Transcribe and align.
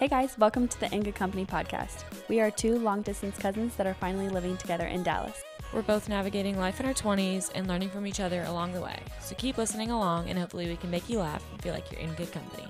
Hey 0.00 0.08
guys, 0.08 0.38
welcome 0.38 0.66
to 0.66 0.80
the 0.80 0.90
In 0.94 1.02
Good 1.02 1.14
Company 1.14 1.44
podcast. 1.44 2.04
We 2.26 2.40
are 2.40 2.50
two 2.50 2.78
long 2.78 3.02
distance 3.02 3.36
cousins 3.36 3.76
that 3.76 3.86
are 3.86 3.92
finally 3.92 4.30
living 4.30 4.56
together 4.56 4.86
in 4.86 5.02
Dallas. 5.02 5.44
We're 5.74 5.82
both 5.82 6.08
navigating 6.08 6.58
life 6.58 6.80
in 6.80 6.86
our 6.86 6.94
20s 6.94 7.50
and 7.54 7.68
learning 7.68 7.90
from 7.90 8.06
each 8.06 8.18
other 8.18 8.42
along 8.44 8.72
the 8.72 8.80
way. 8.80 8.98
So 9.20 9.34
keep 9.34 9.58
listening 9.58 9.90
along, 9.90 10.30
and 10.30 10.38
hopefully, 10.38 10.68
we 10.68 10.76
can 10.76 10.90
make 10.90 11.10
you 11.10 11.18
laugh 11.18 11.44
and 11.52 11.60
feel 11.60 11.74
like 11.74 11.92
you're 11.92 12.00
in 12.00 12.14
good 12.14 12.32
company. 12.32 12.64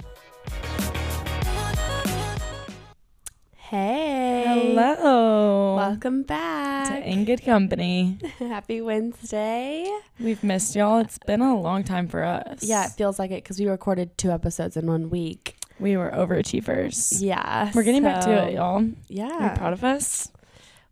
Hey. 3.54 4.74
Hello. 4.74 5.76
Welcome 5.76 6.24
back. 6.24 6.88
to 6.88 6.94
back. 6.94 7.06
In 7.06 7.24
Good 7.24 7.44
Company. 7.44 8.18
Happy 8.40 8.80
Wednesday. 8.80 9.88
We've 10.18 10.42
missed 10.42 10.74
y'all. 10.74 10.98
It's 10.98 11.18
been 11.18 11.42
a 11.42 11.56
long 11.56 11.84
time 11.84 12.08
for 12.08 12.24
us. 12.24 12.64
Yeah, 12.64 12.86
it 12.86 12.90
feels 12.98 13.20
like 13.20 13.30
it 13.30 13.44
because 13.44 13.60
we 13.60 13.66
recorded 13.66 14.18
two 14.18 14.32
episodes 14.32 14.76
in 14.76 14.88
one 14.88 15.10
week. 15.10 15.59
We 15.80 15.96
were 15.96 16.10
overachievers. 16.10 17.22
Yeah. 17.22 17.70
We're 17.74 17.82
getting 17.82 18.02
back 18.02 18.22
to 18.24 18.30
it, 18.48 18.54
y'all. 18.54 18.86
Yeah. 19.08 19.28
Are 19.30 19.50
you 19.52 19.56
proud 19.56 19.72
of 19.72 19.82
us? 19.84 20.30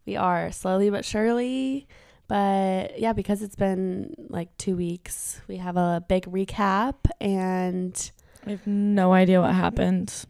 We 0.06 0.16
are 0.16 0.50
slowly 0.52 0.90
but 0.90 1.04
surely. 1.04 1.86
But 2.28 2.98
yeah, 2.98 3.12
because 3.12 3.42
it's 3.42 3.56
been 3.56 4.14
like 4.28 4.56
two 4.58 4.76
weeks, 4.76 5.40
we 5.48 5.56
have 5.58 5.76
a 5.76 6.02
big 6.08 6.24
recap 6.24 6.94
and 7.20 8.10
I 8.46 8.50
have 8.50 8.66
no 8.66 9.12
idea 9.12 9.40
what 9.40 9.54
happened. 9.54 10.26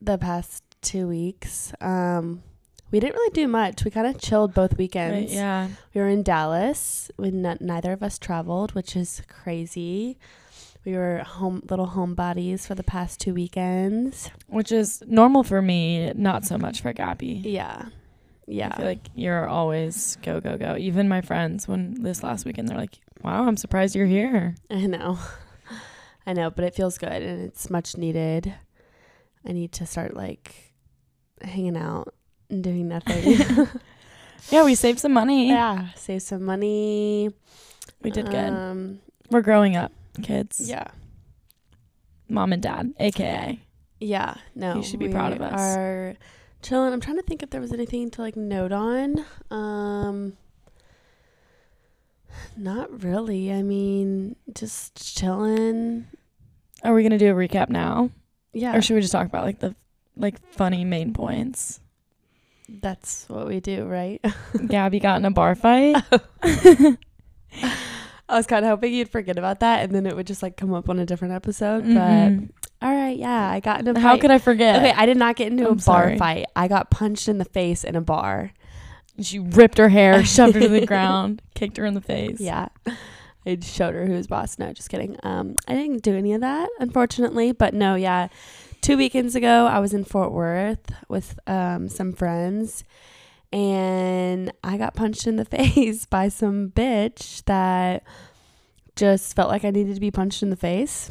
the 0.00 0.18
past 0.18 0.64
two 0.82 1.06
weeks. 1.08 1.72
Um, 1.80 2.42
we 2.90 2.98
didn't 3.00 3.14
really 3.14 3.32
do 3.32 3.46
much. 3.48 3.84
We 3.84 3.90
kind 3.90 4.06
of 4.06 4.20
chilled 4.20 4.52
both 4.52 4.76
weekends. 4.76 5.32
yeah. 5.32 5.68
We 5.94 6.00
were 6.00 6.08
in 6.08 6.22
Dallas. 6.22 7.10
We 7.18 7.28
n- 7.28 7.58
neither 7.60 7.92
of 7.92 8.02
us 8.02 8.18
traveled, 8.18 8.74
which 8.74 8.96
is 8.96 9.22
crazy. 9.28 10.18
We 10.84 10.94
were 10.96 11.18
home 11.18 11.62
little 11.70 11.86
homebodies 11.88 12.66
for 12.66 12.74
the 12.74 12.82
past 12.82 13.20
two 13.20 13.34
weekends. 13.34 14.30
Which 14.48 14.72
is 14.72 15.02
normal 15.06 15.44
for 15.44 15.62
me, 15.62 16.12
not 16.14 16.44
so 16.44 16.58
much 16.58 16.80
for 16.80 16.92
Gabby. 16.92 17.40
Yeah, 17.44 17.86
yeah. 18.48 18.70
I 18.72 18.76
feel 18.76 18.86
like 18.86 19.06
you're 19.14 19.46
always 19.46 20.16
go, 20.22 20.40
go, 20.40 20.56
go. 20.58 20.76
Even 20.76 21.08
my 21.08 21.20
friends, 21.20 21.68
when 21.68 22.02
this 22.02 22.22
last 22.24 22.44
weekend, 22.44 22.68
they're 22.68 22.76
like, 22.76 22.98
wow, 23.22 23.46
I'm 23.46 23.56
surprised 23.56 23.94
you're 23.94 24.06
here. 24.06 24.56
I 24.70 24.86
know. 24.86 25.18
I 26.26 26.32
know, 26.32 26.50
but 26.50 26.64
it 26.64 26.74
feels 26.74 26.98
good 26.98 27.22
and 27.22 27.42
it's 27.44 27.70
much 27.70 27.96
needed. 27.96 28.52
I 29.46 29.52
need 29.52 29.72
to 29.72 29.86
start 29.86 30.14
like 30.14 30.74
hanging 31.42 31.76
out 31.76 32.14
and 32.50 32.62
doing 32.62 32.88
nothing. 32.88 33.68
Yeah, 34.50 34.64
we 34.64 34.74
saved 34.74 34.98
some 34.98 35.12
money. 35.12 35.48
yeah, 35.50 35.90
save 35.94 36.20
some 36.22 36.42
money. 36.44 37.30
We 38.02 38.10
did 38.10 38.26
good. 38.26 38.34
Um, 38.52 38.98
We're 39.30 39.40
growing 39.40 39.76
up, 39.76 39.92
kids. 40.22 40.68
yeah. 40.68 40.88
Mom 42.28 42.52
and 42.52 42.62
dad, 42.62 42.94
AKA. 42.98 43.60
Yeah, 44.00 44.34
no. 44.54 44.76
You 44.76 44.82
should 44.82 45.00
be 45.00 45.08
proud 45.08 45.32
of 45.32 45.42
us. 45.42 45.76
Are 45.76 46.16
chilling. 46.62 46.92
I'm 46.92 47.00
trying 47.00 47.18
to 47.18 47.22
think 47.22 47.42
if 47.42 47.50
there 47.50 47.60
was 47.60 47.72
anything 47.72 48.10
to 48.10 48.22
like 48.22 48.36
note 48.36 48.72
on. 48.72 49.24
Um 49.50 50.32
not 52.56 53.02
really. 53.02 53.52
I 53.52 53.62
mean, 53.62 54.36
just 54.54 55.16
chilling. 55.16 56.06
Are 56.82 56.94
we 56.94 57.06
to 57.08 57.18
do 57.18 57.30
a 57.30 57.34
recap 57.34 57.68
now? 57.68 58.10
Yeah. 58.52 58.76
Or 58.76 58.82
should 58.82 58.94
we 58.94 59.00
just 59.02 59.12
talk 59.12 59.26
about 59.26 59.44
like 59.44 59.60
the 59.60 59.74
like 60.16 60.40
funny 60.52 60.84
main 60.84 61.12
points? 61.12 61.80
that's 62.80 63.28
what 63.28 63.46
we 63.46 63.60
do, 63.60 63.84
right? 63.84 64.24
Gabby 64.66 65.00
got 65.00 65.18
in 65.18 65.24
a 65.24 65.30
bar 65.30 65.54
fight. 65.54 65.96
I 68.32 68.36
was 68.36 68.46
kind 68.46 68.64
of 68.64 68.70
hoping 68.70 68.92
you'd 68.94 69.08
forget 69.08 69.38
about 69.38 69.60
that 69.60 69.82
and 69.84 69.94
then 69.94 70.06
it 70.06 70.16
would 70.16 70.26
just 70.26 70.42
like 70.42 70.56
come 70.56 70.72
up 70.74 70.88
on 70.88 70.98
a 70.98 71.06
different 71.06 71.34
episode, 71.34 71.84
Mhm. 71.84 72.48
but 72.80 72.86
all 72.88 72.94
right, 72.94 73.16
yeah, 73.16 73.50
I 73.50 73.60
got 73.60 73.80
in 73.80 73.88
a 73.88 73.98
How 74.00 74.12
fight. 74.12 74.20
could 74.22 74.30
I 74.30 74.38
forget? 74.38 74.76
Okay, 74.76 74.92
I 74.96 75.06
did 75.06 75.16
not 75.16 75.36
get 75.36 75.48
into 75.52 75.64
a 75.66 75.70
I'm 75.70 75.76
bar 75.76 75.80
sorry. 76.04 76.18
fight. 76.18 76.46
I 76.56 76.66
got 76.68 76.90
punched 76.90 77.28
in 77.28 77.38
the 77.38 77.44
face 77.44 77.84
in 77.84 77.94
a 77.96 78.00
bar. 78.00 78.52
she 79.20 79.38
ripped 79.38 79.78
her 79.78 79.88
hair, 79.90 80.24
shoved 80.36 80.54
her 80.54 80.60
to 80.62 80.68
the 80.68 80.86
ground, 80.86 81.42
kicked 81.54 81.76
her 81.76 81.84
in 81.84 81.94
the 81.94 82.00
face. 82.00 82.40
Yeah. 82.40 82.68
I 83.46 83.58
showed 83.60 83.94
her 83.94 84.06
who's 84.06 84.26
boss. 84.26 84.58
No, 84.58 84.72
just 84.72 84.88
kidding. 84.88 85.16
Um, 85.22 85.56
I 85.68 85.74
didn't 85.74 86.02
do 86.02 86.16
any 86.16 86.32
of 86.32 86.40
that, 86.40 86.68
unfortunately. 86.80 87.52
But 87.52 87.74
no, 87.74 87.94
yeah. 87.96 88.28
Two 88.80 88.96
weekends 88.96 89.34
ago, 89.36 89.66
I 89.66 89.80
was 89.80 89.92
in 89.92 90.04
Fort 90.04 90.32
Worth 90.32 90.92
with 91.08 91.38
um, 91.46 91.88
some 91.88 92.12
friends, 92.12 92.84
and 93.52 94.52
I 94.64 94.78
got 94.78 94.94
punched 94.94 95.26
in 95.26 95.36
the 95.36 95.44
face 95.44 96.06
by 96.06 96.28
some 96.28 96.70
bitch 96.70 97.44
that 97.44 98.04
just 98.96 99.34
felt 99.36 99.50
like 99.50 99.64
I 99.64 99.70
needed 99.70 99.94
to 99.94 100.00
be 100.00 100.10
punched 100.10 100.42
in 100.42 100.50
the 100.50 100.56
face. 100.56 101.10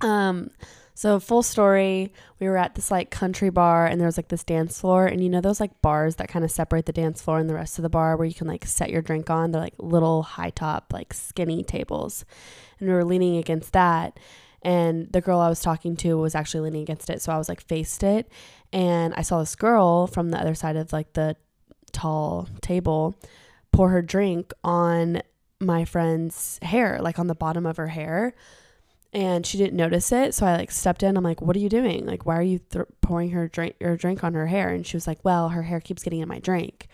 Um, 0.00 0.50
so 0.94 1.18
full 1.18 1.42
story, 1.42 2.12
we 2.38 2.46
were 2.46 2.56
at 2.56 2.74
this 2.74 2.90
like 2.90 3.10
country 3.10 3.50
bar 3.50 3.86
and 3.86 4.00
there 4.00 4.06
was 4.06 4.18
like 4.18 4.28
this 4.28 4.44
dance 4.44 4.80
floor 4.80 5.06
and 5.06 5.22
you 5.22 5.30
know 5.30 5.40
those 5.40 5.60
like 5.60 5.80
bars 5.82 6.16
that 6.16 6.28
kind 6.28 6.44
of 6.44 6.50
separate 6.50 6.86
the 6.86 6.92
dance 6.92 7.22
floor 7.22 7.38
and 7.38 7.48
the 7.48 7.54
rest 7.54 7.78
of 7.78 7.82
the 7.82 7.88
bar 7.88 8.16
where 8.16 8.26
you 8.26 8.34
can 8.34 8.46
like 8.46 8.64
set 8.66 8.90
your 8.90 9.02
drink 9.02 9.30
on. 9.30 9.50
They're 9.50 9.60
like 9.60 9.74
little 9.78 10.22
high 10.22 10.50
top 10.50 10.92
like 10.92 11.14
skinny 11.14 11.64
tables. 11.64 12.24
And 12.78 12.88
we 12.88 12.94
were 12.94 13.04
leaning 13.04 13.36
against 13.36 13.72
that 13.72 14.18
and 14.62 15.10
the 15.12 15.20
girl 15.20 15.40
I 15.40 15.48
was 15.48 15.60
talking 15.60 15.96
to 15.96 16.18
was 16.18 16.34
actually 16.34 16.60
leaning 16.60 16.82
against 16.82 17.10
it, 17.10 17.22
so 17.22 17.32
I 17.32 17.38
was 17.38 17.48
like 17.48 17.60
faced 17.60 18.02
it 18.02 18.30
and 18.72 19.14
I 19.14 19.22
saw 19.22 19.40
this 19.40 19.56
girl 19.56 20.06
from 20.06 20.30
the 20.30 20.38
other 20.38 20.54
side 20.54 20.76
of 20.76 20.92
like 20.92 21.12
the 21.14 21.36
tall 21.92 22.48
table 22.60 23.14
pour 23.72 23.90
her 23.90 24.02
drink 24.02 24.52
on 24.62 25.22
my 25.60 25.84
friend's 25.84 26.58
hair, 26.62 26.98
like 27.00 27.18
on 27.18 27.26
the 27.26 27.34
bottom 27.34 27.66
of 27.66 27.76
her 27.76 27.88
hair 27.88 28.34
and 29.12 29.44
she 29.44 29.58
didn't 29.58 29.76
notice 29.76 30.12
it. 30.12 30.34
So 30.34 30.46
I 30.46 30.56
like 30.56 30.70
stepped 30.70 31.02
in. 31.02 31.16
I'm 31.16 31.24
like, 31.24 31.40
"What 31.42 31.56
are 31.56 31.60
you 31.60 31.68
doing? 31.68 32.06
Like, 32.06 32.26
why 32.26 32.36
are 32.36 32.42
you 32.42 32.60
th- 32.70 32.86
pouring 33.00 33.30
her 33.30 33.48
drink 33.48 33.76
your 33.80 33.96
drink 33.96 34.22
on 34.22 34.34
her 34.34 34.46
hair?" 34.46 34.68
And 34.68 34.86
she 34.86 34.96
was 34.96 35.06
like, 35.06 35.18
"Well, 35.24 35.50
her 35.50 35.62
hair 35.62 35.80
keeps 35.80 36.02
getting 36.02 36.20
in 36.20 36.28
my 36.28 36.38
drink." 36.38 36.88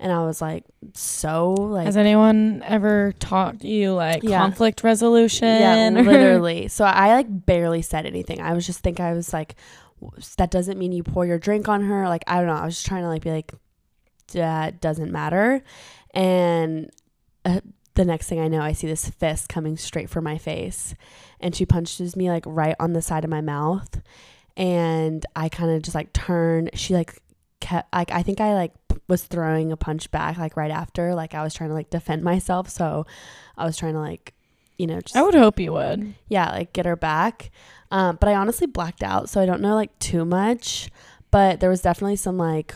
And 0.00 0.12
I 0.12 0.24
was 0.24 0.40
like, 0.42 0.64
"So 0.94 1.52
like." 1.54 1.86
Has 1.86 1.96
anyone 1.96 2.62
ever 2.66 3.12
taught 3.20 3.62
you 3.64 3.92
like 3.94 4.22
Yeah. 4.22 4.38
conflict 4.38 4.82
resolution? 4.82 5.48
yeah, 5.48 5.88
literally. 5.92 6.68
So 6.68 6.84
I 6.84 7.14
like 7.14 7.26
barely 7.46 7.82
said 7.82 8.04
anything. 8.06 8.40
I 8.40 8.52
was 8.54 8.66
just 8.66 8.80
think 8.80 8.98
I 9.00 9.12
was 9.12 9.32
like, 9.32 9.54
that 10.36 10.50
doesn't 10.50 10.78
mean 10.78 10.92
you 10.92 11.02
pour 11.02 11.24
your 11.24 11.38
drink 11.38 11.68
on 11.68 11.82
her. 11.84 12.08
Like 12.08 12.24
I 12.26 12.36
don't 12.38 12.46
know. 12.46 12.54
I 12.54 12.64
was 12.64 12.74
just 12.74 12.86
trying 12.86 13.02
to 13.02 13.08
like 13.08 13.22
be 13.22 13.30
like, 13.30 13.52
that 14.32 14.80
doesn't 14.80 15.12
matter. 15.12 15.62
And 16.12 16.90
uh, 17.44 17.60
the 17.94 18.04
next 18.04 18.28
thing 18.28 18.40
I 18.40 18.48
know, 18.48 18.60
I 18.60 18.72
see 18.72 18.86
this 18.88 19.08
fist 19.08 19.48
coming 19.48 19.76
straight 19.76 20.10
for 20.10 20.20
my 20.20 20.38
face, 20.38 20.94
and 21.40 21.54
she 21.54 21.64
punches 21.64 22.16
me 22.16 22.30
like 22.30 22.44
right 22.46 22.74
on 22.80 22.92
the 22.94 23.02
side 23.02 23.22
of 23.24 23.30
my 23.30 23.40
mouth, 23.40 24.00
and 24.56 25.24
I 25.36 25.48
kind 25.48 25.70
of 25.70 25.82
just 25.82 25.94
like 25.94 26.12
turn. 26.12 26.70
She 26.74 26.94
like 26.94 27.18
kept 27.60 27.92
like 27.94 28.10
I 28.10 28.22
think 28.22 28.40
I 28.40 28.54
like 28.54 28.72
was 29.08 29.24
throwing 29.24 29.72
a 29.72 29.76
punch 29.76 30.10
back 30.10 30.38
like 30.38 30.56
right 30.56 30.70
after. 30.70 31.14
Like 31.14 31.34
I 31.34 31.42
was 31.42 31.54
trying 31.54 31.70
to 31.70 31.74
like 31.74 31.90
defend 31.90 32.22
myself, 32.22 32.68
so 32.68 33.06
I 33.56 33.64
was 33.64 33.76
trying 33.76 33.94
to 33.94 34.00
like 34.00 34.34
you 34.78 34.86
know 34.86 35.00
just 35.00 35.16
I 35.16 35.22
would 35.22 35.34
hope 35.34 35.60
you 35.60 35.72
would. 35.72 36.14
yeah, 36.28 36.50
like 36.50 36.72
get 36.72 36.86
her 36.86 36.96
back. 36.96 37.50
Um, 37.90 38.16
but 38.20 38.28
I 38.28 38.34
honestly 38.34 38.66
blacked 38.66 39.02
out, 39.02 39.28
so 39.28 39.40
I 39.40 39.46
don't 39.46 39.60
know 39.60 39.74
like 39.74 39.96
too 39.98 40.24
much. 40.24 40.90
But 41.30 41.60
there 41.60 41.70
was 41.70 41.80
definitely 41.80 42.16
some 42.16 42.38
like, 42.38 42.74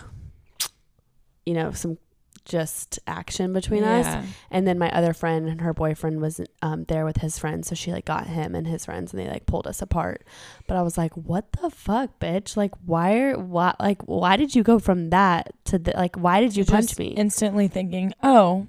you 1.47 1.55
know, 1.55 1.71
some 1.73 1.97
just 2.49 2.99
action 3.07 3.53
between 3.53 3.85
us. 3.85 4.07
And 4.51 4.67
then 4.67 4.79
my 4.79 4.91
other 4.91 5.13
friend 5.13 5.49
and 5.49 5.61
her 5.61 5.75
boyfriend 5.75 6.21
was 6.21 6.41
um, 6.63 6.85
there 6.85 7.05
with 7.05 7.19
his 7.19 7.39
friends, 7.39 7.69
so 7.69 7.75
she 7.75 7.93
like 7.93 8.07
got 8.07 8.27
him 8.27 8.55
and 8.55 8.67
his 8.67 8.85
friends, 8.87 9.13
and 9.13 9.21
they 9.23 9.29
like 9.29 9.47
pulled 9.47 9.67
us 9.67 9.83
apart. 9.83 10.25
But 10.67 10.77
I 10.77 10.83
was 10.83 10.97
like, 10.99 11.13
"What 11.17 11.53
the 11.61 11.71
fuck, 11.71 12.19
bitch? 12.19 12.57
Like, 12.57 12.73
why 12.85 13.19
are 13.19 13.39
why 13.39 13.75
like 13.79 14.03
why 14.03 14.37
did 14.37 14.55
you 14.55 14.63
go 14.63 14.79
from 14.79 15.11
that 15.11 15.53
to 15.67 15.79
the, 15.79 15.93
like 15.93 16.17
why 16.17 16.41
did 16.41 16.57
you 16.57 16.65
punch 16.65 16.99
me?" 16.99 17.09
Instantly 17.09 17.69
thinking, 17.69 18.13
oh, 18.23 18.67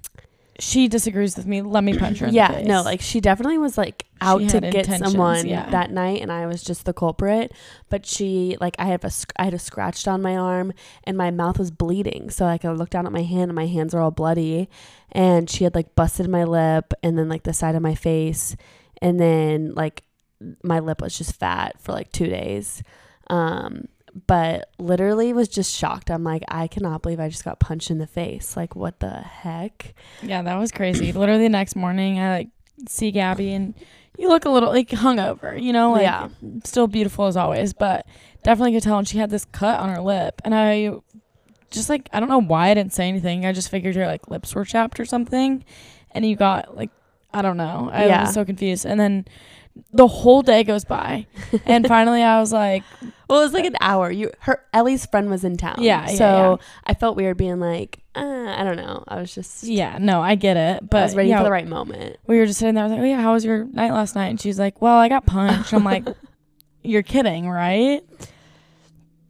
she 0.60 0.88
disagrees 0.88 1.36
with 1.36 1.46
me. 1.46 1.62
Let 1.62 1.84
me 1.84 1.98
punch 1.98 2.20
her. 2.20 2.28
In 2.28 2.34
yeah 2.34 2.50
the 2.50 2.58
face. 2.60 2.68
no 2.68 2.82
like 2.82 3.02
she 3.02 3.20
definitely 3.22 3.58
was 3.58 3.78
like 3.78 4.06
out 4.22 4.48
to 4.50 4.60
get 4.60 4.86
someone 4.86 5.48
yeah. 5.48 5.70
that 5.70 5.92
night 5.92 6.22
and 6.22 6.32
i 6.32 6.46
was 6.46 6.62
just 6.62 6.86
the 6.86 6.94
culprit 6.94 7.54
but 7.90 8.06
she 8.06 8.58
like 8.60 8.76
i 8.78 8.86
have 8.86 9.04
a 9.04 9.12
i 9.38 9.46
had 9.46 9.54
a 9.54 9.60
scratch 9.60 10.08
on 10.08 10.22
my 10.22 10.36
arm 10.36 10.74
and 11.06 11.18
my 11.18 11.32
mouth 11.32 11.58
was 11.58 11.72
bleeding 11.72 12.30
so 12.30 12.46
like 12.46 12.66
i 12.66 12.72
looked 12.72 12.92
down 12.92 13.06
at 13.06 13.12
my 13.12 13.24
hand 13.24 13.44
and 13.44 13.56
my 13.56 13.68
hands 13.68 13.94
are 13.94 14.02
all 14.02 14.12
bloody 14.12 14.70
and 15.12 15.50
she 15.50 15.64
had 15.64 15.74
like 15.74 15.96
busted 15.96 16.28
my 16.28 16.44
lip 16.44 16.94
and 17.02 17.18
then 17.18 17.30
like 17.30 17.44
the 17.44 17.54
side 17.54 17.76
of 17.76 17.82
my 17.82 17.96
face 17.96 18.56
and 19.02 19.20
then 19.20 19.74
like 19.74 20.04
my 20.64 20.80
lip 20.80 21.02
was 21.02 21.18
just 21.18 21.36
fat 21.36 21.80
for 21.80 21.92
like 21.92 22.12
two 22.12 22.28
days 22.28 22.84
um 23.30 23.88
but 24.28 24.70
literally 24.80 25.34
was 25.34 25.48
just 25.48 25.76
shocked 25.76 26.10
i'm 26.10 26.24
like 26.24 26.44
i 26.48 26.68
cannot 26.68 27.02
believe 27.02 27.20
i 27.20 27.30
just 27.30 27.46
got 27.46 27.60
punched 27.60 27.92
in 27.92 27.98
the 28.00 28.08
face 28.08 28.58
like 28.58 28.76
what 28.76 29.00
the 29.00 29.10
heck 29.10 29.94
Yeah, 30.24 30.42
that 30.42 30.56
was 30.58 30.72
crazy. 30.72 31.12
Literally 31.12 31.44
the 31.44 31.50
next 31.50 31.76
morning, 31.76 32.20
I 32.20 32.38
like 32.38 32.48
see 32.88 33.12
Gabby 33.12 33.54
and 33.54 33.74
you 34.18 34.28
look 34.30 34.46
a 34.46 34.50
little 34.50 34.70
like 34.70 34.90
hungover, 34.90 35.62
you 35.62 35.72
know, 35.74 35.92
like 35.92 36.04
Yeah. 36.04 36.30
still 36.66 36.88
beautiful 36.88 37.26
as 37.28 37.38
always, 37.38 37.74
but 37.74 38.06
definitely 38.44 38.74
could 38.74 38.84
tell. 38.84 38.98
And 38.98 39.08
she 39.08 39.18
had 39.18 39.30
this 39.30 39.46
cut 39.46 39.80
on 39.80 39.90
her 39.90 40.02
lip, 40.02 40.42
and 40.44 40.54
I 40.56 40.92
just 41.72 41.88
like 41.90 42.10
I 42.12 42.20
don't 42.20 42.30
know 42.30 42.42
why 42.42 42.70
I 42.70 42.74
didn't 42.74 42.94
say 42.94 43.08
anything. 43.08 43.46
I 43.46 43.54
just 43.54 43.70
figured 43.70 43.96
her 43.96 44.08
like 44.08 44.28
lips 44.30 44.54
were 44.56 44.66
chapped 44.66 45.00
or 45.00 45.06
something, 45.06 45.64
and 46.12 46.26
you 46.26 46.36
got 46.36 46.76
like 46.76 46.90
I 47.34 47.42
don't 47.42 47.58
know. 47.58 47.90
I 47.94 48.08
Yeah. 48.08 48.22
was 48.24 48.34
so 48.34 48.44
confused, 48.44 48.86
and 48.86 49.00
then 49.00 49.26
the 49.94 50.08
whole 50.08 50.42
day 50.42 50.64
goes 50.64 50.84
by, 50.84 51.28
and 51.66 51.88
finally 51.96 52.24
I 52.24 52.40
was 52.40 52.52
like, 52.52 52.84
Well, 53.30 53.42
it 53.42 53.44
was 53.44 53.54
like 53.54 53.66
an 53.66 53.76
hour. 53.80 54.10
You, 54.12 54.31
her 54.40 54.66
Ellie's 54.74 55.06
friend 55.06 55.30
was 55.30 55.44
in 55.44 55.56
town. 55.56 55.76
Yeah, 55.80 56.10
yeah, 56.10 56.16
So 56.18 56.60
I 56.84 56.96
felt 56.96 57.16
weird 57.16 57.38
being 57.38 57.60
like, 57.60 58.00
uh, 58.16 58.22
I 58.58 58.64
don't 58.64 58.76
know. 58.78 59.04
I 59.08 59.18
was 59.22 59.34
just, 59.36 59.64
Yeah, 59.64 60.00
no, 60.02 60.20
I 60.22 60.34
get 60.36 60.58
it. 60.58 60.90
But 60.90 60.98
I 60.98 61.04
was 61.04 61.16
ready 61.16 61.30
yeah, 61.30 61.38
for 61.38 61.44
the 61.44 61.52
right 61.52 61.68
moment. 61.68 62.18
we 62.26 62.40
were 62.40 62.46
just 62.48 62.58
sitting 62.60 62.74
there. 62.76 62.84
I 62.84 62.88
was 62.88 62.92
like, 62.94 63.02
"Oh 63.02 63.06
yeah, 63.06 63.22
how 63.22 63.34
was 63.34 63.46
your 63.46 63.66
night 63.66 63.92
last 63.92 64.16
night?" 64.16 64.28
And 64.30 64.42
she's 64.42 64.58
like, 64.58 64.81
"Well, 64.81 64.98
I 64.98 65.10
got 65.10 65.26
punched." 65.28 65.74
I'm 65.74 65.84
like, 65.84 66.06
"You're 66.84 67.04
kidding, 67.04 67.48
right?" 67.50 68.02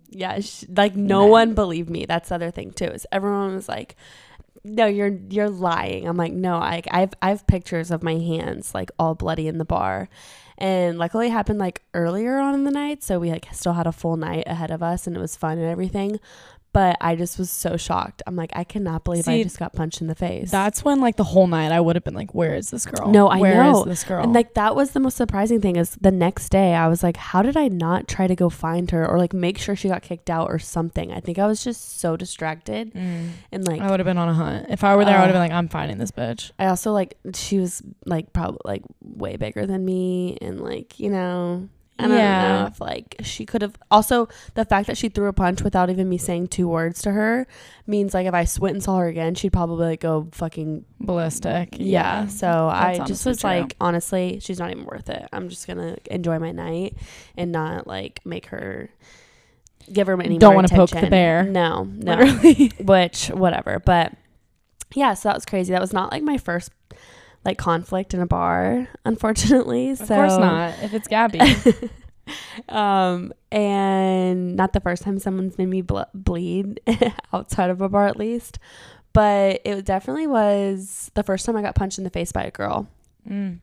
Yeah, 0.09 0.39
sh- 0.39 0.63
like 0.75 0.95
no 0.95 1.21
No. 1.21 1.27
one 1.27 1.53
believed 1.53 1.89
me. 1.89 2.05
That's 2.05 2.29
the 2.29 2.35
other 2.35 2.51
thing 2.51 2.71
too. 2.71 2.85
Is 2.85 3.05
everyone 3.11 3.53
was 3.53 3.67
like, 3.69 3.95
"No, 4.63 4.85
you're 4.87 5.17
you're 5.29 5.49
lying." 5.49 6.07
I'm 6.07 6.17
like, 6.17 6.33
"No, 6.33 6.55
I 6.55 6.81
I've 6.89 7.13
I 7.21 7.29
have 7.29 7.45
pictures 7.47 7.91
of 7.91 8.01
my 8.01 8.15
hands 8.15 8.73
like 8.73 8.91
all 8.97 9.13
bloody 9.13 9.47
in 9.47 9.57
the 9.57 9.65
bar." 9.65 10.09
And 10.59 10.99
luckily 10.99 11.27
it 11.27 11.31
happened 11.31 11.57
like 11.57 11.81
earlier 11.93 12.37
on 12.37 12.53
in 12.53 12.65
the 12.65 12.71
night, 12.71 13.01
so 13.01 13.17
we 13.17 13.31
like 13.31 13.47
still 13.53 13.73
had 13.73 13.87
a 13.87 13.93
full 13.93 14.17
night 14.17 14.43
ahead 14.45 14.71
of 14.71 14.83
us 14.83 15.07
and 15.07 15.15
it 15.15 15.19
was 15.19 15.35
fun 15.35 15.57
and 15.57 15.67
everything. 15.67 16.19
But 16.71 16.97
I 17.01 17.15
just 17.15 17.39
was 17.39 17.49
so 17.49 17.77
shocked. 17.77 18.21
I'm 18.27 18.35
like, 18.35 18.51
I 18.53 18.63
cannot 18.63 19.03
believe 19.03 19.27
I 19.27 19.41
just 19.41 19.57
got 19.57 19.73
punched 19.73 20.01
in 20.01 20.07
the 20.07 20.13
face. 20.13 20.51
That's 20.51 20.85
when 20.85 21.01
like 21.01 21.15
the 21.15 21.23
whole 21.23 21.47
night 21.47 21.71
I 21.71 21.79
would 21.79 21.95
have 21.95 22.03
been 22.03 22.13
like, 22.13 22.35
"Where 22.35 22.53
is 22.53 22.69
this 22.69 22.85
girl? 22.85 23.09
No, 23.09 23.27
I 23.27 23.39
Where 23.39 23.53
is 23.65 23.73
know. 23.73 23.85
this 23.85 24.03
girl?" 24.03 24.21
And 24.23 24.33
like 24.33 24.53
that 24.53 24.75
was 24.75 24.91
the 24.91 24.99
most 24.99 25.17
surprising 25.17 25.61
thing 25.61 25.77
is 25.77 25.97
the 25.99 26.11
next 26.11 26.49
day 26.49 26.75
I 26.75 26.87
was 26.87 27.01
like, 27.01 27.17
how 27.17 27.41
did 27.41 27.57
I 27.57 27.69
not 27.69 28.07
try 28.07 28.27
to 28.27 28.35
go 28.35 28.49
find 28.49 28.91
her 28.91 29.03
or 29.07 29.17
like 29.17 29.33
make 29.33 29.57
sure 29.57 29.75
she 29.75 29.87
got 29.87 30.03
kicked 30.03 30.29
out 30.29 30.49
or 30.49 30.59
something? 30.59 31.11
I 31.11 31.19
think 31.19 31.39
I 31.39 31.47
was 31.47 31.63
just 31.63 31.99
so 31.99 32.15
distracted 32.15 32.93
Mm. 32.93 33.29
and 33.51 33.65
like 33.67 33.81
I 33.81 33.89
would 33.89 33.99
have 33.99 34.05
been 34.05 34.19
on 34.19 34.29
a 34.29 34.33
hunt. 34.35 34.67
If 34.69 34.83
I 34.83 34.95
were 34.95 35.05
there, 35.05 35.15
I 35.17 35.21
would 35.21 35.27
have 35.27 35.35
Uh, 35.35 35.39
been 35.39 35.49
like, 35.49 35.57
"I'm 35.57 35.69
finding 35.69 35.97
this 35.97 36.11
bitch." 36.11 36.51
I 36.59 36.67
also 36.67 36.91
like 36.91 37.15
she 37.33 37.57
was 37.57 37.81
like 38.05 38.31
probably 38.31 38.59
like 38.63 38.83
way 39.01 39.37
bigger 39.37 39.65
than 39.65 39.83
me 39.85 40.37
and 40.39 40.61
like 40.61 40.99
you 40.99 41.09
know 41.09 41.67
I 41.99 42.07
don't 42.07 42.17
Yeah. 42.17 42.61
know 42.61 42.67
if 42.67 42.79
like 42.81 43.15
she 43.23 43.45
could 43.45 43.61
have 43.61 43.75
also 43.91 44.27
the 44.55 44.65
fact 44.65 44.87
that 44.87 44.97
she 44.97 45.09
threw 45.09 45.27
a 45.27 45.33
punch 45.33 45.61
without 45.61 45.89
even 45.89 46.07
me 46.09 46.17
saying 46.17 46.47
two 46.47 46.67
words 46.67 47.01
to 47.03 47.11
her 47.11 47.45
means 47.85 48.13
like 48.13 48.25
if 48.25 48.33
I 48.33 48.47
went 48.59 48.75
and 48.75 48.83
saw 48.83 48.97
her 48.97 49.07
again 49.07 49.35
she'd 49.35 49.51
probably 49.53 49.85
like 49.87 49.99
go 50.01 50.27
fucking 50.31 50.85
Ballistic. 50.99 51.69
yeah, 51.77 52.27
so 52.27 52.69
I 52.71 52.99
just 53.05 53.25
was 53.25 53.41
true. 53.41 53.49
like 53.49 53.75
honestly 53.81 54.39
she's 54.41 54.59
not 54.59 54.71
even 54.71 54.85
worth 54.85 55.09
it 55.09 55.27
I'm 55.33 55.49
just 55.49 55.67
gonna 55.67 55.97
enjoy 56.09 56.39
my 56.39 56.51
night 56.51 56.95
and 57.37 57.51
not 57.51 57.85
like 57.87 58.21
make 58.25 58.47
her 58.47 58.89
give 59.91 60.07
her 60.07 60.21
any 60.21 60.37
Don't 60.37 60.55
wanna 60.55 60.67
poke 60.69 60.91
the 60.91 61.07
bear. 61.07 61.43
no 61.43 61.83
no 61.83 62.25
which 62.79 63.27
whatever 63.27 63.79
but 63.79 64.13
yeah 64.95 65.13
so 65.13 65.29
that 65.29 65.35
was 65.35 65.45
crazy 65.45 65.71
that 65.73 65.81
was 65.81 65.93
not 65.93 66.11
like 66.11 66.23
my 66.23 66.37
first 66.37 66.71
like 67.45 67.57
conflict 67.57 68.13
in 68.13 68.19
a 68.19 68.25
bar 68.27 68.87
unfortunately 69.05 69.91
of 69.91 69.97
so 69.99 70.05
course 70.15 70.37
not. 70.37 70.73
If 70.81 70.93
it's 70.93 71.07
Gabby, 71.07 71.39
um 72.69 73.33
and 73.51 74.55
not 74.55 74.73
the 74.73 74.79
first 74.79 75.01
time 75.03 75.17
someone's 75.19 75.57
made 75.57 75.67
me 75.69 75.81
ble- 75.81 76.05
bleed 76.13 76.79
outside 77.33 77.69
of 77.69 77.81
a 77.81 77.89
bar 77.89 78.07
at 78.07 78.17
least 78.17 78.59
but 79.13 79.61
it 79.65 79.83
definitely 79.85 80.27
was 80.27 81.09
the 81.15 81.23
first 81.23 81.45
time 81.45 81.55
i 81.55 81.61
got 81.61 81.73
punched 81.75 81.97
in 81.97 82.03
the 82.03 82.09
face 82.11 82.31
by 82.31 82.43
a 82.43 82.51
girl 82.51 82.87
mm. 83.27 83.57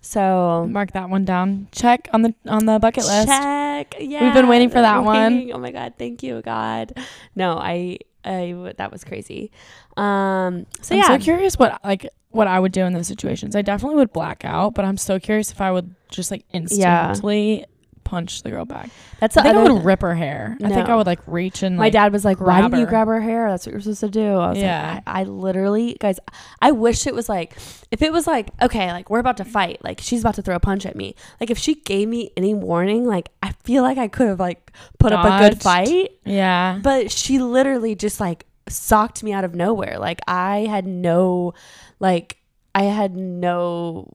so 0.00 0.66
mark 0.70 0.92
that 0.92 1.10
one 1.10 1.24
down. 1.26 1.68
Check 1.72 2.08
on 2.14 2.22
the 2.22 2.34
on 2.46 2.64
the 2.64 2.78
bucket 2.78 3.04
list. 3.04 3.28
check 3.28 3.96
yeah 4.00 4.24
We've 4.24 4.34
been 4.34 4.48
waiting 4.48 4.70
for 4.70 4.80
that 4.80 5.04
one. 5.04 5.34
waiting. 5.34 5.52
oh 5.52 5.58
my 5.58 5.70
god 5.72 5.94
thank 5.98 6.22
you 6.22 6.40
god 6.40 6.96
no 7.34 7.58
i 7.58 7.98
i 8.24 8.72
that 8.76 8.92
was 8.92 9.04
crazy. 9.04 9.50
Um 9.96 10.66
so 10.80 10.94
I'm 10.94 11.00
yeah. 11.00 11.06
so 11.08 11.18
curious 11.18 11.58
what 11.58 11.80
like 11.84 12.08
what 12.30 12.46
I 12.46 12.60
would 12.60 12.72
do 12.72 12.82
in 12.84 12.92
those 12.92 13.08
situations. 13.08 13.56
I 13.56 13.62
definitely 13.62 13.96
would 13.96 14.12
black 14.12 14.44
out, 14.44 14.74
but 14.74 14.84
I'm 14.84 14.96
so 14.96 15.18
curious 15.18 15.50
if 15.50 15.60
I 15.60 15.70
would 15.70 15.94
just 16.08 16.30
like 16.30 16.44
instantly 16.52 17.66
punch 18.10 18.42
the 18.42 18.50
girl 18.50 18.64
back. 18.64 18.90
that's 19.20 19.36
I 19.36 19.42
the 19.42 19.48
think 19.48 19.56
I 19.56 19.60
other 19.62 19.74
would 19.74 19.84
rip 19.84 20.02
her 20.02 20.14
hair. 20.14 20.56
I 20.62 20.68
think 20.68 20.88
I 20.88 20.96
would 20.96 21.06
like 21.06 21.20
reach 21.26 21.62
and 21.62 21.76
My 21.76 21.84
like, 21.84 21.92
dad 21.92 22.12
was 22.12 22.24
like, 22.24 22.38
"Why 22.40 22.58
grab 22.60 22.62
didn't 22.70 22.80
you 22.80 22.86
her. 22.86 22.90
grab 22.90 23.06
her 23.08 23.20
hair? 23.20 23.48
That's 23.50 23.66
what 23.66 23.72
you're 23.72 23.80
supposed 23.80 24.00
to 24.00 24.08
do." 24.10 24.34
I 24.34 24.48
was 24.50 24.58
Yeah. 24.58 24.94
like, 24.94 25.02
I, 25.06 25.20
I 25.20 25.24
literally, 25.24 25.96
guys, 26.00 26.18
I 26.60 26.72
wish 26.72 27.06
it 27.06 27.14
was 27.14 27.28
like, 27.28 27.54
if 27.90 28.02
it 28.02 28.12
was 28.12 28.26
like, 28.26 28.50
okay, 28.60 28.90
like 28.92 29.08
we're 29.10 29.18
about 29.20 29.36
to 29.38 29.44
fight, 29.44 29.78
like 29.84 30.00
she's 30.00 30.20
about 30.20 30.34
to 30.34 30.42
throw 30.42 30.56
a 30.56 30.60
punch 30.60 30.84
at 30.86 30.96
me. 30.96 31.14
Like 31.40 31.50
if 31.50 31.58
she 31.58 31.76
gave 31.76 32.08
me 32.08 32.30
any 32.36 32.52
warning, 32.54 33.06
like 33.06 33.28
I 33.42 33.52
feel 33.64 33.82
like 33.82 33.98
I 33.98 34.08
could 34.08 34.26
have 34.28 34.40
like 34.40 34.72
put 34.98 35.12
up 35.12 35.24
a 35.24 35.38
good 35.44 35.58
Dodged. 35.58 35.62
fight. 35.62 36.10
yeah. 36.24 36.78
But 36.82 37.10
she 37.10 37.38
literally 37.38 37.94
just 37.94 38.18
like 38.20 38.46
socked 38.68 39.22
me 39.22 39.32
out 39.32 39.44
of 39.44 39.54
nowhere. 39.54 39.98
Like 39.98 40.20
I 40.28 40.66
had 40.68 40.86
no, 40.86 41.54
like 42.00 42.38
I 42.74 42.84
had 42.84 43.16
no 43.16 44.08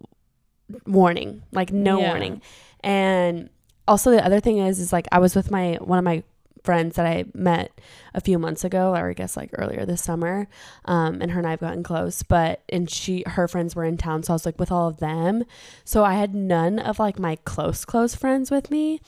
warning, 0.87 1.43
like 1.51 1.71
no 1.71 1.99
Yeah. 1.99 2.09
warning. 2.09 2.41
And 2.81 3.49
also 3.87 4.11
the 4.11 4.25
other 4.25 4.39
thing 4.39 4.59
is, 4.59 4.79
is 4.79 4.93
like 4.93 5.07
I 5.11 5.19
was 5.19 5.35
with 5.35 5.51
my 5.51 5.77
one 5.81 5.99
of 5.99 6.03
my 6.03 6.23
friends 6.63 6.95
that 6.95 7.05
I 7.05 7.25
met 7.33 7.71
a 8.13 8.19
few 8.19 8.39
months 8.39 8.63
ago, 8.63 8.95
or 8.95 9.09
I 9.09 9.13
guess 9.13 9.37
like 9.37 9.51
earlier 9.53 9.85
this 9.85 10.03
summer. 10.03 10.47
Um, 10.85 11.21
and 11.21 11.31
her 11.31 11.39
and 11.39 11.47
I've 11.47 11.59
gotten 11.59 11.83
close, 11.83 12.23
but 12.23 12.61
and 12.69 12.89
she 12.89 13.23
her 13.27 13.47
friends 13.47 13.75
were 13.75 13.85
in 13.85 13.97
town, 13.97 14.23
so 14.23 14.33
I 14.33 14.35
was 14.35 14.45
like 14.45 14.59
with 14.59 14.71
all 14.71 14.87
of 14.87 14.97
them. 14.97 15.43
So 15.83 16.03
I 16.03 16.15
had 16.15 16.33
none 16.33 16.79
of 16.79 16.99
like 16.99 17.19
my 17.19 17.37
close 17.45 17.85
close 17.85 18.15
friends 18.15 18.51
with 18.51 18.71
me, 18.71 18.99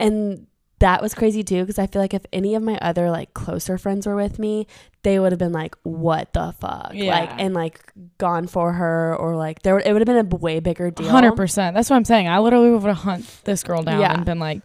and 0.00 0.46
that 0.78 1.00
was 1.00 1.14
crazy 1.14 1.42
too 1.42 1.62
because 1.62 1.78
I 1.78 1.86
feel 1.86 2.02
like 2.02 2.12
if 2.12 2.26
any 2.32 2.54
of 2.54 2.62
my 2.62 2.76
other 2.82 3.10
like 3.10 3.32
closer 3.32 3.78
friends 3.78 4.06
were 4.06 4.14
with 4.14 4.38
me, 4.38 4.66
they 5.04 5.18
would 5.18 5.32
have 5.32 5.38
been 5.38 5.52
like, 5.52 5.74
"What 5.84 6.32
the 6.34 6.52
fuck?" 6.60 6.90
Yeah. 6.92 7.18
Like 7.18 7.30
and 7.38 7.54
like 7.54 7.80
gone 8.18 8.46
for 8.46 8.72
her 8.74 9.16
or 9.16 9.36
like 9.36 9.62
there 9.62 9.78
it 9.78 9.90
would 9.92 10.06
have 10.06 10.06
been 10.06 10.30
a 10.32 10.36
way 10.36 10.60
bigger 10.60 10.90
deal. 10.90 11.08
Hundred 11.08 11.32
percent. 11.32 11.74
That's 11.74 11.88
what 11.88 11.96
I'm 11.96 12.04
saying. 12.04 12.28
I 12.28 12.38
literally 12.40 12.70
would 12.70 12.82
have 12.82 12.96
hunt 12.98 13.40
this 13.44 13.62
girl 13.62 13.82
down 13.82 14.00
Yeah. 14.00 14.12
and 14.12 14.24
been 14.26 14.38
like, 14.38 14.62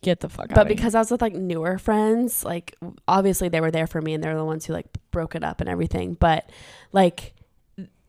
"Get 0.00 0.20
the 0.20 0.30
fuck 0.30 0.50
out!" 0.50 0.54
But 0.54 0.68
because 0.68 0.94
I 0.94 1.00
was 1.00 1.10
with 1.10 1.20
like 1.20 1.34
newer 1.34 1.76
friends, 1.76 2.44
like 2.44 2.74
obviously 3.06 3.48
they 3.50 3.60
were 3.60 3.70
there 3.70 3.86
for 3.86 4.00
me 4.00 4.14
and 4.14 4.24
they're 4.24 4.36
the 4.36 4.44
ones 4.44 4.64
who 4.64 4.72
like 4.72 4.86
broke 5.10 5.34
it 5.34 5.44
up 5.44 5.60
and 5.60 5.68
everything. 5.68 6.14
But 6.14 6.48
like 6.92 7.34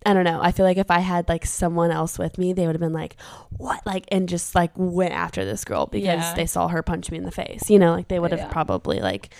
I 0.05 0.13
don't 0.13 0.23
know. 0.23 0.39
I 0.41 0.51
feel 0.51 0.65
like 0.65 0.77
if 0.77 0.91
I 0.91 0.99
had 0.99 1.29
like 1.29 1.45
someone 1.45 1.91
else 1.91 2.17
with 2.19 2.37
me, 2.37 2.53
they 2.53 2.65
would 2.65 2.75
have 2.75 2.81
been 2.81 2.93
like, 2.93 3.15
"What?" 3.57 3.85
Like 3.85 4.05
and 4.11 4.27
just 4.29 4.55
like 4.55 4.71
went 4.75 5.13
after 5.13 5.45
this 5.45 5.63
girl 5.65 5.85
because 5.87 6.03
Yeah. 6.21 6.33
they 6.35 6.45
saw 6.45 6.67
her 6.67 6.83
punch 6.83 7.09
me 7.11 7.17
in 7.17 7.23
the 7.23 7.31
face. 7.31 7.69
You 7.69 7.79
know, 7.79 7.91
like 7.91 8.07
they 8.07 8.19
would 8.19 8.31
have 8.31 8.39
Yeah. 8.41 8.47
probably 8.51 8.99
like 8.99 9.33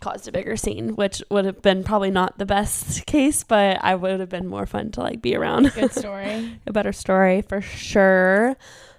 caused 0.00 0.28
a 0.28 0.32
bigger 0.32 0.56
scene, 0.56 0.90
which 0.96 1.22
would 1.30 1.44
have 1.46 1.62
been 1.62 1.82
probably 1.82 2.10
not 2.10 2.36
the 2.38 2.44
best 2.46 3.06
case, 3.06 3.42
but 3.42 3.78
I 3.82 3.94
would 3.94 4.20
have 4.20 4.28
been 4.28 4.46
more 4.46 4.66
fun 4.66 4.90
to 4.92 5.00
like 5.00 5.22
be 5.22 5.34
around. 5.34 5.72
good 5.74 5.92
story. 6.02 6.58
a 6.66 6.72
better 6.72 6.92
story 6.92 7.40
for 7.42 7.60
sure. 7.60 8.56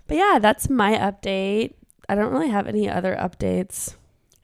But 0.08 0.18
yeah, 0.18 0.40
that's 0.42 0.70
my 0.70 0.94
update. 0.94 1.74
I 2.10 2.16
don't 2.16 2.32
really 2.32 2.50
have 2.50 2.68
any 2.68 2.90
other 2.90 3.16
updates. 3.16 3.96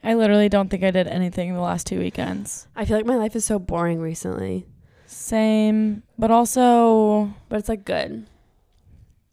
I 0.04 0.14
literally 0.14 0.48
don't 0.48 0.68
think 0.68 0.82
I 0.82 0.90
did 0.90 1.06
anything 1.06 1.54
the 1.54 1.60
last 1.60 1.86
two 1.86 2.00
weekends. 2.00 2.66
I 2.74 2.84
feel 2.84 2.96
like 2.96 3.06
my 3.06 3.14
life 3.16 3.36
is 3.36 3.44
so 3.44 3.60
boring 3.60 4.00
recently, 4.00 4.66
Same, 5.12 6.02
but 6.18 6.30
also 6.30 7.32
but 7.48 7.58
it's 7.58 7.68
like 7.68 7.84
good. 7.84 8.26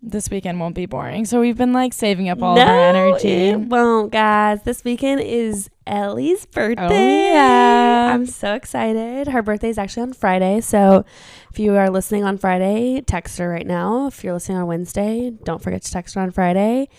this 0.02 0.30
weekend 0.30 0.60
won't 0.60 0.76
be 0.76 0.86
boring. 0.86 1.26
So 1.26 1.40
we've 1.40 1.58
been 1.58 1.74
like 1.74 1.94
saving 1.94 2.30
up 2.30 2.42
all 2.42 2.58
of 2.58 2.68
our 2.68 2.80
energy. 2.80 3.50
it 3.50 3.60
won't, 3.60 4.12
guys. 4.12 4.64
This 4.64 4.84
weekend 4.84 5.22
is 5.22 5.70
Ellie's 5.88 6.46
oh, 6.46 6.54
birthday. 6.54 7.30
Oh, 7.30 7.34
yeah. 7.34 8.12
I'm 8.14 8.26
so 8.26 8.54
excited. 8.54 9.28
Her 9.28 9.42
birthday 9.42 9.70
is 9.70 9.78
actually 9.78 10.04
on 10.04 10.14
Friday, 10.14 10.62
so 10.62 11.06
if 11.52 11.60
you 11.60 11.76
are 11.76 11.90
listening 11.90 12.24
on 12.24 12.38
Friday, 12.38 13.02
text 13.02 13.38
her 13.40 13.50
right 13.50 13.68
now. 13.68 14.08
If 14.08 14.24
you're 14.24 14.34
listening 14.34 14.58
on 14.58 14.68
Wednesday, 14.68 15.32
don't 15.44 15.62
forget 15.62 15.82
to 15.84 15.92
text 15.92 16.16
her 16.16 16.22
on 16.22 16.32
Friday. 16.32 16.90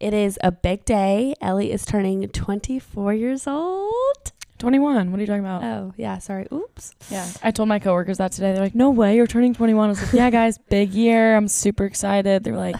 It 0.00 0.14
is 0.14 0.38
a 0.42 0.50
big 0.50 0.84
day. 0.84 1.34
Ellie 1.40 1.70
is 1.70 1.84
turning 1.86 2.28
24 2.28 3.14
years 3.14 3.46
old. 3.46 4.32
21. 4.62 5.10
What 5.10 5.18
are 5.18 5.20
you 5.20 5.26
talking 5.26 5.40
about? 5.44 5.64
Oh, 5.64 5.92
yeah, 5.96 6.18
sorry. 6.18 6.46
Oops. 6.52 6.94
Yeah. 7.10 7.28
I 7.42 7.50
told 7.50 7.68
my 7.68 7.80
coworkers 7.80 8.18
that 8.18 8.30
today. 8.30 8.52
They're 8.52 8.62
like, 8.62 8.76
no 8.76 8.90
way, 8.90 9.16
you're 9.16 9.26
turning 9.26 9.54
21. 9.54 9.86
I 9.86 9.88
was 9.90 10.00
like, 10.00 10.12
yeah, 10.12 10.30
guys, 10.40 10.56
big 10.58 10.90
year. 10.94 11.36
I'm 11.36 11.48
super 11.48 11.84
excited. 11.84 12.44
They're 12.44 12.56
like, 12.56 12.76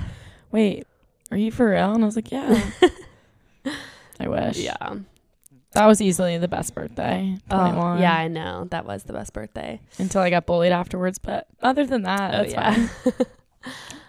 wait, 0.52 0.86
are 1.32 1.36
you 1.36 1.50
for 1.50 1.70
real? 1.70 1.92
And 1.92 2.04
I 2.04 2.06
was 2.06 2.14
like, 2.14 2.30
yeah. 2.30 2.62
I 4.20 4.28
wish. 4.28 4.58
Yeah. 4.58 4.76
That 5.72 5.86
was 5.86 6.00
easily 6.00 6.38
the 6.38 6.46
best 6.46 6.72
birthday. 6.72 7.36
21. 7.50 7.98
Oh, 7.98 8.00
yeah, 8.00 8.14
I 8.14 8.28
know. 8.28 8.68
That 8.70 8.86
was 8.86 9.02
the 9.02 9.12
best 9.12 9.32
birthday. 9.32 9.80
Until 9.98 10.20
I 10.20 10.30
got 10.30 10.46
bullied 10.46 10.70
afterwards. 10.70 11.18
But 11.18 11.48
other 11.62 11.84
than 11.84 12.02
that, 12.02 12.34
Oh, 12.34 12.38
that's 12.38 12.52
yeah. 12.52 12.86
fine. 12.88 13.12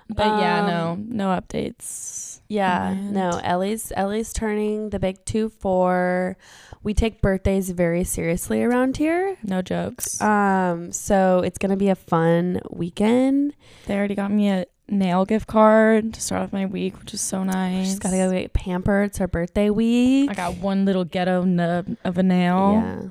But 0.09 0.25
yeah, 0.41 0.67
no, 0.67 0.89
Um, 0.91 1.07
no 1.09 1.27
updates. 1.29 2.41
Yeah, 2.49 2.93
no. 2.93 3.39
Ellie's 3.43 3.91
Ellie's 3.95 4.31
turning 4.33 4.89
the 4.89 4.99
big 4.99 5.23
two 5.25 5.49
four. 5.49 6.37
We 6.83 6.93
take 6.93 7.21
birthdays 7.21 7.69
very 7.69 8.03
seriously 8.03 8.61
around 8.61 8.97
here. 8.97 9.37
No 9.43 9.61
jokes. 9.61 10.19
Um, 10.21 10.91
so 10.91 11.39
it's 11.39 11.57
gonna 11.57 11.77
be 11.77 11.89
a 11.89 11.95
fun 11.95 12.59
weekend. 12.69 13.53
they 13.87 13.95
already 13.97 14.15
got 14.15 14.31
me 14.31 14.49
a 14.49 14.65
nail 14.89 15.23
gift 15.25 15.47
card 15.47 16.13
to 16.13 16.19
start 16.21 16.41
off 16.43 16.51
my 16.53 16.65
week, 16.65 16.99
which 16.99 17.13
is 17.13 17.21
so 17.21 17.43
nice. 17.43 17.87
She's 17.87 17.99
gotta 17.99 18.17
go 18.17 18.31
get 18.31 18.51
pampered. 18.53 19.07
It's 19.07 19.17
her 19.19 19.27
birthday 19.29 19.69
week. 19.69 20.29
I 20.29 20.33
got 20.33 20.57
one 20.57 20.83
little 20.83 21.05
ghetto 21.05 21.43
nub 21.43 21.95
of 22.03 22.17
a 22.17 22.23
nail. 22.23 22.73
Yeah. 22.73 23.01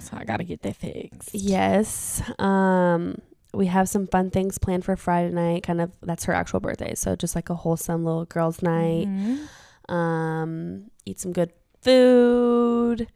So 0.00 0.16
I 0.16 0.24
gotta 0.24 0.44
get 0.44 0.62
that 0.62 0.76
fixed. 0.76 1.34
Yes. 1.34 2.20
Um, 2.40 3.20
we 3.54 3.66
have 3.66 3.88
some 3.88 4.06
fun 4.08 4.30
things 4.30 4.58
planned 4.58 4.84
for 4.84 4.96
Friday 4.96 5.32
night. 5.32 5.62
Kind 5.62 5.80
of 5.80 5.92
that's 6.02 6.24
her 6.24 6.32
actual 6.32 6.58
birthday, 6.60 6.94
so 6.96 7.14
just 7.16 7.34
like 7.36 7.48
a 7.48 7.54
wholesome 7.54 8.04
little 8.04 8.24
girls' 8.24 8.60
night. 8.60 9.06
Mhm. 9.06 9.48
um 9.88 10.90
eat 11.06 11.18
some 11.18 11.32
good 11.32 11.50
food, 11.88 13.08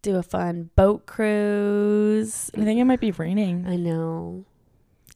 do 0.00 0.16
a 0.16 0.22
fun 0.22 0.70
boat 0.76 1.04
cruise. 1.04 2.50
I 2.56 2.64
think 2.64 2.80
it 2.80 2.84
might 2.84 3.00
be 3.00 3.10
raining. 3.10 3.66
I 3.66 3.76
know. 3.76 4.44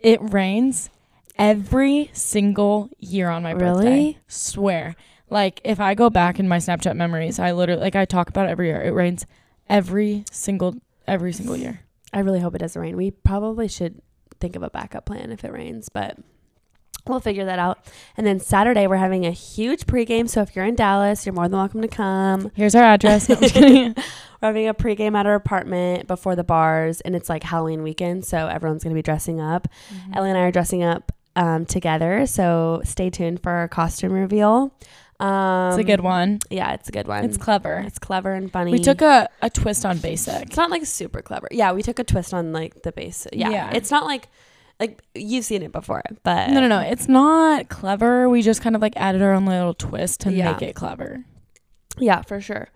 It 0.01 0.21
rains 0.21 0.91
every 1.39 2.11
single 2.13 2.91
year 2.99 3.31
on 3.31 3.43
my 3.43 3.55
birthday. 3.55 3.85
Really? 3.85 4.19
Swear. 4.27 4.95
Like 5.31 5.63
if 5.65 5.81
I 5.81 5.95
go 5.95 6.11
back 6.11 6.39
in 6.39 6.49
my 6.49 6.59
Snapchat 6.59 6.95
memories, 6.95 7.39
I 7.39 7.53
literally 7.53 7.81
like 7.81 7.97
I 7.97 8.05
talk 8.05 8.29
about 8.29 8.49
it 8.49 8.51
every 8.51 8.69
year. 8.69 8.83
It 8.83 8.93
rains 8.93 9.25
every 9.69 10.25
single 10.31 10.75
every 11.07 11.33
single 11.33 11.57
year. 11.57 11.81
I 12.13 12.21
really 12.21 12.41
hope 12.41 12.55
it 12.55 12.59
doesn't 12.59 12.81
rain. 12.81 12.97
We 12.97 13.11
probably 13.11 13.69
should 13.69 14.03
think 14.39 14.55
of 14.55 14.63
a 14.63 14.69
backup 14.69 15.07
plan 15.07 15.33
if 15.33 15.45
it 15.45 15.53
rains, 15.53 15.89
but 15.89 16.19
we'll 17.07 17.21
figure 17.21 17.45
that 17.45 17.59
out. 17.59 17.79
And 18.17 18.27
then 18.27 18.41
Saturday, 18.41 18.87
we're 18.87 18.97
having 18.97 19.27
a 19.27 19.31
huge 19.31 19.87
pregame. 19.87 20.29
So 20.29 20.41
if 20.43 20.55
you're 20.55 20.65
in 20.65 20.75
Dallas, 20.75 21.27
you're 21.27 21.35
more 21.35 21.49
than 21.49 21.59
welcome 21.59 21.83
to 21.83 21.89
come. 21.89 22.51
Here's 22.55 22.75
our 22.75 22.85
address. 22.85 23.29
No, 23.29 23.35
I'm 23.37 23.41
just 23.43 23.55
kidding. 23.55 23.95
We're 24.43 24.49
having 24.49 24.67
a 24.67 24.75
pregame 24.75 25.17
at 25.17 25.25
our 25.25 25.37
apartment 25.37 26.09
before 26.09 26.35
the 26.35 26.43
bars, 26.43 27.01
and 27.03 27.15
it's 27.15 27.29
like 27.29 27.45
Halloween 27.45 27.85
weekend. 27.85 28.25
So 28.25 28.49
everyone's 28.49 28.83
going 28.83 28.93
to 28.93 28.99
be 28.99 29.03
dressing 29.03 29.41
up. 29.41 29.69
Ellie 30.13 30.31
and 30.31 30.37
I 30.37 30.43
are 30.43 30.51
dressing 30.51 30.83
up 30.83 31.13
um, 31.37 31.65
together. 31.65 32.27
So 32.27 32.81
stay 32.85 33.09
tuned 33.09 33.41
for 33.41 33.53
our 33.53 33.69
costume 33.69 34.11
reveal. 34.13 34.75
Um, 35.21 35.69
it's 35.69 35.79
a 35.79 35.85
good 35.85 36.01
one. 36.01 36.41
Yeah, 36.51 36.73
it's 36.73 36.89
a 36.89 36.93
good 36.93 37.07
one. 37.07 37.25
It's 37.25 37.37
clever. 37.37 37.85
It's 37.87 38.01
clever 38.01 38.33
and 38.33 38.51
funny. 38.51 38.73
We 38.73 38.81
took 38.81 39.01
a, 39.03 39.29
a 39.41 39.49
twist 39.49 39.87
on 39.87 39.99
basic. 39.99 40.43
It's 40.43 40.57
not 40.57 40.71
like 40.71 40.85
super 40.87 41.23
clever. 41.23 41.47
Yeah, 41.53 41.71
we 41.73 41.83
took 41.85 42.01
a 42.01 42.05
twist 42.05 42.35
on 42.35 42.53
like 42.53 42.83
the 42.83 42.91
base. 42.91 43.29
Yeah, 43.33 43.51
Yeah. 43.51 43.71
it's 43.73 43.93
not 43.93 44.05
like 44.07 44.29
like 44.83 45.01
you've 45.15 45.45
seen 45.45 45.63
it 45.63 45.73
before, 45.73 46.03
but 46.25 46.49
No, 46.51 46.61
no, 46.61 46.69
no. 46.69 46.81
It's 46.81 47.09
not 47.09 47.69
clever. 47.69 48.29
We 48.29 48.43
just 48.43 48.63
kind 48.63 48.75
of 48.77 48.83
like 48.83 48.95
added 48.97 49.23
our 49.23 49.33
own 49.33 49.47
little 49.47 49.75
twist 49.75 50.21
to 50.23 50.33
Yeah. 50.33 50.53
make 50.53 50.63
it 50.63 50.75
clever. 50.75 51.25
Yeah, 51.99 52.23
for 52.23 52.41
sure. 52.41 52.69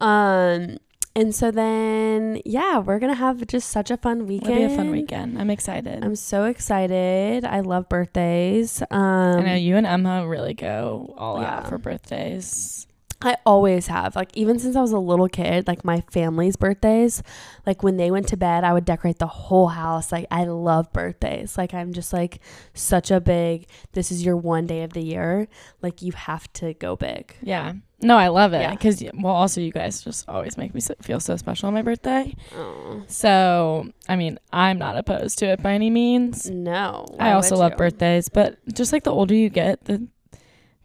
Um, 0.00 0.76
and 1.14 1.34
so 1.34 1.50
then 1.50 2.42
yeah, 2.44 2.78
we're 2.78 2.98
gonna 2.98 3.14
have 3.14 3.46
just 3.46 3.70
such 3.70 3.90
a 3.90 3.96
fun 3.96 4.26
weekend. 4.26 4.52
It'll 4.54 4.68
be 4.68 4.74
a 4.74 4.76
fun 4.76 4.90
weekend. 4.90 5.38
I'm 5.40 5.48
excited. 5.50 6.04
I'm 6.04 6.14
so 6.16 6.44
excited. 6.44 7.44
I 7.46 7.60
love 7.60 7.88
birthdays. 7.88 8.82
Um, 8.90 9.38
I 9.38 9.40
know 9.40 9.54
you 9.54 9.76
and 9.76 9.86
Emma 9.86 10.26
really 10.28 10.52
go 10.52 11.14
all 11.16 11.40
Yeah. 11.40 11.56
out 11.58 11.68
for 11.68 11.78
birthdays. 11.78 12.85
I 13.26 13.36
always 13.44 13.88
have. 13.88 14.16
Like 14.16 14.30
even 14.34 14.58
since 14.58 14.76
I 14.76 14.80
was 14.80 14.92
a 14.92 14.98
little 14.98 15.28
kid, 15.28 15.66
like 15.66 15.84
my 15.84 16.02
family's 16.10 16.56
birthdays, 16.56 17.22
like 17.66 17.82
when 17.82 17.96
they 17.96 18.10
went 18.10 18.28
to 18.28 18.36
bed, 18.36 18.64
I 18.64 18.72
would 18.72 18.84
decorate 18.84 19.18
the 19.18 19.26
whole 19.26 19.68
house. 19.68 20.12
Like 20.12 20.26
I 20.30 20.44
love 20.44 20.92
birthdays. 20.92 21.58
Like 21.58 21.74
I'm 21.74 21.92
just 21.92 22.12
like 22.12 22.40
such 22.74 23.10
a 23.10 23.20
big 23.20 23.68
this 23.92 24.10
is 24.10 24.24
your 24.24 24.36
one 24.36 24.66
day 24.66 24.82
of 24.82 24.92
the 24.92 25.02
year. 25.02 25.48
Like 25.82 26.02
you 26.02 26.12
have 26.12 26.52
to 26.54 26.74
go 26.74 26.96
big. 26.96 27.34
Yeah. 27.42 27.74
No, 28.02 28.18
I 28.18 28.28
love 28.28 28.52
it 28.52 28.60
Yeah. 28.60 28.72
because 28.72 29.02
well, 29.14 29.32
also 29.34 29.60
you 29.60 29.72
guys 29.72 30.02
just 30.02 30.28
always 30.28 30.58
make 30.58 30.74
me 30.74 30.80
so, 30.80 30.94
feel 31.00 31.18
so 31.18 31.36
special 31.36 31.68
on 31.68 31.74
my 31.74 31.80
birthday. 31.82 32.34
Oh. 32.54 33.02
So, 33.06 33.90
I 34.06 34.16
mean, 34.16 34.38
I'm 34.52 34.78
not 34.78 34.98
opposed 34.98 35.38
to 35.38 35.46
it 35.46 35.62
by 35.62 35.72
any 35.72 35.88
means. 35.88 36.50
No. 36.50 37.06
I 37.18 37.32
also 37.32 37.56
love 37.56 37.72
you? 37.72 37.78
birthdays, 37.78 38.28
but 38.28 38.58
just 38.74 38.92
like 38.92 39.04
the 39.04 39.12
older 39.12 39.34
you 39.34 39.48
get, 39.48 39.86
the 39.86 40.06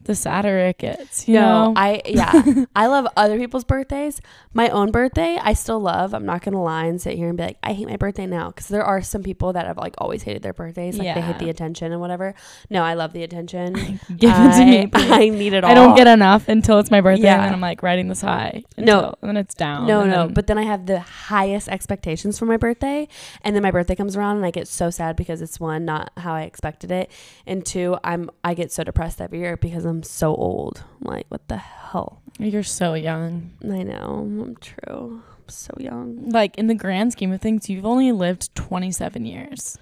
the 0.04 0.14
sadder 0.14 0.58
it 0.58 0.78
gets. 0.78 1.28
You 1.28 1.34
no, 1.34 1.40
know, 1.40 1.74
I 1.76 2.02
yeah, 2.04 2.64
I 2.76 2.86
love 2.86 3.06
other 3.16 3.38
people's 3.38 3.64
birthdays. 3.64 4.20
My 4.52 4.68
own 4.68 4.90
birthday, 4.90 5.38
I 5.40 5.52
still 5.54 5.80
love. 5.80 6.14
I'm 6.14 6.26
not 6.26 6.42
gonna 6.42 6.62
lie 6.62 6.86
and 6.86 7.00
sit 7.00 7.16
here 7.16 7.28
and 7.28 7.36
be 7.36 7.44
like, 7.44 7.58
I 7.62 7.72
hate 7.72 7.88
my 7.88 7.96
birthday 7.96 8.26
now, 8.26 8.48
because 8.48 8.68
there 8.68 8.84
are 8.84 9.00
some 9.02 9.22
people 9.22 9.52
that 9.52 9.66
have 9.66 9.76
like 9.78 9.94
always 9.98 10.22
hated 10.22 10.42
their 10.42 10.52
birthdays, 10.52 10.98
like 10.98 11.14
they 11.14 11.20
hate 11.20 11.38
the 11.38 11.50
attention 11.50 11.92
and 11.92 12.00
whatever. 12.00 12.34
No, 12.70 12.82
I 12.82 12.94
love 12.94 13.12
the 13.12 13.22
attention. 13.22 13.74
give 14.16 14.30
it 14.34 14.52
to 14.58 14.64
me. 14.64 14.82
I, 14.82 14.86
please. 14.86 15.10
I 15.10 15.28
need 15.28 15.52
it 15.52 15.64
all. 15.64 15.70
I 15.70 15.74
don't 15.74 15.96
get 15.96 16.06
enough 16.06 16.48
until 16.48 16.78
it's 16.78 16.90
my 16.90 17.00
birthday, 17.00 17.24
Yeah. 17.24 17.34
and 17.36 17.44
then 17.44 17.52
I'm 17.52 17.60
like 17.60 17.82
riding 17.82 18.08
this 18.08 18.20
high. 18.22 18.64
No. 18.76 19.14
And 19.22 19.28
then 19.28 19.36
it's 19.36 19.54
down. 19.54 19.86
No, 19.86 20.04
no, 20.04 20.26
then- 20.26 20.34
but 20.34 20.46
then 20.46 20.58
I 20.58 20.62
have 20.62 20.86
the 20.86 21.00
highest 21.00 21.68
expectations 21.68 22.38
for 22.38 22.46
my 22.46 22.56
birthday, 22.56 23.08
and 23.42 23.54
then 23.54 23.62
my 23.62 23.70
birthday 23.70 23.94
comes 23.94 24.16
around, 24.16 24.36
and 24.38 24.46
I 24.46 24.50
get 24.50 24.66
so 24.68 24.90
sad 24.90 25.16
because 25.16 25.40
it's 25.42 25.60
one 25.60 25.84
not 25.84 26.10
how 26.16 26.34
I 26.34 26.42
expected 26.42 26.90
it, 26.90 27.10
and 27.46 27.64
two, 27.64 27.96
I'm 28.02 28.30
I 28.42 28.54
get 28.54 28.72
so 28.72 28.82
depressed 28.84 29.20
every 29.20 29.38
year 29.40 29.56
because 29.56 29.84
I'm 29.84 29.91
so 30.02 30.34
old. 30.34 30.84
I'm 31.00 31.12
like, 31.12 31.26
what 31.28 31.48
the 31.48 31.56
hell? 31.58 32.20
you're 32.38 32.62
so 32.62 32.94
young. 32.94 33.50
I 33.62 33.82
know, 33.82 34.26
I'm 34.42 34.56
true. 34.56 35.22
I'm 35.22 35.48
so 35.48 35.74
young. 35.78 36.30
Like 36.30 36.56
in 36.56 36.66
the 36.68 36.74
grand 36.74 37.12
scheme 37.12 37.30
of 37.32 37.40
things, 37.40 37.68
you've 37.68 37.84
only 37.84 38.10
lived 38.12 38.54
27 38.54 39.26
years. 39.26 39.76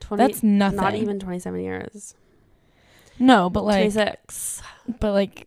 20, 0.00 0.22
That's 0.22 0.42
nothing. 0.42 0.76
not 0.76 0.94
even 0.94 1.18
27 1.18 1.60
years. 1.60 2.14
No, 3.18 3.50
but 3.50 3.64
like, 3.64 3.92
26. 3.92 4.62
but 5.00 5.12
like, 5.12 5.46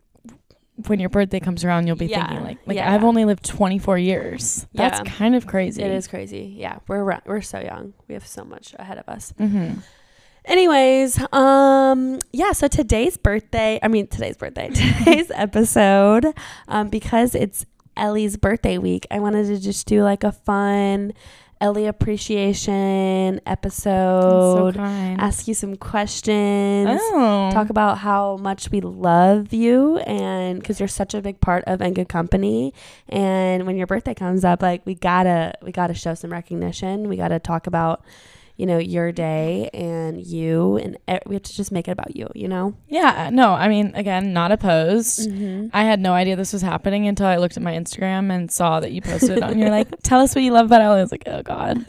when 0.88 1.00
your 1.00 1.10
birthday 1.10 1.40
comes 1.40 1.64
around, 1.64 1.88
you'll 1.88 1.96
be 1.96 2.08
Yeah, 2.08 2.28
thinking 2.28 2.44
like, 2.46 2.58
like 2.66 2.78
yeah. 2.78 2.92
I've 2.94 3.04
only 3.04 3.26
lived 3.26 3.46
24 3.46 3.98
years. 4.00 4.68
That's 4.74 5.00
Yeah. 5.00 5.06
kind 5.06 5.36
of 5.36 5.46
crazy. 5.48 5.82
It 5.82 5.92
is 5.92 6.08
crazy. 6.08 6.56
Yeah, 6.58 6.80
we're 6.88 7.04
we're 7.26 7.42
so 7.42 7.60
young. 7.60 7.94
We 8.08 8.14
have 8.16 8.26
so 8.28 8.44
much 8.44 8.76
ahead 8.78 8.98
of 8.98 9.08
us. 9.08 9.34
Mm-hmm. 9.40 9.80
Anyways, 10.46 11.20
um, 11.32 12.20
yeah. 12.32 12.52
So 12.52 12.68
today's 12.68 13.18
birthday. 13.18 13.80
I 13.82 13.88
mean, 13.88 14.08
today's 14.08 14.38
birthday. 14.38 14.70
Today's 15.04 15.32
episode, 15.34 16.26
um, 16.68 16.90
because 16.90 17.34
it's 17.34 17.66
Ellie's 17.96 18.38
birthday 18.38 18.78
week. 18.78 19.08
I 19.10 19.20
wanted 19.20 19.48
to 19.48 19.60
just 19.60 19.88
do 19.88 20.04
like 20.04 20.24
a 20.24 20.32
fun 20.32 21.14
Ellie 21.62 21.86
appreciation 21.86 23.36
so 23.38 23.42
episode. 23.50 24.76
kind. 24.76 25.22
ask 25.22 25.48
you 25.48 25.54
some 25.54 25.78
questions. 25.78 26.90
oh, 27.02 27.50
Talk 27.54 27.70
about 27.70 28.00
how 28.00 28.36
much 28.36 28.70
we 28.70 28.82
love 28.82 29.54
you, 29.54 29.98
and 30.00 30.60
because 30.60 30.80
you're 30.82 30.90
such 30.90 31.14
a 31.14 31.22
big 31.22 31.40
part 31.40 31.64
of 31.66 31.82
In 31.82 31.94
Good 31.94 32.10
Company, 32.10 32.74
and 33.08 33.66
when 33.66 33.78
your 33.78 33.88
birthday 33.88 34.14
comes 34.14 34.44
up, 34.44 34.62
like 34.62 34.86
we 34.86 34.94
gotta 34.94 35.54
we 35.62 35.72
gotta 35.72 35.94
show 35.94 36.16
some 36.16 36.34
recognition. 36.34 37.08
We 37.08 37.16
gotta 37.16 37.40
talk 37.40 37.66
about, 37.66 38.04
you 38.56 38.66
know, 38.66 38.78
your 38.78 39.12
day 39.12 39.70
and 39.74 40.22
you, 40.22 40.78
and 40.78 40.98
we 41.26 41.36
have 41.36 41.44
to 41.44 41.56
just 41.56 41.72
make 41.72 41.88
it 41.88 41.92
about 41.92 42.16
you. 42.16 42.30
You 42.36 42.48
know. 42.48 42.76
yeah. 42.88 43.30
No, 43.32 43.54
I 43.54 43.68
mean, 43.68 43.94
again, 43.96 44.34
not 44.34 44.52
opposed. 44.52 45.30
Mm-hmm. 45.30 45.68
I 45.74 45.84
had 45.84 46.00
no 46.00 46.14
idea 46.14 46.36
this 46.36 46.54
was 46.54 46.62
happening 46.62 47.08
until 47.08 47.26
I 47.26 47.38
looked 47.38 47.58
at 47.58 47.64
my 47.64 47.74
Instagram 47.74 48.32
and 48.32 48.52
saw 48.52 48.80
that 48.80 48.92
you 48.92 49.02
posted 49.02 49.38
it 49.38 49.44
on. 49.44 49.58
You're 49.58 49.70
like, 49.70 49.88
tell 50.04 50.22
us 50.22 50.36
what 50.36 50.44
you 50.44 50.52
love 50.52 50.68
about 50.68 50.82
Ellie. 50.82 51.00
I 51.00 51.02
was 51.02 51.12
like, 51.12 51.24
oh 51.28 51.42
god. 51.42 51.86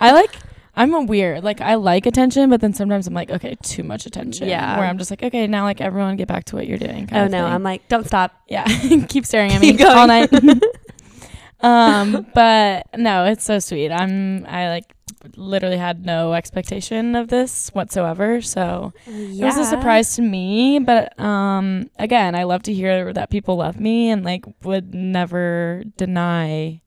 I 0.00 0.12
like. 0.12 0.34
I'm 0.76 0.92
a 0.92 1.02
weird. 1.02 1.44
Like 1.44 1.60
I 1.60 1.76
like 1.76 2.04
attention, 2.06 2.50
but 2.50 2.60
then 2.60 2.74
sometimes 2.74 3.06
I'm 3.06 3.14
like, 3.14 3.30
okay, 3.30 3.56
too 3.62 3.84
much 3.84 4.06
attention. 4.06 4.48
Yeah. 4.48 4.76
Where 4.76 4.86
I'm 4.86 4.98
just 4.98 5.10
like, 5.10 5.22
okay, 5.22 5.46
now 5.46 5.62
like 5.62 5.80
everyone 5.80 6.16
get 6.16 6.26
back 6.26 6.44
to 6.46 6.56
what 6.56 6.66
you're 6.66 6.78
doing. 6.78 7.08
Oh 7.12 7.26
no, 7.26 7.30
thing. 7.30 7.44
I'm 7.44 7.62
like, 7.62 7.86
don't 7.88 8.06
stop. 8.06 8.34
yeah. 8.48 8.64
Keep 9.08 9.24
staring 9.24 9.52
at 9.52 9.60
Keep 9.60 9.78
me 9.78 9.84
all 9.84 10.06
night. 10.08 10.32
um, 11.60 12.26
but 12.34 12.86
no, 12.96 13.24
it's 13.26 13.44
so 13.44 13.60
sweet. 13.60 13.92
I'm. 13.92 14.46
I 14.46 14.68
like 14.68 14.93
literally 15.36 15.76
had 15.76 16.04
no 16.04 16.34
expectation 16.34 17.14
of 17.14 17.28
this 17.28 17.70
whatsoever. 17.70 18.40
So 18.42 18.92
it 19.06 19.44
was 19.44 19.56
a 19.58 19.64
surprise 19.64 20.16
to 20.16 20.22
me, 20.22 20.78
but 20.78 21.18
um 21.18 21.90
again, 21.98 22.34
I 22.34 22.44
love 22.44 22.62
to 22.64 22.72
hear 22.72 23.12
that 23.12 23.30
people 23.30 23.56
love 23.56 23.78
me 23.80 24.10
and 24.10 24.24
like 24.24 24.44
would 24.62 24.94
never 24.94 25.84
deny 25.96 26.80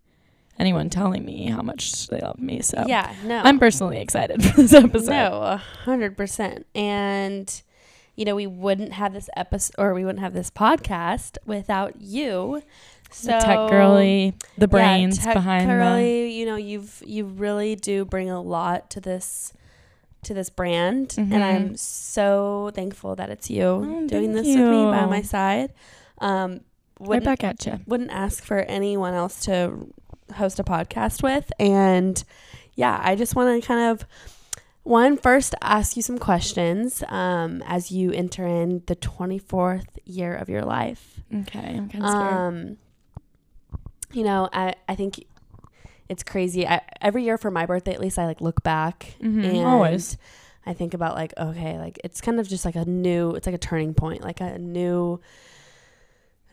anyone 0.59 0.89
telling 0.89 1.23
me 1.23 1.45
how 1.49 1.61
much 1.61 2.07
they 2.07 2.19
love 2.19 2.39
me. 2.39 2.61
So 2.61 2.83
Yeah, 2.87 3.13
no. 3.23 3.41
I'm 3.43 3.59
personally 3.59 3.99
excited 3.99 4.43
for 4.45 4.61
this 4.61 4.73
episode. 4.73 5.11
No, 5.11 5.41
a 5.41 5.57
hundred 5.57 6.17
percent. 6.17 6.65
And 6.75 7.61
you 8.15 8.25
know, 8.25 8.35
we 8.35 8.47
wouldn't 8.47 8.93
have 8.93 9.13
this 9.13 9.29
episode 9.37 9.75
or 9.77 9.93
we 9.93 10.03
wouldn't 10.03 10.23
have 10.23 10.33
this 10.33 10.49
podcast 10.49 11.37
without 11.45 12.01
you. 12.01 12.63
So 13.11 13.31
the 13.31 13.39
tech 13.39 13.69
girly, 13.69 14.33
the 14.57 14.67
brains 14.67 15.17
yeah, 15.17 15.23
tech 15.25 15.33
behind 15.35 15.67
girly, 15.69 16.31
you 16.33 16.45
know, 16.45 16.55
you've 16.55 17.01
you 17.05 17.25
really 17.25 17.75
do 17.75 18.05
bring 18.05 18.29
a 18.29 18.41
lot 18.41 18.89
to 18.91 18.99
this 19.01 19.53
to 20.23 20.33
this 20.33 20.49
brand 20.49 21.09
Mhm. 21.09 21.31
and 21.31 21.43
I'm 21.43 21.77
so 21.77 22.71
thankful 22.73 23.15
that 23.15 23.29
it's 23.29 23.49
you 23.49 23.63
Oh, 23.65 24.07
doing 24.07 24.33
this 24.33 24.45
with 24.47 24.55
me 24.57 24.83
by 24.85 25.05
my 25.05 25.21
side. 25.21 25.71
Um 26.19 26.61
right 26.99 27.07
wouldn't 27.09 27.25
back 27.25 27.43
at 27.43 27.65
you. 27.65 27.79
wouldn't 27.85 28.11
ask 28.11 28.43
for 28.43 28.59
anyone 28.59 29.13
else 29.13 29.39
to 29.45 29.93
host 30.35 30.59
a 30.59 30.63
podcast 30.63 31.21
with. 31.23 31.51
And 31.59 32.21
yeah, 32.75 32.99
I 33.01 33.15
just 33.15 33.35
want 33.35 33.61
to 33.61 33.65
kind 33.67 33.89
of 33.91 34.05
one 34.83 35.17
first 35.17 35.53
ask 35.61 35.95
you 35.95 36.01
some 36.01 36.17
questions 36.17 37.03
um, 37.09 37.61
as 37.67 37.91
you 37.91 38.11
enter 38.11 38.45
in 38.47 38.83
the 38.87 38.95
24th 38.95 39.85
year 40.05 40.33
of 40.33 40.49
your 40.49 40.63
life. 40.63 41.21
Okay, 41.41 41.75
I'm 41.77 41.89
kind 41.89 42.03
of 42.05 42.09
scared. 42.09 42.77
You 44.17 44.23
know, 44.23 44.49
I, 44.51 44.73
I 44.89 44.95
think 44.95 45.23
it's 46.09 46.23
crazy. 46.23 46.67
I, 46.67 46.81
every 47.01 47.23
year 47.23 47.37
for 47.37 47.51
my 47.51 47.67
birthday, 47.67 47.93
at 47.93 47.99
least, 47.99 48.17
I 48.17 48.25
like 48.25 48.41
look 48.41 48.63
back 48.63 49.13
Mhm, 49.21 49.45
and 49.45 49.67
always. 49.67 50.17
I 50.65 50.73
think 50.73 50.95
about 50.95 51.13
like, 51.13 51.33
okay, 51.37 51.77
like 51.77 51.99
it's 52.03 52.19
kind 52.19 52.39
of 52.39 52.47
just 52.47 52.65
like 52.65 52.75
a 52.75 52.83
new, 52.83 53.35
it's 53.35 53.45
like 53.45 53.53
a 53.53 53.59
turning 53.59 53.93
point, 53.93 54.23
like 54.23 54.41
a 54.41 54.57
new, 54.57 55.21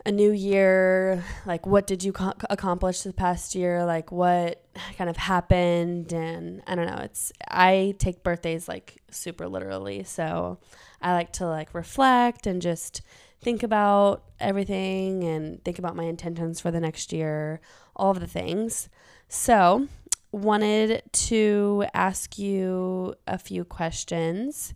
a 0.05 0.11
new 0.11 0.31
year. 0.31 1.23
Like, 1.47 1.65
what 1.65 1.87
did 1.87 2.03
you 2.03 2.13
co- 2.13 2.33
accomplish 2.51 3.01
the 3.01 3.13
past 3.13 3.55
year? 3.55 3.83
Like, 3.83 4.11
what 4.11 4.63
kind 4.95 5.09
of 5.09 5.17
happened? 5.17 6.13
And 6.13 6.61
I 6.67 6.75
don't 6.75 6.85
know. 6.85 7.01
It's, 7.01 7.33
I 7.49 7.95
take 7.97 8.21
birthdays 8.23 8.67
like 8.67 9.01
super 9.09 9.47
literally. 9.47 10.03
So 10.03 10.59
I 11.01 11.13
like 11.13 11.33
to 11.33 11.47
like 11.47 11.73
reflect 11.73 12.45
and 12.45 12.61
just 12.61 13.01
think 13.45 13.63
about 13.63 14.23
everything 14.39 15.23
and 15.23 15.63
think 15.63 15.77
about 15.79 15.95
my 15.95 16.03
intentions 16.03 16.59
for 16.59 16.71
the 16.71 16.79
next 16.81 17.13
year, 17.13 17.61
all 17.95 18.11
of 18.11 18.19
the 18.19 18.27
things. 18.27 18.89
So, 19.29 19.87
wanted 20.31 21.01
to 21.29 21.85
ask 21.93 22.37
you 22.37 23.15
a 23.27 23.37
few 23.37 23.63
questions. 23.63 24.73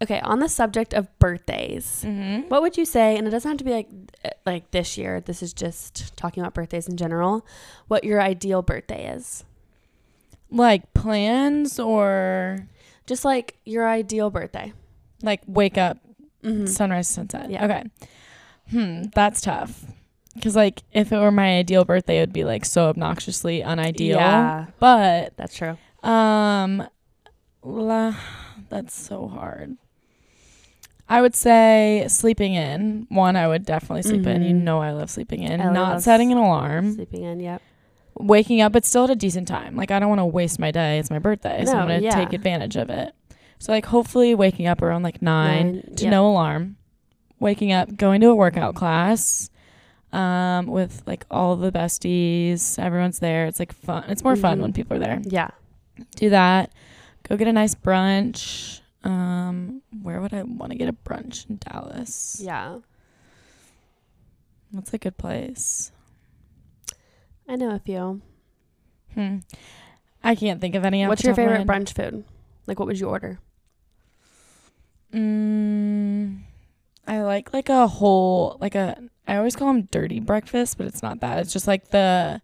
Okay, 0.00 0.20
on 0.20 0.38
the 0.38 0.48
subject 0.48 0.94
of 0.94 1.08
birthdays, 1.18 2.04
Mm-hmm. 2.06 2.48
what 2.48 2.62
would 2.62 2.76
you 2.76 2.84
say? 2.84 3.16
And 3.16 3.26
it 3.26 3.30
doesn't 3.30 3.50
have 3.50 3.58
to 3.58 3.64
be 3.64 3.72
like 3.72 3.88
like 4.46 4.70
this 4.70 4.96
year. 4.96 5.20
This 5.20 5.42
is 5.42 5.52
just 5.52 6.16
talking 6.16 6.40
about 6.42 6.54
birthdays 6.54 6.86
in 6.88 6.96
general. 6.96 7.44
What 7.88 8.04
your 8.04 8.20
ideal 8.22 8.62
birthday 8.62 9.12
is? 9.12 9.44
Like 10.50 10.94
plans 10.94 11.80
or 11.80 12.68
Just 13.06 13.24
like 13.24 13.56
your 13.64 13.88
ideal 13.88 14.30
birthday. 14.30 14.72
like 15.22 15.40
wake 15.48 15.76
up, 15.76 15.98
Mm-hmm. 16.48 16.66
sunrise, 16.66 17.08
sunset. 17.08 17.50
Yeah. 17.50 17.64
Okay. 17.64 17.84
Hmm, 18.70 19.02
that's 19.14 19.40
tough. 19.40 19.84
Because 20.34 20.54
like 20.56 20.82
if 20.92 21.10
it 21.12 21.18
were 21.18 21.30
my 21.32 21.58
ideal 21.58 21.84
birthday, 21.84 22.18
it 22.18 22.20
would 22.20 22.32
be 22.32 22.44
like 22.44 22.64
so 22.64 22.88
obnoxiously 22.88 23.58
unideal. 23.60 24.18
Yeah, 24.18 24.66
But 24.78 25.36
that's 25.36 25.56
true. 25.56 25.76
um, 26.02 26.86
la, 27.62 28.14
that's 28.68 28.94
so 28.94 29.26
hard. 29.28 29.76
I 31.08 31.22
would 31.22 31.34
say 31.34 32.04
sleeping 32.08 32.54
in. 32.54 33.06
One, 33.08 33.34
I 33.34 33.48
would 33.48 33.64
definitely 33.64 34.02
sleep 34.02 34.26
in. 34.26 34.42
You 34.42 34.54
Mhm. 34.54 34.62
know, 34.62 34.78
I 34.80 34.90
love 34.92 35.10
sleeping 35.10 35.42
in. 35.42 35.60
I 35.60 35.72
Not 35.72 36.02
setting 36.02 36.30
an 36.32 36.38
alarm. 36.38 36.94
Sleeping 36.94 37.22
in. 37.24 37.40
Yep. 37.40 37.62
waking 38.20 38.60
up, 38.60 38.72
but 38.72 38.84
still 38.84 39.04
at 39.04 39.10
a 39.10 39.14
decent 39.16 39.46
time. 39.46 39.76
Like 39.76 39.90
I 39.92 39.98
don't 40.00 40.08
want 40.08 40.18
to 40.18 40.26
waste 40.26 40.58
my 40.58 40.70
day. 40.72 40.98
It's 40.98 41.08
my 41.08 41.20
birthday, 41.20 41.64
so 41.64 41.72
I'm 41.76 41.86
gonna 41.88 42.00
yeah. 42.00 42.10
take 42.16 42.32
advantage 42.32 42.74
of 42.76 42.90
it. 42.90 43.14
So 43.58 43.72
like 43.72 43.86
hopefully 43.86 44.34
waking 44.34 44.66
up 44.66 44.82
around 44.82 45.02
like 45.02 45.20
nine, 45.20 45.72
Nine, 45.82 45.94
to 45.96 46.04
yeah. 46.04 46.10
no 46.10 46.28
alarm, 46.30 46.76
waking 47.40 47.72
up, 47.72 47.96
going 47.96 48.20
to 48.20 48.28
a 48.28 48.34
workout 48.34 48.74
class, 48.76 49.50
um, 50.12 50.66
with 50.66 51.02
like 51.06 51.26
all 51.30 51.56
the 51.56 51.72
besties. 51.72 52.78
Everyone's 52.78 53.18
there. 53.18 53.46
It's 53.46 53.58
like 53.58 53.72
fun. 53.72 54.04
It's 54.08 54.22
more 54.24 54.36
fun 54.36 54.58
Mhm. 54.58 54.62
when 54.62 54.72
people 54.72 54.96
are 54.96 55.00
there. 55.00 55.20
Yeah. 55.24 55.50
Do 56.16 56.30
that. 56.30 56.72
Go 57.28 57.36
get 57.36 57.48
a 57.48 57.52
nice 57.52 57.74
brunch. 57.74 58.80
Um, 59.04 59.82
where 60.02 60.20
would 60.20 60.32
I 60.34 60.42
want 60.44 60.72
to 60.72 60.78
get 60.78 60.88
a 60.88 60.92
brunch 60.92 61.48
in 61.50 61.56
Dallas? 61.58 62.40
Yeah. 62.42 62.78
What's 64.70 64.92
a 64.94 64.98
good 64.98 65.16
place? 65.16 65.90
I 67.48 67.56
know 67.56 67.70
a 67.74 67.78
few. 67.78 68.20
Hmm. 69.14 69.38
I 70.22 70.34
can't 70.34 70.60
think 70.60 70.74
of 70.74 70.84
any. 70.84 71.06
What's 71.06 71.24
your 71.24 71.32
top 71.34 71.38
of 71.44 71.50
my 71.50 71.58
favorite 71.58 71.66
brunch 71.68 71.92
food? 71.94 72.24
Like, 72.66 72.78
what 72.78 72.86
would 72.86 73.00
you 73.00 73.08
order? 73.08 73.38
Mm, 75.14 76.40
I 77.06 77.20
like 77.22 77.52
like 77.52 77.68
a 77.68 77.86
whole 77.86 78.56
like 78.60 78.74
a 78.74 79.00
I 79.26 79.36
always 79.36 79.56
call 79.56 79.68
them 79.68 79.88
dirty 79.90 80.20
breakfast, 80.20 80.78
but 80.78 80.86
it's 80.86 81.02
not 81.02 81.20
that. 81.20 81.38
It's 81.38 81.52
just 81.52 81.66
like 81.66 81.88
the 81.90 82.40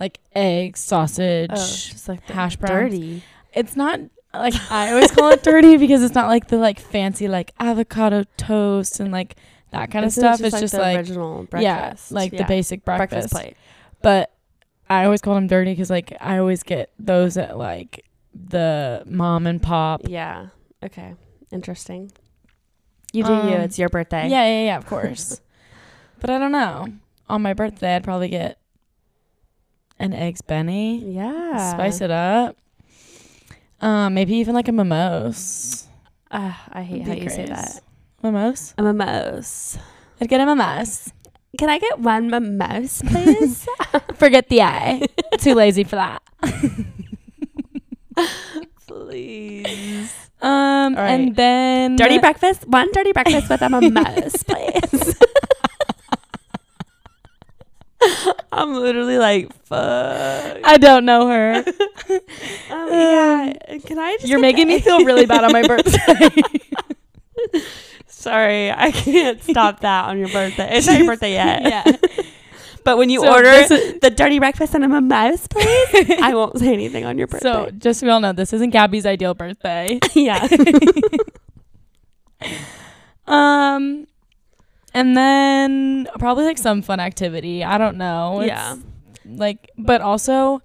like 0.00 0.18
eggs, 0.34 0.80
sausage. 0.80 1.50
Oh, 1.52 1.56
just 1.56 2.08
like 2.08 2.26
the 2.26 2.32
hash 2.34 2.56
browns. 2.56 2.92
dirty. 2.92 3.22
It's 3.54 3.76
not 3.76 4.00
like 4.34 4.54
I 4.70 4.92
always 4.92 5.10
call 5.10 5.30
it 5.30 5.42
dirty 5.42 5.76
because 5.84 6.02
it's 6.02 6.14
not 6.14 6.28
like 6.28 6.48
the 6.48 6.58
like 6.58 6.78
fancy 6.80 7.28
like 7.28 7.52
avocado 7.58 8.24
toast 8.36 9.00
and 9.00 9.10
like 9.12 9.36
that 9.70 9.90
kind 9.90 10.04
of 10.04 10.14
This 10.14 10.22
stuff. 10.22 10.40
it's 10.40 10.60
just 10.60 10.74
the 10.74 10.80
like 10.80 10.98
original 10.98 11.44
breakfast. 11.44 12.10
yeah, 12.10 12.14
like 12.14 12.32
the 12.32 12.44
basic 12.44 12.84
breakfast. 12.84 13.10
breakfast 13.10 13.34
plate. 13.34 13.56
But 14.02 14.30
I 14.88 15.04
always 15.04 15.20
call 15.20 15.34
them 15.34 15.46
dirty 15.46 15.72
because 15.72 15.90
like 15.90 16.16
I 16.20 16.38
always 16.38 16.62
get 16.62 16.92
those 16.98 17.36
at 17.36 17.58
like 17.58 18.04
the 18.34 19.02
mom 19.06 19.46
and 19.46 19.62
pop. 19.62 20.02
Yeah. 20.06 20.48
Okay. 20.82 21.14
Interesting. 21.56 22.12
You 23.14 23.24
do 23.24 23.32
you. 23.32 23.56
Um, 23.56 23.60
It's 23.62 23.78
your 23.78 23.88
birthday. 23.88 24.28
Yeah, 24.28 24.44
yeah, 24.44 24.64
yeah, 24.66 24.76
of 24.76 24.84
course. 24.84 25.40
but 26.20 26.28
I 26.28 26.38
don't 26.38 26.52
know. 26.52 26.86
On 27.30 27.40
my 27.40 27.54
birthday, 27.54 27.96
I'd 27.96 28.04
probably 28.04 28.28
get 28.28 28.58
an 29.98 30.12
eggs 30.12 30.42
Benny. 30.42 30.98
Yeah. 30.98 31.72
Spice 31.72 32.02
it 32.02 32.10
up. 32.10 32.56
Um, 33.80 34.12
maybe 34.12 34.34
even 34.34 34.54
like 34.54 34.68
a 34.68 34.72
mimosa. 34.72 35.86
Ah, 36.30 36.62
I 36.70 36.82
hate 36.82 37.02
how 37.02 37.14
you 37.14 37.30
say 37.30 37.46
that. 37.46 37.80
Mimosa? 38.22 38.74
A 38.76 38.82
mimosa. 38.82 39.80
I'd 40.20 40.28
get 40.28 40.40
a 40.42 40.44
mimosa. 40.46 41.10
Can 41.58 41.70
I 41.70 41.78
get 41.78 41.98
one 42.00 42.28
mimosa, 42.28 43.06
please? 43.06 43.66
Forget 44.14 44.50
the 44.50 44.60
I. 44.60 45.06
Too 45.38 45.54
lazy 45.54 45.84
for 45.84 45.96
that. 45.96 46.22
please. 48.86 49.85
Um, 50.96 51.00
All 51.00 51.04
right. 51.04 51.20
and 51.20 51.36
then 51.36 51.96
Dirty 51.96 52.18
breakfast. 52.18 52.66
One 52.66 52.90
dirty 52.92 53.12
breakfast 53.12 53.50
with 53.50 53.60
a 53.60 53.68
Mess, 53.68 54.42
please. 54.48 55.14
I'm 58.52 58.74
literally 58.74 59.18
like, 59.18 59.52
fuck. 59.64 60.58
I 60.64 60.76
don't 60.78 61.04
know 61.04 61.28
her. 61.28 61.64
Um, 62.70 62.88
yeah. 62.90 63.52
Can 63.84 63.98
I 63.98 64.16
just 64.16 64.26
You're 64.28 64.38
making 64.40 64.68
me 64.68 64.80
feel 64.80 65.04
really 65.04 65.26
bad 65.26 65.44
on 65.44 65.52
my 65.52 65.62
birthday. 65.66 66.30
Sorry, 68.06 68.70
I 68.72 68.90
can't 68.90 69.42
stop 69.42 69.80
that 69.80 70.06
on 70.06 70.18
your 70.18 70.28
birthday. 70.28 70.68
It's 70.76 70.86
not 70.86 70.98
your 70.98 71.06
birthday 71.06 71.32
yet. 71.32 71.62
yeah. 71.62 71.96
But 72.86 72.96
when 72.98 73.10
you 73.10 73.20
So 73.20 73.30
order 73.32 73.50
is- 73.50 73.68
the 74.00 74.10
dirty 74.10 74.38
breakfast 74.38 74.74
and 74.74 74.82
a 74.84 74.88
mimosa, 74.88 75.46
please, 75.50 76.10
I 76.22 76.32
won't 76.34 76.58
say 76.58 76.72
anything 76.72 77.04
on 77.04 77.18
your 77.18 77.26
birthday. 77.26 77.48
So 77.52 77.70
just 77.76 78.00
so 78.00 78.06
we 78.06 78.10
all 78.12 78.20
know, 78.20 78.32
this 78.32 78.52
isn't 78.54 78.70
Gabby's 78.70 79.04
ideal 79.04 79.34
birthday. 79.34 79.98
yeah. 80.14 80.46
Um, 83.26 84.06
and 84.94 85.16
then 85.16 86.06
probably 86.18 86.44
like 86.44 86.58
some 86.58 86.80
fun 86.82 87.00
activity. 87.00 87.64
I 87.64 87.76
don't 87.78 87.96
know. 87.96 88.40
It's, 88.40 88.48
Yeah. 88.48 88.76
Like, 89.24 89.68
but 89.76 90.00
also, 90.00 90.62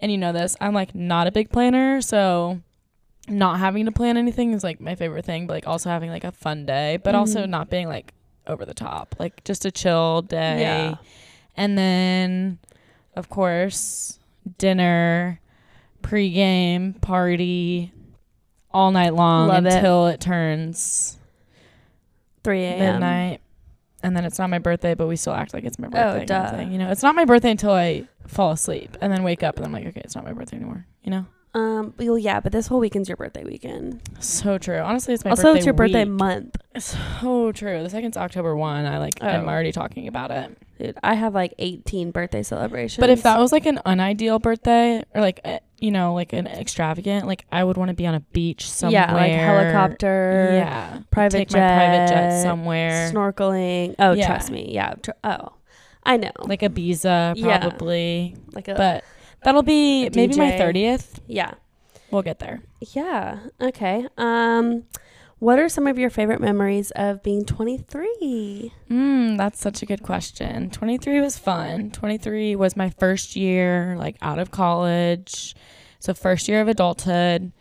and 0.00 0.10
you 0.10 0.18
know 0.18 0.32
this, 0.32 0.56
I'm 0.60 0.74
like 0.74 0.92
not 0.94 1.28
a 1.28 1.30
big 1.30 1.50
planner, 1.50 2.00
so 2.02 2.60
not 3.28 3.60
having 3.60 3.84
to 3.86 3.92
plan 3.92 4.16
anything 4.16 4.52
is 4.54 4.64
like 4.64 4.80
my 4.80 4.96
favorite 4.96 5.24
thing. 5.24 5.46
But 5.46 5.54
like 5.54 5.66
also 5.68 5.88
having 5.88 6.10
like 6.10 6.24
a 6.24 6.32
fun 6.32 6.66
day, 6.66 6.98
but 7.04 7.14
also 7.14 7.44
Mhm. 7.44 7.48
not 7.50 7.70
being 7.70 7.86
like 7.86 8.12
over 8.48 8.64
the 8.64 8.74
top, 8.74 9.14
like 9.20 9.44
just 9.44 9.64
a 9.64 9.70
chill 9.70 10.22
day. 10.22 10.60
Yeah. 10.62 10.94
And 11.60 11.76
then, 11.76 12.58
of 13.14 13.28
course, 13.28 14.18
dinner, 14.56 15.40
pregame, 16.02 16.98
party, 17.02 17.92
all 18.72 18.90
night 18.92 19.12
long 19.14 19.48
Love 19.48 19.66
until 19.66 20.06
it 20.06 20.20
turns 20.20 21.18
3 22.44 22.64
a.m. 22.64 22.78
midnight. 22.94 23.40
And 24.02 24.16
then 24.16 24.24
it's 24.24 24.38
not 24.38 24.48
my 24.48 24.58
birthday, 24.58 24.94
but 24.94 25.06
we 25.06 25.16
still 25.16 25.34
act 25.34 25.52
like 25.52 25.64
it's 25.64 25.78
my 25.78 25.88
birthday. 25.88 26.24
kind 26.26 26.52
of 26.54 26.66
duh. 26.66 26.72
You 26.72 26.78
know, 26.78 26.90
it's 26.90 27.02
not 27.02 27.14
my 27.14 27.26
birthday 27.26 27.50
until 27.50 27.72
I 27.72 28.08
fall 28.26 28.52
asleep 28.52 28.96
and 29.02 29.12
then 29.12 29.22
wake 29.22 29.42
up 29.42 29.56
and 29.58 29.66
I'm 29.66 29.72
like, 29.72 29.84
okay, 29.88 30.00
it's 30.02 30.14
not 30.14 30.24
my 30.24 30.32
birthday 30.32 30.56
anymore. 30.56 30.86
You 31.02 31.10
know, 31.10 31.26
Um. 31.52 31.92
Well, 31.98 32.16
yeah, 32.16 32.40
but 32.40 32.52
this 32.52 32.68
whole 32.68 32.78
weekend's 32.80 33.10
your 33.10 33.16
birthday 33.16 33.44
weekend. 33.44 34.00
so 34.18 34.56
true. 34.56 34.78
Honestly, 34.78 35.12
it's 35.12 35.26
my 35.26 35.32
birthday. 35.32 35.40
also, 35.42 35.48
birthday. 35.48 35.58
it's 35.58 35.66
your 35.66 35.74
birthday 35.74 36.04
week. 36.04 36.18
month, 36.18 36.56
So 36.78 37.52
true. 37.52 37.82
The 37.82 37.90
second's 37.90 38.16
October 38.16 38.56
one. 38.56 38.86
I 38.86 38.96
like. 38.96 39.22
I'm 39.22 39.44
Oh. 39.46 39.48
already 39.52 39.72
talking 39.72 40.08
about 40.08 40.30
it. 40.30 40.56
Dude. 40.80 40.98
I 41.02 41.14
have 41.14 41.34
like 41.34 41.54
18 41.58 42.10
birthday 42.10 42.42
celebrations. 42.42 43.00
But 43.00 43.10
if 43.10 43.22
that 43.22 43.38
was 43.38 43.52
like 43.52 43.66
an 43.66 43.80
unideal 43.86 44.38
birthday 44.38 45.02
or 45.14 45.20
like 45.20 45.40
uh, 45.44 45.58
you 45.78 45.90
know 45.90 46.14
like 46.14 46.32
an 46.32 46.46
extravagant, 46.46 47.26
like 47.26 47.44
I 47.52 47.62
would 47.64 47.76
want 47.76 47.88
to 47.90 47.94
be 47.94 48.06
on 48.06 48.14
a 48.14 48.20
beach 48.20 48.68
somewhere. 48.70 49.02
yeah, 49.02 49.14
like 49.14 49.32
helicopter, 49.32 50.50
Yeah, 50.54 51.00
private 51.10 51.36
take 51.38 51.52
my 51.52 51.58
private 51.58 52.08
jet 52.08 52.30
jet, 52.30 52.42
somewhere. 52.42 53.10
snorkeling. 53.12 53.94
Oh, 53.98 54.12
Yeah. 54.12 54.26
trust 54.26 54.50
me. 54.50 54.72
Yeah. 54.72 54.94
Tr- 55.02 55.10
oh, 55.24 55.52
I 56.02 56.16
know. 56.16 56.32
like 56.40 56.60
Ibiza, 56.60 57.34
Yeah. 57.36 57.58
probably. 57.58 58.36
Like 58.52 58.68
a 58.68 58.74
But 58.74 59.04
that'll 59.44 59.62
be 59.62 60.06
a 60.06 60.10
maybe 60.14 60.36
my 60.36 60.56
thirtieth. 60.56 61.20
yeah. 61.26 61.52
We'll 62.10 62.22
get 62.22 62.40
there. 62.40 62.60
Yeah. 62.92 63.38
Okay. 63.60 64.06
Um, 64.18 64.82
what 65.40 65.58
are 65.58 65.68
some 65.68 65.86
of 65.86 65.98
your 65.98 66.10
favorite 66.10 66.40
memories 66.40 66.90
of 66.92 67.22
being 67.22 67.44
23? 67.44 68.72
Mm, 68.90 69.36
that's 69.36 69.58
such 69.60 69.82
a 69.82 69.86
good 69.86 70.02
question. 70.02 70.70
23 70.70 71.20
was 71.20 71.36
fun. 71.38 71.90
23 71.90 72.54
was 72.56 72.76
my 72.76 72.90
first 72.90 73.34
year 73.36 73.96
like 73.98 74.16
out 74.22 74.38
of 74.38 74.50
college. 74.50 75.54
So 75.98 76.14
first 76.14 76.46
year 76.48 76.60
of 76.60 76.68
adulthood. 76.68 77.52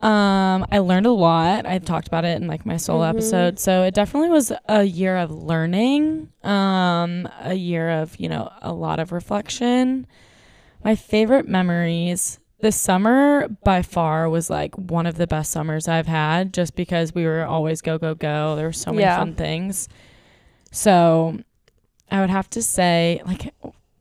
Um, 0.00 0.64
I 0.72 0.78
learned 0.78 1.04
a 1.06 1.10
lot. 1.10 1.66
I've 1.66 1.84
talked 1.84 2.08
about 2.08 2.24
it 2.24 2.40
in 2.40 2.46
like 2.46 2.64
my 2.64 2.78
solo 2.78 3.04
Mhm. 3.04 3.10
episode. 3.10 3.58
So 3.58 3.82
it 3.82 3.92
definitely 3.92 4.30
was 4.30 4.50
a 4.66 4.84
year 4.84 5.16
of 5.18 5.30
learning. 5.30 6.28
Um, 6.42 7.28
a 7.42 7.52
year 7.54 7.90
of, 7.90 8.18
you 8.18 8.28
know, 8.28 8.50
a 8.62 8.72
lot 8.72 8.98
of 8.98 9.12
reflection. 9.12 10.06
My 10.82 10.94
favorite 10.94 11.46
memories 11.46 12.38
this 12.62 12.78
summer 12.80 13.48
by 13.64 13.82
far 13.82 14.28
was 14.28 14.50
like 14.50 14.74
one 14.76 15.06
of 15.06 15.16
the 15.16 15.26
best 15.26 15.50
summers 15.50 15.88
I've 15.88 16.06
had 16.06 16.52
just 16.52 16.74
because 16.76 17.14
we 17.14 17.24
were 17.24 17.44
always 17.44 17.80
go 17.80 17.98
go 17.98 18.14
go. 18.14 18.56
There 18.56 18.66
were 18.66 18.72
so 18.72 18.90
many 18.92 19.02
Yeah. 19.02 19.18
fun 19.18 19.34
things. 19.34 19.88
So 20.72 21.38
I 22.10 22.20
would 22.20 22.30
have 22.30 22.48
to 22.50 22.62
say 22.62 23.22
like 23.26 23.52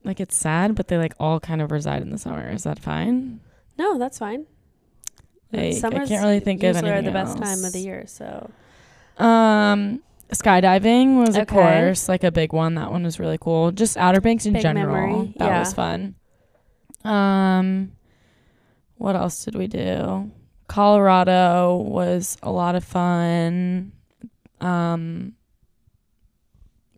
like 0.04 0.19
it's 0.19 0.36
sad, 0.36 0.76
but 0.76 0.88
they 0.88 0.98
like 0.98 1.13
all 1.19 1.39
kind 1.39 1.62
of 1.62 1.72
reside 1.72 2.02
in 2.02 2.10
the 2.10 2.17
summer. 2.17 2.50
Is 2.50 2.63
that 2.63 2.80
fine? 2.80 3.39
No, 3.78 3.98
that's 3.98 4.19
fine. 4.19 4.45
Like, 5.52 5.84
I 5.84 5.89
can't 6.06 6.10
really 6.24 6.39
think 6.39 6.62
of 6.63 6.76
anything 6.76 6.93
are 6.93 7.02
the 7.02 7.12
best 7.12 7.38
time 7.38 7.63
of 7.65 7.72
the 7.74 7.80
year. 7.80 8.04
So 8.08 8.50
Um 9.17 10.02
skydiving 10.32 11.17
was 11.26 11.36
of 11.36 11.48
course 11.48 12.08
like 12.08 12.24
a 12.24 12.32
big 12.32 12.54
one. 12.54 12.76
That 12.76 12.91
one 12.91 13.04
was 13.04 13.19
really 13.19 13.38
cool. 13.39 13.72
Just 13.72 13.98
Outer 13.98 14.22
Banks 14.22 14.45
in 14.45 14.54
Big 14.54 14.62
general. 14.62 14.93
memory, 15.08 15.34
That 15.38 15.45
yeah. 15.48 15.60
was 15.60 15.74
fun. 15.74 16.15
Um 17.04 17.93
what 19.00 19.16
else 19.16 19.44
did 19.46 19.56
we 19.56 19.66
do? 19.68 20.30
Colorado 20.68 21.78
was 21.78 22.38
a 22.44 22.52
lot 22.52 22.76
of 22.76 22.84
fun. 22.84 23.92
Um 24.62 25.34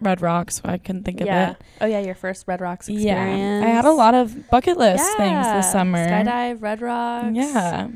Red 0.02 0.20
Rocks, 0.22 0.62
I 0.66 0.80
couldn't 0.80 1.04
think 1.04 1.22
of 1.22 1.28
yeah. 1.28 1.52
it. 1.52 1.58
Oh 1.80 1.86
yeah, 1.86 2.00
your 2.00 2.16
first 2.16 2.48
Red 2.48 2.60
Rocks 2.60 2.90
experience. 2.90 3.64
Yeah. 3.64 3.64
I 3.64 3.70
had 3.70 3.86
a 3.86 3.92
lot 3.92 4.16
of 4.16 4.50
bucket 4.50 4.78
list 4.78 5.06
things 5.16 5.46
this 5.46 5.72
summer. 5.72 6.00
Skydive, 6.08 6.62
Red 6.62 6.82
Rocks. 6.82 7.30
Yeah. 7.34 7.88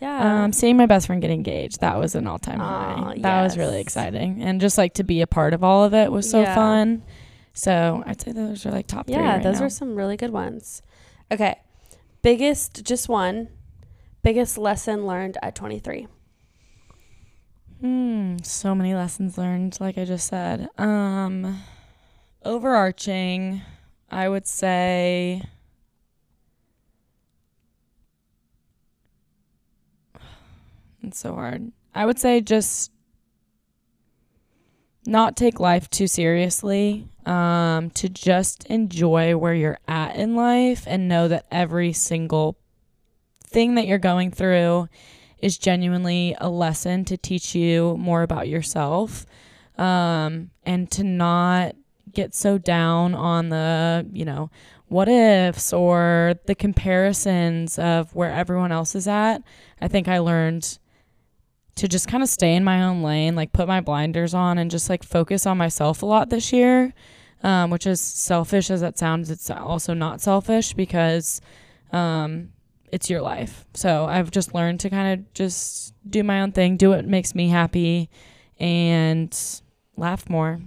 Yeah. 0.00 0.44
Um, 0.44 0.52
seeing 0.52 0.76
my 0.76 0.86
best 0.86 1.06
friend 1.08 1.20
get 1.20 1.30
engaged, 1.30 1.80
that 1.80 1.98
was 1.98 2.14
an 2.14 2.26
all 2.26 2.38
time 2.38 2.60
high. 2.60 3.14
That 3.18 3.42
was 3.42 3.56
really 3.56 3.80
exciting. 3.80 4.42
And 4.42 4.60
just 4.60 4.76
like 4.78 4.94
to 4.94 5.04
be 5.04 5.22
a 5.22 5.26
part 5.26 5.54
of 5.54 5.64
all 5.64 5.84
of 5.84 5.94
it 5.94 6.12
was 6.12 6.30
so 6.30 6.42
Yeah. 6.42 6.54
fun. 6.54 7.02
So 7.54 8.04
I'd 8.06 8.20
say 8.20 8.32
those 8.32 8.64
are 8.66 8.70
like 8.70 8.86
top 8.86 9.06
three. 9.06 9.16
yeah, 9.16 9.34
right 9.34 9.42
those 9.42 9.58
now. 9.58 9.66
are 9.66 9.70
some 9.70 9.96
really 9.96 10.16
good 10.16 10.30
ones. 10.30 10.82
Okay. 11.32 11.56
Biggest 12.22 12.84
just 12.84 13.08
one. 13.08 13.48
Biggest 14.22 14.58
lesson 14.58 15.06
learned 15.06 15.38
at 15.42 15.54
23. 15.54 16.08
Hmm, 17.80 18.36
so 18.42 18.74
many 18.74 18.94
lessons 18.94 19.38
learned, 19.38 19.78
like 19.80 19.96
I 19.96 20.04
just 20.04 20.26
said. 20.26 20.68
Um, 20.76 21.62
overarching, 22.44 23.62
I 24.10 24.28
would 24.28 24.46
say. 24.46 25.42
It's 31.00 31.20
so 31.20 31.34
hard. 31.34 31.70
I 31.94 32.04
would 32.04 32.18
say 32.18 32.40
just 32.40 32.90
not 35.08 35.36
take 35.36 35.58
life 35.58 35.88
too 35.90 36.06
seriously. 36.06 37.08
Um, 37.26 37.90
to 37.90 38.08
just 38.08 38.64
enjoy 38.66 39.36
where 39.36 39.52
you're 39.52 39.78
at 39.86 40.16
in 40.16 40.34
life 40.34 40.84
and 40.86 41.08
know 41.08 41.28
that 41.28 41.44
every 41.50 41.92
single 41.92 42.56
thing 43.44 43.74
that 43.74 43.86
you're 43.86 43.98
going 43.98 44.30
through 44.30 44.88
is 45.38 45.58
genuinely 45.58 46.34
a 46.40 46.48
lesson 46.48 47.04
to 47.06 47.16
teach 47.16 47.54
you 47.54 47.96
more 47.98 48.22
about 48.22 48.48
yourself 48.48 49.26
um, 49.76 50.50
and 50.64 50.90
to 50.90 51.04
not 51.04 51.74
get 52.12 52.34
so 52.34 52.58
down 52.58 53.14
on 53.14 53.50
the 53.50 54.06
you 54.12 54.24
know 54.24 54.50
what 54.88 55.08
ifs 55.08 55.72
or 55.72 56.34
the 56.46 56.54
comparisons 56.54 57.78
of 57.78 58.14
where 58.14 58.32
everyone 58.32 58.72
else 58.72 58.94
is 58.94 59.06
at 59.06 59.42
i 59.80 59.86
think 59.86 60.08
i 60.08 60.18
learned 60.18 60.78
to 61.78 61.88
just 61.88 62.08
kind 62.08 62.22
of 62.22 62.28
stay 62.28 62.54
in 62.54 62.62
my 62.64 62.82
own 62.82 63.02
lane 63.02 63.34
like 63.34 63.52
put 63.52 63.66
my 63.66 63.80
blinders 63.80 64.34
on 64.34 64.58
and 64.58 64.70
just 64.70 64.88
like 64.90 65.02
focus 65.02 65.46
on 65.46 65.56
myself 65.56 66.02
a 66.02 66.06
lot 66.06 66.28
this 66.30 66.52
year 66.52 66.92
um, 67.42 67.70
which 67.70 67.86
is 67.86 68.00
selfish 68.00 68.70
as 68.70 68.80
that 68.80 68.98
sounds 68.98 69.30
it's 69.30 69.48
also 69.50 69.94
not 69.94 70.20
selfish 70.20 70.74
because 70.74 71.40
um, 71.92 72.50
it's 72.90 73.08
your 73.08 73.20
life. 73.22 73.64
So 73.74 74.06
I've 74.06 74.30
just 74.30 74.54
learned 74.54 74.80
to 74.80 74.90
kind 74.90 75.20
of 75.20 75.32
just 75.34 75.94
do 76.08 76.22
my 76.22 76.40
own 76.40 76.52
thing, 76.52 76.76
do 76.76 76.90
what 76.90 77.06
makes 77.06 77.34
me 77.34 77.48
happy, 77.48 78.10
and 78.58 79.36
laugh 79.96 80.28
more. 80.28 80.60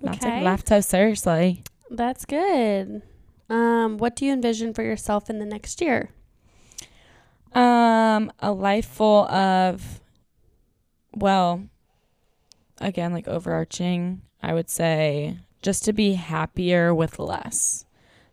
Not 0.00 0.20
take 0.20 0.32
Okay. 0.32 0.42
laugh 0.42 0.66
so 0.66 0.80
seriously. 0.80 1.62
That's 1.90 2.24
good. 2.24 3.02
Um, 3.48 3.98
what 3.98 4.16
do 4.16 4.24
you 4.24 4.32
envision 4.32 4.72
for 4.74 4.82
yourself 4.82 5.28
in 5.30 5.38
the 5.38 5.44
next 5.46 5.80
year? 5.80 6.10
Um, 7.54 8.32
a 8.40 8.50
life 8.52 8.86
full 8.86 9.26
of, 9.26 10.00
well, 11.14 11.64
again, 12.80 13.12
like 13.12 13.28
overarching, 13.28 14.22
I 14.42 14.54
would 14.54 14.70
say 14.70 15.38
just 15.62 15.84
to 15.84 15.92
be 15.92 16.14
happier 16.14 16.94
with 16.94 17.18
less. 17.18 17.84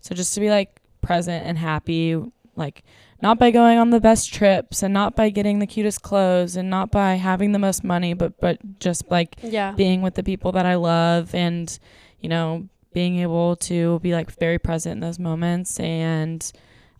So 0.02 0.15
just 0.15 0.34
to 0.34 0.39
be 0.39 0.50
like 0.50 0.82
present 1.02 1.46
and 1.46 1.58
happy, 1.58 2.20
like 2.56 2.84
not 3.22 3.38
by 3.38 3.52
going 3.52 3.78
on 3.78 3.89
the 3.89 4.00
best 4.00 4.34
trips 4.34 4.82
and 4.82 4.94
not 4.94 5.15
by 5.15 5.30
getting 5.30 5.60
the 5.60 5.68
cutest 5.68 6.02
clothes 6.02 6.56
and 6.56 6.70
not 6.70 6.89
by 6.92 7.15
having 7.15 7.52
the 7.52 7.60
most 7.60 7.84
money, 7.84 8.13
but 8.13 8.39
but 8.39 8.80
just 8.80 9.10
like 9.12 9.36
Yeah. 9.44 9.74
being 9.74 10.02
with 10.02 10.15
the 10.15 10.24
people 10.24 10.52
that 10.54 10.65
I 10.65 10.76
love 10.76 11.36
and, 11.36 11.78
you 12.20 12.30
know, 12.30 12.68
being 12.94 13.20
able 13.20 13.56
to 13.58 14.00
be 14.00 14.13
like 14.13 14.32
very 14.39 14.58
present 14.58 14.94
in 14.94 15.00
those 15.02 15.20
moments 15.20 15.80
and 15.80 16.52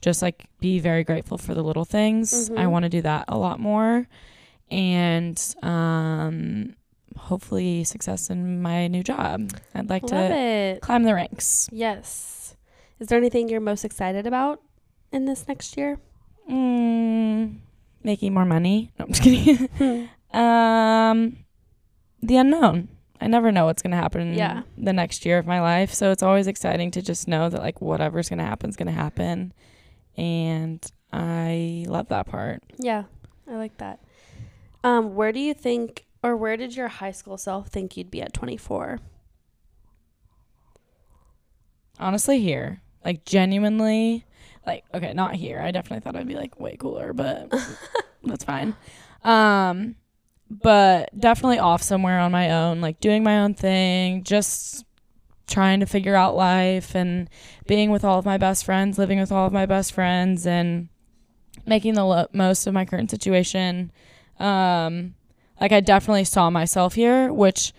just 0.02 0.22
like 0.22 0.46
be 0.60 0.80
very 0.80 1.04
grateful 1.04 1.38
for 1.38 1.54
the 1.56 1.64
little 1.64 1.86
things. 1.86 2.50
I 2.52 2.66
Mhm. 2.66 2.72
want 2.72 2.84
to 2.84 2.90
do 2.90 3.02
that 3.02 3.26
a 3.28 3.38
lot 3.38 3.60
more. 3.60 4.08
And 4.72 5.56
um 5.62 6.76
hopefully 7.18 7.84
success 7.84 8.30
in 8.30 8.62
my 8.62 8.88
new 8.88 9.04
job. 9.04 9.52
I'd 9.76 9.90
like 9.90 10.04
Love 10.04 10.12
to 10.12 10.36
it. 10.36 10.82
climb 10.82 11.04
the 11.04 11.14
ranks. 11.16 11.70
Yes. 11.72 12.56
Is 13.00 13.08
there 13.08 13.18
anything 13.18 13.50
you're 13.50 13.60
most 13.62 13.84
excited 13.86 14.26
about 14.28 14.62
in 15.12 15.26
this 15.26 15.48
next 15.48 15.76
year? 15.78 16.00
Mm, 16.50 17.58
making 18.04 18.34
more 18.34 18.46
money. 18.46 18.92
No, 19.00 19.06
I'm 19.06 19.12
just 19.14 19.24
kidding. 19.24 20.10
um 20.34 21.38
the 22.22 22.38
unknown. 22.38 22.90
I 23.22 23.28
never 23.28 23.52
know 23.52 23.66
what's 23.66 23.82
going 23.82 23.92
to 23.92 23.98
happen 23.98 24.34
Yeah. 24.34 24.62
the 24.78 24.94
next 24.94 25.26
year 25.26 25.38
of 25.40 25.46
my 25.46 25.60
life. 25.60 25.94
So 25.94 26.12
it's 26.12 26.24
always 26.24 26.48
exciting 26.48 26.90
to 26.92 27.02
just 27.02 27.28
know 27.28 27.50
that 27.50 27.62
like 27.62 27.82
whatever's 27.82 28.30
going 28.30 28.40
to 28.40 28.46
happen 28.46 28.70
is 28.70 28.78
going 28.78 28.88
to 28.88 28.94
happen. 28.94 29.54
And 30.16 30.82
I 31.12 31.84
love 31.88 32.08
that 32.10 32.28
part. 32.28 32.64
Yeah, 32.78 33.04
I 33.50 33.56
like 33.56 33.78
that. 33.80 34.00
Um, 34.84 35.16
where 35.16 35.32
do 35.32 35.40
you 35.40 35.54
think, 35.54 36.06
or 36.24 36.38
where 36.38 36.58
did 36.58 36.76
your 36.76 36.88
high 36.88 37.12
school 37.12 37.38
self 37.38 37.68
think 37.68 37.98
you'd 37.98 38.12
be 38.12 38.22
at 38.22 38.34
24? 38.34 39.00
Honestly, 42.00 42.40
here, 42.40 42.82
like 43.04 43.26
genuinely, 43.26 44.26
like 44.66 44.86
okay, 44.94 45.14
not 45.14 45.36
here. 45.36 45.60
I 45.60 45.72
definitely 45.72 46.00
thought 46.02 46.16
I'd 46.16 46.28
be 46.28 46.36
like 46.36 46.60
way 46.60 46.78
cooler, 46.78 47.12
but 47.12 47.54
that's 48.24 48.46
fine. 48.46 48.76
Um, 49.24 49.96
but 50.50 51.10
definitely 51.20 51.60
off 51.60 51.82
somewhere 51.82 52.20
on 52.20 52.32
my 52.32 52.52
own, 52.52 52.82
like 52.82 53.00
doing 53.00 53.24
my 53.24 53.40
own 53.40 53.54
thing, 53.54 54.24
just 54.24 54.86
trying 55.48 55.80
to 55.80 55.86
figure 55.86 56.16
out 56.16 56.36
life 56.36 56.96
and 56.96 57.30
being 57.68 57.92
with 57.92 58.06
all 58.06 58.20
of 58.20 58.26
my 58.26 58.38
best 58.38 58.64
friends, 58.64 58.98
living 58.98 59.20
with 59.20 59.32
all 59.32 59.46
of 59.46 59.54
my 59.54 59.66
best 59.66 59.92
friends, 59.94 60.48
and 60.48 60.90
making 61.66 61.96
the 61.96 62.06
lo- 62.06 62.28
most 62.34 62.66
of 62.68 62.74
my 62.74 62.86
current 62.86 63.12
situation. 63.12 63.92
Um, 64.40 65.16
like 65.60 65.72
I 65.72 65.80
definitely 65.82 66.24
saw 66.24 66.50
myself 66.50 66.94
here, 66.96 67.32
which 67.34 67.74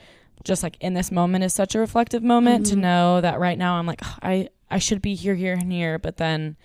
just 0.45 0.63
like 0.63 0.77
in 0.81 0.95
this 0.95 1.11
moment 1.11 1.45
is 1.45 1.53
such 1.55 1.75
a 1.75 1.79
reflective 1.79 2.23
moment 2.23 2.67
to 2.67 2.75
Mhm. 2.75 2.79
know 2.81 3.21
that 3.21 3.39
right 3.41 3.59
now 3.59 3.75
I'm 3.77 3.87
like 3.87 4.01
"Ugh, 4.03 4.19
I 4.23 4.49
I 4.71 4.79
should 4.79 5.03
be 5.03 5.15
here, 5.15 5.35
here, 5.35 5.55
and 5.55 5.73
here, 5.73 5.99
but 5.99 6.17
then 6.19 6.57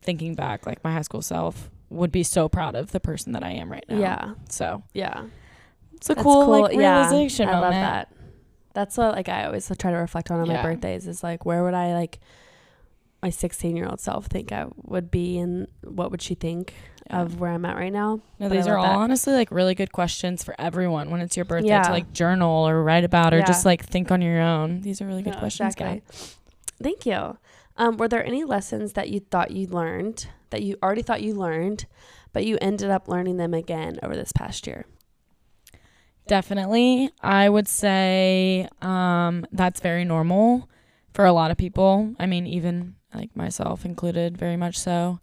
thinking 0.00 0.34
back, 0.34 0.64
like 0.66 0.82
my 0.84 0.92
high 0.92 1.02
school 1.02 1.22
self 1.22 1.68
would 1.90 2.12
be 2.12 2.22
so 2.22 2.48
proud 2.48 2.74
of 2.74 2.92
the 2.92 3.00
person 3.00 3.32
that 3.32 3.42
I 3.42 3.50
am 3.50 3.70
right 3.70 3.84
now. 3.88 3.98
Yeah, 3.98 4.34
So 4.48 4.82
yeah. 4.94 5.24
it's 5.94 6.08
a 6.08 6.14
That's 6.14 6.22
cool, 6.22 6.46
like 6.48 6.76
realization 6.76 7.48
I 7.48 7.52
moment. 7.52 7.62
love 7.64 7.72
that. 7.82 8.08
That's 8.74 8.96
what 8.96 9.14
like 9.14 9.28
I 9.28 9.44
always 9.44 9.70
try 9.78 9.90
to 9.90 9.96
reflect 9.98 10.30
on 10.30 10.40
on 10.40 10.48
my 10.48 10.62
birthdays 10.62 11.06
is 11.06 11.22
like 11.22 11.44
where 11.44 11.62
would 11.64 11.74
I 11.74 11.92
like 11.94 12.20
my 13.22 13.30
16 13.30 13.76
year 13.76 13.86
old 13.86 14.00
self 14.00 14.26
think 14.26 14.50
I 14.52 14.66
would 14.76 15.10
be 15.10 15.38
and 15.38 15.68
what 15.84 16.10
would 16.10 16.20
she 16.22 16.34
think 16.34 16.74
Yeah. 17.08 17.22
of 17.22 17.40
where 17.40 17.50
I'm 17.52 17.64
at 17.64 17.76
right 17.76 17.92
now? 17.92 18.20
No, 18.38 18.48
these 18.48 18.66
are 18.66 18.76
all 18.78 18.84
that. 18.84 18.96
honestly 18.96 19.32
like 19.32 19.50
really 19.50 19.74
good 19.74 19.92
questions 19.92 20.42
for 20.42 20.54
everyone 20.58 21.10
when 21.10 21.20
it's 21.20 21.36
your 21.36 21.44
birthday 21.44 21.68
Yeah. 21.68 21.82
to 21.82 21.92
like 21.92 22.12
journal 22.12 22.68
or 22.68 22.82
write 22.82 23.04
about 23.04 23.32
or 23.32 23.38
Yeah. 23.38 23.46
just 23.46 23.64
like 23.64 23.84
think 23.84 24.10
on 24.10 24.22
your 24.22 24.40
own. 24.40 24.80
These 24.82 25.00
are 25.00 25.06
really 25.06 25.22
good 25.22 25.34
No, 25.34 25.38
questions, 25.38 25.74
exactly. 25.74 26.02
guys. 26.08 26.36
Thank 26.82 27.06
you. 27.06 27.38
Um, 27.76 27.96
were 27.96 28.08
there 28.08 28.24
any 28.26 28.44
lessons 28.44 28.92
that 28.94 29.08
you 29.08 29.20
thought 29.20 29.50
you 29.52 29.66
learned 29.68 30.26
that 30.50 30.62
you 30.62 30.76
already 30.82 31.02
thought 31.02 31.22
you 31.22 31.34
learned, 31.34 31.86
but 32.32 32.44
you 32.44 32.58
ended 32.60 32.90
up 32.90 33.08
learning 33.08 33.36
them 33.38 33.54
again 33.54 33.98
over 34.02 34.14
this 34.14 34.32
past 34.32 34.66
year? 34.66 34.84
Definitely. 36.28 37.10
I 37.22 37.48
would 37.48 37.66
say 37.68 38.68
um, 38.80 39.44
that's 39.52 39.80
very 39.80 40.04
normal 40.04 40.68
for 41.14 41.24
a 41.24 41.32
lot 41.32 41.50
of 41.50 41.56
people. 41.56 42.14
I 42.18 42.26
mean, 42.26 42.46
even 42.46 42.94
like 43.14 43.34
myself 43.36 43.84
included, 43.84 44.36
very 44.38 44.56
much 44.56 44.78
so. 44.78 45.20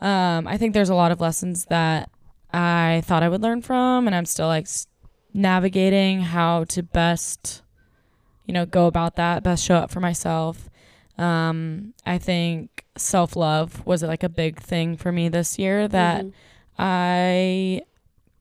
Um, 0.00 0.46
I 0.46 0.56
think 0.56 0.74
there's 0.74 0.88
a 0.90 0.94
lot 0.94 1.10
of 1.12 1.20
lessons 1.20 1.64
that 1.66 2.10
I 2.52 3.02
thought 3.04 3.22
I 3.22 3.28
would 3.28 3.42
learn 3.42 3.62
from, 3.62 4.06
and 4.06 4.14
I'm 4.14 4.24
still 4.26 4.46
like 4.46 4.64
s- 4.64 4.86
navigating 5.34 6.20
how 6.22 6.64
to 6.64 6.82
best, 6.82 7.62
you 8.46 8.54
know, 8.54 8.64
go 8.64 8.86
about 8.86 9.16
that, 9.16 9.42
best 9.42 9.64
show 9.64 9.74
up 9.76 9.90
for 9.90 10.00
myself. 10.00 10.70
Um, 11.18 11.94
I 12.06 12.18
think 12.18 12.84
self 12.96 13.34
love 13.36 13.84
was 13.86 14.02
like 14.02 14.22
a 14.22 14.28
big 14.28 14.60
thing 14.60 14.96
for 14.96 15.10
me 15.12 15.28
this 15.28 15.58
year 15.58 15.88
that 15.88 16.24
Mhm. 16.24 16.32
I 16.78 17.82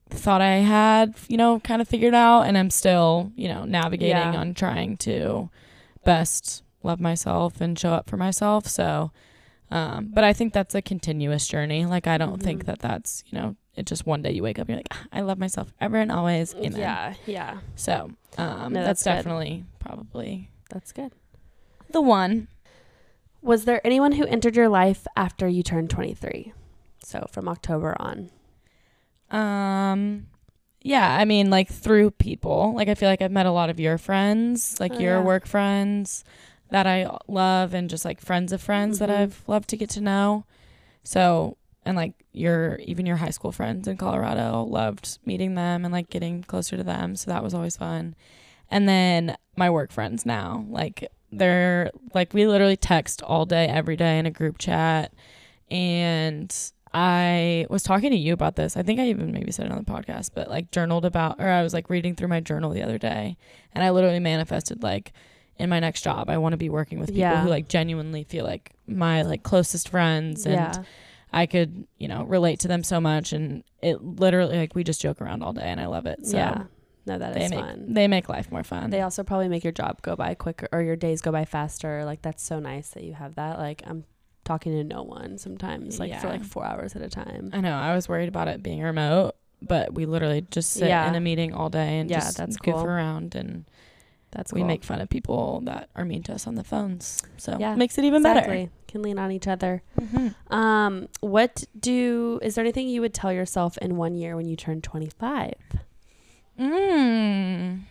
thought 0.09 0.41
I 0.41 0.57
had, 0.57 1.15
you 1.27 1.37
know, 1.37 1.59
kind 1.59 1.81
of 1.81 1.87
figured 1.87 2.13
out, 2.13 2.43
and 2.43 2.57
I'm 2.57 2.69
still, 2.69 3.31
you 3.35 3.47
know, 3.49 3.65
navigating 3.65 4.15
Yeah. 4.33 4.39
on 4.39 4.53
trying 4.53 4.95
to 4.97 5.49
best 6.05 6.63
love 6.83 6.99
myself 6.99 7.59
and 7.61 7.77
show 7.77 7.91
up 7.93 8.09
for 8.09 8.17
myself. 8.17 8.67
So, 8.67 9.11
Um, 9.69 10.11
but 10.13 10.23
I 10.23 10.31
think 10.31 10.53
that's 10.53 10.75
a 10.75 10.81
continuous 10.81 11.45
journey. 11.45 11.85
Like 11.85 12.07
I 12.07 12.17
don't 12.17 12.41
think 12.41 12.63
Mhm. 12.63 12.65
that 12.67 12.79
that's 12.79 13.23
you 13.27 13.37
know 13.37 13.55
it 13.75 13.85
just 13.85 14.05
one 14.05 14.21
day 14.21 14.31
you 14.31 14.41
wake 14.41 14.57
up 14.59 14.69
and 14.69 14.69
you're 14.69 14.77
like 14.77 14.87
"Ah, 14.91 15.05
I 15.11 15.21
love 15.21 15.37
myself 15.37 15.73
ever 15.81 15.97
and 15.97 16.09
always. 16.11 16.55
Amen. 16.55 16.79
Yeah, 16.79 17.13
yeah. 17.25 17.59
So 17.75 18.11
um, 18.37 18.71
No, 18.71 18.83
that's, 18.85 19.03
that's 19.03 19.03
definitely 19.03 19.65
probably 19.79 20.49
That's 20.69 20.93
good. 20.93 21.11
the 21.91 21.99
one. 22.01 22.47
Was 23.41 23.65
there 23.65 23.85
anyone 23.85 24.13
who 24.13 24.25
entered 24.25 24.55
your 24.55 24.69
life 24.69 25.05
after 25.17 25.47
you 25.49 25.63
turned 25.63 25.89
23? 25.89 26.53
So 27.03 27.27
from 27.31 27.47
October 27.49 27.93
on. 27.99 28.29
Um, 29.29 30.27
yeah, 30.81 31.15
I 31.17 31.25
mean, 31.25 31.49
like 31.49 31.67
through 31.69 32.11
people. 32.11 32.73
Like 32.75 32.87
I 32.87 32.95
feel 32.95 33.09
like 33.09 33.21
I've 33.21 33.31
met 33.31 33.45
a 33.45 33.51
lot 33.51 33.69
of 33.69 33.79
your 33.79 33.97
friends, 33.97 34.79
like 34.79 34.93
Oh, 34.95 34.99
your 34.99 35.17
yeah. 35.19 35.23
work 35.23 35.45
friends 35.45 36.23
that 36.69 36.85
I 36.87 37.09
love, 37.27 37.73
and 37.73 37.89
just 37.89 38.05
like 38.05 38.19
friends 38.21 38.51
of 38.51 38.61
friends 38.61 38.99
that 38.99 39.09
Mhm. 39.09 39.17
I've 39.17 39.43
loved 39.47 39.69
to 39.69 39.77
get 39.77 39.89
to 39.91 40.01
know. 40.01 40.45
So 41.03 41.57
and 41.85 41.95
like 41.95 42.13
your 42.33 42.75
even 42.83 43.05
your 43.05 43.15
high 43.17 43.29
school 43.29 43.51
friends 43.53 43.87
in 43.87 43.95
Colorado, 43.97 44.63
loved 44.63 45.19
meeting 45.25 45.55
them 45.55 45.85
and 45.85 45.93
like 45.93 46.09
getting 46.09 46.43
closer 46.43 46.75
to 46.75 46.83
them. 46.83 47.15
So 47.15 47.31
that 47.31 47.43
was 47.43 47.53
always 47.53 47.77
fun. 47.77 48.13
And 48.69 48.89
then 48.89 49.37
my 49.55 49.69
work 49.69 49.91
friends 49.91 50.25
now, 50.25 50.65
like 50.69 51.09
they're 51.31 51.91
like 52.13 52.33
we 52.33 52.45
literally 52.47 52.75
text 52.77 53.21
all 53.21 53.45
day 53.45 53.67
every 53.67 53.95
day 53.95 54.19
in 54.19 54.25
a 54.25 54.31
group 54.31 54.57
chat 54.57 55.13
and 55.69 56.53
I 56.93 57.67
was 57.69 57.83
talking 57.83 58.11
to 58.11 58.17
you 58.17 58.33
about 58.33 58.55
this. 58.55 58.77
I 58.77 58.81
think 58.83 58.99
I 58.99 59.07
even 59.07 59.31
maybe 59.31 59.51
said 59.51 59.65
it 59.65 59.71
on 59.71 59.77
the 59.83 59.91
podcast, 59.91 60.31
but 60.33 60.49
like 60.49 60.71
journaled 60.71 61.05
about, 61.05 61.35
or 61.39 61.49
I 61.49 61.61
was 61.61 61.73
like 61.73 61.89
reading 61.89 62.15
through 62.15 62.29
my 62.29 62.39
journal 62.39 62.71
the 62.71 62.81
other 62.81 62.97
day, 62.97 63.37
and 63.73 63.83
I 63.83 63.89
literally 63.91 64.19
manifested 64.19 64.81
like 64.83 65.11
in 65.59 65.69
my 65.69 65.79
next 65.79 66.01
job, 66.03 66.29
I 66.29 66.37
want 66.37 66.53
to 66.53 66.57
be 66.57 66.69
working 66.69 66.99
with 66.99 67.09
people 67.09 67.21
Yeah. 67.21 67.41
who 67.43 67.49
like 67.49 67.67
genuinely 67.67 68.23
feel 68.23 68.45
like 68.45 68.71
my 68.87 69.21
like 69.23 69.43
closest 69.43 69.89
friends, 69.89 70.45
and 70.45 70.55
yeah. 70.55 70.83
I 71.33 71.45
could 71.45 71.87
you 71.97 72.07
know 72.07 72.23
relate 72.23 72.59
to 72.61 72.67
them 72.67 72.83
so 72.83 72.99
much, 73.01 73.33
and 73.33 73.63
it 73.81 74.01
literally 74.03 74.57
like 74.57 74.75
we 74.75 74.83
just 74.83 75.01
joke 75.01 75.21
around 75.21 75.43
all 75.43 75.53
day, 75.53 75.63
and 75.65 75.79
I 75.81 75.87
love 75.87 76.05
it. 76.05 76.25
So 76.25 76.37
yeah. 76.37 76.63
No, 77.05 77.17
that 77.17 77.35
they 77.35 77.45
is 77.45 77.51
make 77.51 77.59
fun. 77.61 77.85
they 77.93 78.07
make 78.09 78.27
life 78.27 78.51
more 78.51 78.63
fun. 78.65 78.89
They 78.89 78.99
also 79.01 79.23
probably 79.23 79.47
make 79.47 79.63
your 79.63 79.71
job 79.71 80.01
go 80.01 80.17
by 80.17 80.33
quicker 80.35 80.67
or 80.73 80.81
your 80.81 80.97
days 80.97 81.21
go 81.21 81.31
by 81.31 81.45
faster. 81.45 82.03
Like 82.03 82.21
that's 82.21 82.43
so 82.43 82.59
nice 82.59 82.89
that 82.89 83.03
you 83.03 83.13
have 83.13 83.35
that. 83.35 83.59
Like 83.59 83.81
I'm 83.87 84.03
talking 84.43 84.73
to 84.73 84.83
no 84.83 85.03
one 85.03 85.37
sometimes, 85.37 85.99
like 86.01 86.19
for 86.19 86.27
like 86.27 86.43
four 86.43 86.65
hours 86.65 86.95
at 86.97 87.01
a 87.01 87.09
time. 87.09 87.49
I 87.53 87.61
know 87.61 87.73
I 87.73 87.95
was 87.95 88.09
worried 88.09 88.27
about 88.27 88.49
it 88.49 88.61
being 88.61 88.81
remote, 88.81 89.35
but 89.61 89.93
we 89.93 90.05
literally 90.05 90.45
just 90.51 90.71
sit 90.73 90.89
Yeah. 90.89 91.07
in 91.07 91.15
a 91.15 91.21
meeting 91.21 91.53
all 91.53 91.69
day 91.69 91.99
and 91.99 92.09
Yeah, 92.09 92.19
just 92.19 92.37
that's 92.37 92.57
goof 92.57 92.75
cool. 92.75 92.83
around 92.83 93.35
and. 93.35 93.63
That's 94.31 94.51
we 94.53 94.59
cool. 94.59 94.67
make 94.67 94.83
fun 94.83 94.99
of 95.01 95.09
people 95.09 95.61
that 95.65 95.89
are 95.95 96.03
mean 96.05 96.21
to 96.23 96.33
us 96.33 96.47
on 96.47 96.55
the 96.55 96.63
phones. 96.63 97.21
So 97.37 97.57
Yeah, 97.59 97.75
makes 97.75 97.97
it 97.97 98.03
even 98.05 98.17
exactly. 98.25 98.69
Can 98.87 99.01
lean 99.01 99.17
on 99.19 99.31
each 99.31 99.47
other. 99.47 99.81
better. 99.97 100.35
Um, 100.49 101.07
what 101.21 101.63
do 101.79 102.39
is 102.41 102.55
there 102.55 102.63
anything 102.63 102.87
you 102.89 103.01
would 103.01 103.13
tell 103.13 103.31
yourself 103.31 103.77
in 103.79 103.95
one 103.97 104.15
year 104.15 104.35
when 104.35 104.47
you 104.47 104.55
turn 104.55 104.81
25? 104.81 105.53
Mm. 106.59 107.81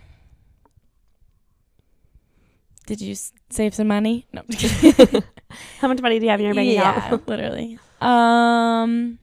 Did 2.87 3.01
you 3.01 3.13
s- 3.13 3.33
save 3.51 3.75
some 3.75 3.89
money? 3.89 4.27
No. 4.33 4.43
I'm 4.43 4.57
just 4.57 4.81
kidding. 4.97 5.23
How 5.81 5.89
much 5.89 6.01
money 6.01 6.19
do 6.19 6.25
you 6.25 6.31
have 6.31 6.41
in 6.41 6.47
your 6.47 6.55
bank 6.55 6.71
yeah, 6.73 7.07
account? 7.07 7.29
literally. 7.29 7.79
Um, 8.01 9.19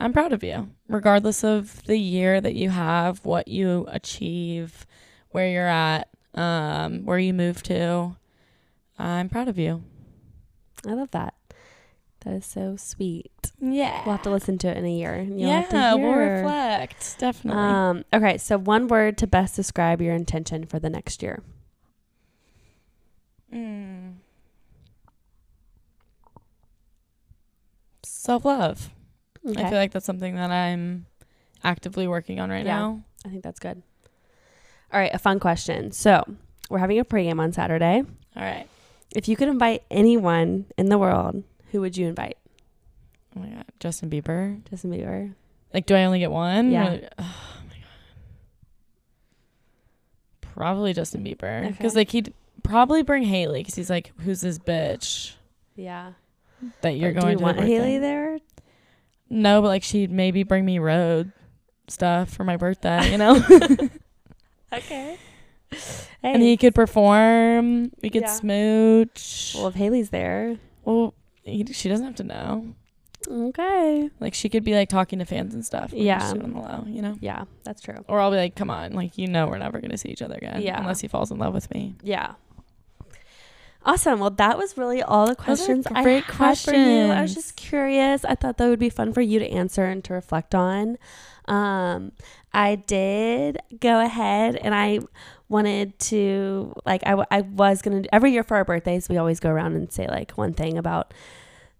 I'm 0.00 0.12
proud 0.12 0.32
of 0.32 0.42
you, 0.42 0.70
regardless 0.88 1.44
of 1.44 1.82
the 1.84 1.96
year 1.96 2.40
that 2.40 2.54
you 2.54 2.70
have, 2.70 3.24
what 3.24 3.48
you 3.48 3.86
achieve, 3.88 4.86
where 5.34 5.48
you're 5.48 5.66
at, 5.66 6.08
um, 6.34 7.04
where 7.04 7.18
you 7.18 7.34
move 7.34 7.60
to. 7.64 8.14
I'm 8.96 9.28
proud 9.28 9.48
of 9.48 9.58
you. 9.58 9.82
I 10.86 10.92
love 10.92 11.10
that. 11.10 11.34
That 12.20 12.34
is 12.34 12.46
so 12.46 12.76
sweet. 12.76 13.50
Yeah. 13.60 14.02
We'll 14.06 14.14
have 14.14 14.22
to 14.22 14.30
listen 14.30 14.58
to 14.58 14.68
it 14.68 14.76
in 14.76 14.84
a 14.84 14.92
year. 14.92 15.20
you'll 15.20 15.36
yeah, 15.48 15.94
we'll 15.94 16.14
reflect. 16.14 17.18
Definitely. 17.18 17.60
Um, 17.60 18.04
okay, 18.12 18.38
so 18.38 18.56
one 18.56 18.86
word 18.86 19.18
to 19.18 19.26
best 19.26 19.56
describe 19.56 20.00
your 20.00 20.14
intention 20.14 20.66
for 20.66 20.78
the 20.78 20.88
next 20.88 21.20
year. 21.20 21.42
Mm. 23.52 24.14
Self 28.04 28.44
love. 28.44 28.90
Okay. 29.44 29.64
I 29.64 29.68
feel 29.68 29.78
like 29.78 29.90
that's 29.90 30.06
something 30.06 30.36
that 30.36 30.52
I'm 30.52 31.06
actively 31.64 32.06
working 32.06 32.38
on 32.38 32.50
right 32.50 32.64
Yeah. 32.64 32.78
now. 32.78 33.02
I 33.26 33.30
think 33.30 33.42
that's 33.42 33.58
good. 33.58 33.82
All 34.94 35.00
right, 35.00 35.10
a 35.12 35.18
fun 35.18 35.40
question. 35.40 35.90
So 35.90 36.22
we're 36.70 36.78
having 36.78 36.98
a 37.00 37.04
pregame 37.04 37.40
on 37.40 37.52
Saturday. 37.52 38.04
All 38.36 38.42
right. 38.42 38.66
If 39.14 39.26
you 39.28 39.34
could 39.36 39.48
invite 39.48 39.82
anyone 39.90 40.66
in 40.78 40.88
the 40.88 40.98
world, 40.98 41.42
who 41.72 41.80
would 41.80 41.96
you 41.96 42.06
invite? 42.06 42.38
Oh 43.36 43.40
my 43.40 43.48
god, 43.48 43.64
Justin 43.80 44.08
Bieber. 44.08 44.64
Justin 44.70 44.92
Bieber. 44.92 45.34
Like, 45.72 45.86
do 45.86 45.96
I 45.96 46.04
only 46.04 46.20
get 46.20 46.30
one? 46.30 46.70
Yeah. 46.70 46.92
Or- 46.94 47.08
oh 47.18 47.34
my 47.68 47.74
god. 47.76 47.82
Probably 50.42 50.92
Justin 50.92 51.24
Bieber, 51.24 51.66
because 51.68 51.92
Okay. 51.92 52.00
like 52.00 52.10
he'd 52.10 52.32
probably 52.62 53.02
bring 53.02 53.24
Hailey, 53.24 53.60
because 53.60 53.74
he's 53.74 53.90
like, 53.90 54.12
who's 54.20 54.40
this 54.40 54.58
bitch 54.60 55.32
Yeah. 55.74 56.12
that 56.82 56.90
you're 56.96 57.12
But 57.12 57.20
going 57.22 57.36
do 57.38 57.44
you 57.44 57.52
to 57.52 57.56
want? 57.56 57.66
Hailey 57.68 57.98
there? 57.98 58.38
No, 59.28 59.60
but 59.60 59.68
like 59.68 59.82
she'd 59.82 60.12
maybe 60.12 60.44
bring 60.44 60.64
me 60.64 60.78
Rhode 60.78 61.32
stuff 61.88 62.30
for 62.30 62.44
my 62.44 62.56
birthday, 62.56 63.10
you 63.10 63.18
know. 63.18 63.44
Okay. 64.78 65.16
and 66.22 66.42
he 66.42 66.56
could 66.56 66.74
perform. 66.74 67.90
We 68.02 68.10
could 68.10 68.22
Yeah. 68.22 68.32
smooch. 68.32 69.54
Well, 69.56 69.68
if 69.68 69.74
Hailey's 69.74 70.10
there. 70.10 70.58
Well, 70.84 71.14
he, 71.42 71.64
she 71.72 71.88
doesn't 71.88 72.04
have 72.06 72.14
to 72.16 72.24
know. 72.24 72.74
Okay. 73.26 74.10
Like 74.20 74.34
she 74.34 74.48
could 74.48 74.64
be 74.64 74.74
like 74.74 74.88
talking 74.88 75.18
to 75.18 75.24
fans 75.24 75.54
and 75.54 75.64
stuff. 75.64 75.92
Yeah. 75.92 76.22
on 76.30 76.38
the 76.38 76.46
low, 76.60 76.84
you 76.86 77.00
know. 77.02 77.16
Yeah, 77.20 77.44
that's 77.64 77.80
true. 77.80 78.04
Or 78.06 78.20
I'll 78.20 78.30
be 78.30 78.36
like, 78.36 78.54
come 78.54 78.70
on, 78.70 78.92
like 78.92 79.16
you 79.16 79.26
know, 79.26 79.46
we're 79.46 79.58
never 79.58 79.80
gonna 79.80 79.96
see 79.96 80.10
each 80.10 80.22
other 80.22 80.34
again. 80.36 80.60
Yeah. 80.62 80.78
Unless 80.80 81.00
he 81.00 81.08
falls 81.08 81.30
in 81.30 81.38
love 81.38 81.54
with 81.54 81.70
me. 81.72 81.94
Yeah. 82.02 82.34
Awesome. 83.86 84.18
Well, 84.20 84.30
that 84.30 84.56
was 84.56 84.78
really 84.78 85.02
all 85.02 85.26
the 85.26 85.36
questions 85.36 85.86
I 85.90 86.02
great 86.02 86.24
had 86.24 86.58
for 86.58 86.72
you. 86.74 87.10
I 87.12 87.20
was 87.22 87.34
just 87.34 87.56
curious. 87.56 88.24
I 88.24 88.34
thought 88.34 88.56
that 88.58 88.68
would 88.68 88.78
be 88.78 88.88
fun 88.90 89.12
for 89.12 89.20
you 89.20 89.38
to 89.38 89.48
answer 89.50 89.84
and 89.84 90.02
to 90.04 90.14
reflect 90.14 90.54
on. 90.54 90.96
Um, 91.46 92.12
I 92.54 92.76
did 92.76 93.58
go 93.80 94.00
ahead 94.00 94.56
and 94.56 94.74
I 94.74 95.00
wanted 95.50 95.98
to 95.98 96.72
like 96.86 97.02
I, 97.04 97.10
w- 97.10 97.26
I 97.30 97.42
was 97.42 97.82
gonna 97.82 98.04
every 98.12 98.32
year 98.32 98.42
for 98.42 98.56
our 98.56 98.64
birthdays 98.64 99.08
we 99.10 99.18
always 99.18 99.40
go 99.40 99.50
around 99.50 99.74
and 99.74 99.92
say 99.92 100.06
like 100.08 100.32
one 100.32 100.54
thing 100.54 100.78
about 100.78 101.12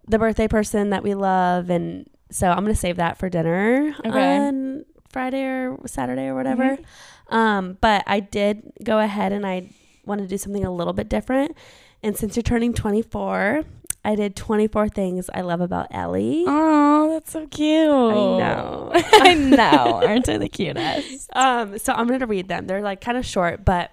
the 0.07 0.19
birthday 0.19 0.47
person 0.49 0.91
that 0.91 1.03
we 1.03 1.15
love 1.15 1.71
and 1.71 2.07
so 2.31 2.49
I'm 2.51 2.59
gonna 2.63 2.75
save 2.75 2.97
that 2.97 3.17
for 3.17 3.31
dinner 3.31 3.95
Okay. 4.05 4.37
on 4.39 4.85
Friday 5.09 5.43
or 5.45 5.79
Saturday 5.87 6.27
or 6.27 6.35
whatever. 6.35 6.77
Mhm. 6.77 7.35
Um, 7.35 7.79
but 7.81 8.03
I 8.07 8.21
did 8.21 8.73
go 8.83 8.99
ahead 8.99 9.33
and 9.33 9.47
I 9.47 9.71
wanted 10.05 10.23
to 10.25 10.29
do 10.29 10.37
something 10.37 10.65
a 10.65 10.71
little 10.75 10.93
bit 10.93 11.09
different. 11.09 11.57
And 12.05 12.15
since 12.19 12.37
you're 12.37 12.43
turning 12.43 12.75
24, 12.75 13.63
I 14.05 14.15
did 14.15 14.37
24 14.37 14.91
things 14.91 15.31
I 15.33 15.41
love 15.41 15.63
about 15.63 15.87
Ellie. 15.91 16.45
Oh, 16.47 17.09
that's 17.15 17.33
so 17.33 17.47
cute. 17.47 17.89
I 17.89 18.13
know. 18.13 18.93
I 18.95 19.33
know. 19.33 20.03
Aren't 20.05 20.29
I 20.29 20.37
the 20.37 20.51
cutest? 20.51 21.31
Um, 21.37 21.79
so 21.79 21.95
I'm 21.95 22.07
going 22.07 22.21
to 22.21 22.27
read 22.27 22.47
them. 22.49 22.67
They're 22.67 22.83
like 22.83 23.01
kind 23.01 23.17
of 23.17 23.25
short, 23.25 23.65
but 23.65 23.91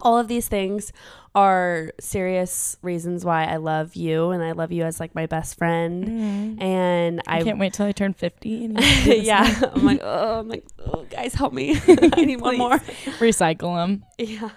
all 0.00 0.16
of 0.16 0.28
these 0.28 0.46
things 0.46 0.92
are 1.34 1.92
serious 2.00 2.76
reasons 2.82 3.24
why 3.24 3.44
I 3.44 3.56
love 3.56 3.94
you 3.94 4.30
and 4.30 4.42
I 4.42 4.52
love 4.52 4.72
you 4.72 4.84
as 4.84 4.98
like 4.98 5.14
my 5.14 5.26
best 5.26 5.56
friend. 5.56 6.04
Mhm. 6.06 6.62
And 6.62 7.22
I 7.26 7.38
I, 7.38 7.42
can't 7.42 7.58
wait 7.58 7.72
till 7.74 7.86
I 7.86 7.92
turn 7.92 8.12
fifty. 8.14 8.64
And 8.64 8.80
you 8.80 8.86
do 9.04 9.04
this 9.04 9.24
yeah. 9.26 9.60
I'm 9.74 9.84
like, 9.84 10.00
oh, 10.02 10.40
I'm 10.40 10.48
like, 10.48 10.64
oh, 10.86 11.04
guys, 11.10 11.34
help 11.34 11.52
me. 11.52 11.76
I 12.12 12.24
need 12.24 12.40
one 12.40 12.58
more. 12.58 12.78
recycle 13.18 13.76
them. 13.76 14.04
Yeah. 14.18 14.50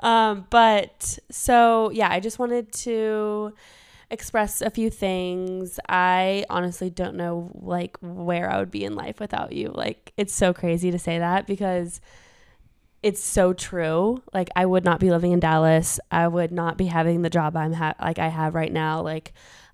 Um, 0.00 0.46
but 0.50 1.18
so 1.30 1.90
yeah, 1.90 2.08
I 2.10 2.20
just 2.20 2.38
wanted 2.38 2.72
to 2.72 3.52
express 4.10 4.62
a 4.62 4.70
few 4.70 4.90
things. 4.90 5.78
I 5.88 6.44
honestly 6.48 6.90
don't 6.90 7.16
know 7.16 7.50
like 7.54 7.96
where 8.00 8.50
I 8.50 8.58
would 8.58 8.70
be 8.70 8.84
in 8.84 8.94
life 8.94 9.20
without 9.20 9.52
you. 9.52 9.70
Like 9.74 10.12
it's 10.16 10.34
so 10.34 10.54
crazy 10.54 10.90
to 10.90 10.98
say 10.98 11.18
that 11.18 11.46
because 11.46 12.00
it's 13.08 13.24
so 13.24 13.54
true. 13.54 14.22
Like 14.34 14.50
I 14.54 14.66
would 14.66 14.84
not 14.84 15.00
be 15.00 15.10
living 15.10 15.32
in 15.32 15.40
Dallas. 15.40 15.98
I 16.10 16.28
would 16.28 16.52
not 16.52 16.76
be 16.76 16.84
having 16.84 17.22
the 17.22 17.30
job 17.30 17.56
I'm 17.56 17.72
ha- 17.72 17.94
like 17.98 18.18
I 18.18 18.28
have 18.28 18.54
right 18.54 18.70
now. 18.70 19.00
Like 19.00 19.32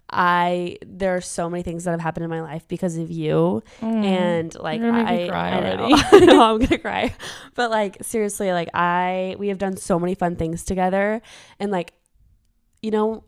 I 0.09 0.79
there 0.87 1.17
are 1.17 1.21
so 1.21 1.51
many 1.51 1.65
things 1.65 1.83
that 1.83 1.91
have 1.91 2.01
happened 2.01 2.23
in 2.23 2.31
my 2.31 2.43
life 2.43 2.69
because 2.69 2.97
of 2.97 3.11
you 3.11 3.65
mm. 3.81 4.05
and 4.05 4.55
like 4.55 4.81
You're 4.81 4.93
gonna 4.93 5.03
make 5.03 5.19
me 5.19 5.25
I, 5.25 5.29
cry 5.29 5.51
I 5.51 5.57
already. 5.57 5.95
I 6.13 6.19
know 6.21 6.43
I'm 6.43 6.61
gonna 6.61 6.79
cry, 6.91 7.13
but 7.57 7.73
like 7.73 7.97
seriously, 8.03 8.53
like 8.53 8.69
I 8.73 9.35
we 9.37 9.49
have 9.49 9.59
done 9.59 9.77
so 9.77 9.99
many 9.99 10.15
fun 10.15 10.37
things 10.37 10.63
together, 10.65 11.21
and 11.59 11.73
like 11.73 11.93
you 12.83 12.93
know, 12.93 13.25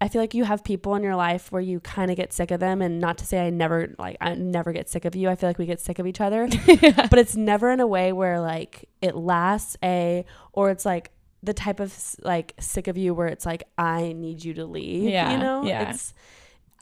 I 0.00 0.08
feel 0.08 0.20
like 0.20 0.34
you 0.34 0.44
have 0.44 0.62
people 0.62 0.94
in 0.94 1.02
your 1.02 1.16
life 1.16 1.50
where 1.50 1.62
you 1.62 1.80
kind 1.80 2.10
of 2.10 2.16
get 2.18 2.32
sick 2.32 2.50
of 2.50 2.60
them, 2.60 2.82
and 2.82 3.00
not 3.00 3.16
to 3.18 3.24
say 3.26 3.46
I 3.46 3.50
never 3.50 3.94
like 3.98 4.16
I 4.20 4.34
never 4.34 4.72
get 4.72 4.88
sick 4.90 5.04
of 5.06 5.16
you. 5.16 5.28
I 5.30 5.36
feel 5.36 5.48
like 5.48 5.58
we 5.58 5.64
get 5.66 5.80
sick 5.80 5.98
of 5.98 6.06
each 6.06 6.20
other, 6.20 6.48
but 7.10 7.18
it's 7.18 7.34
never 7.36 7.70
in 7.70 7.80
a 7.80 7.86
way 7.86 8.12
where 8.12 8.38
like 8.40 8.88
it 9.00 9.16
lasts 9.16 9.76
a 9.82 10.24
or 10.52 10.70
it's 10.70 10.84
like 10.84 11.12
the 11.42 11.54
type 11.54 11.80
of 11.80 11.94
like 12.22 12.54
sick 12.60 12.88
of 12.88 12.98
you 12.98 13.14
where 13.14 13.28
it's 13.28 13.46
like 13.46 13.64
I 13.78 14.12
need 14.12 14.44
you 14.44 14.52
to 14.54 14.66
leave. 14.66 15.04
Yeah, 15.08 15.32
you 15.32 15.38
know, 15.38 15.64
yeah. 15.64 15.90
it's 15.90 16.12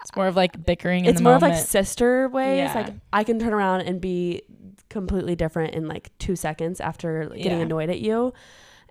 It's 0.00 0.14
more 0.16 0.26
of 0.26 0.34
like 0.36 0.64
bickering. 0.66 1.04
in 1.04 1.10
it's 1.12 1.20
more 1.20 1.34
of 1.34 1.42
like 1.42 1.56
sister 1.56 2.28
ways. 2.28 2.58
Yeah. 2.58 2.74
Like 2.74 2.94
I 3.12 3.22
can 3.24 3.38
turn 3.38 3.52
around 3.52 3.82
and 3.82 4.00
be 4.00 4.42
completely 4.90 5.36
different 5.36 5.74
in 5.74 5.86
like 5.88 6.10
two 6.18 6.34
seconds 6.36 6.80
after 6.80 7.26
getting 7.28 7.44
Yeah. 7.58 7.58
annoyed 7.64 7.90
at 7.90 8.00
you. 8.00 8.32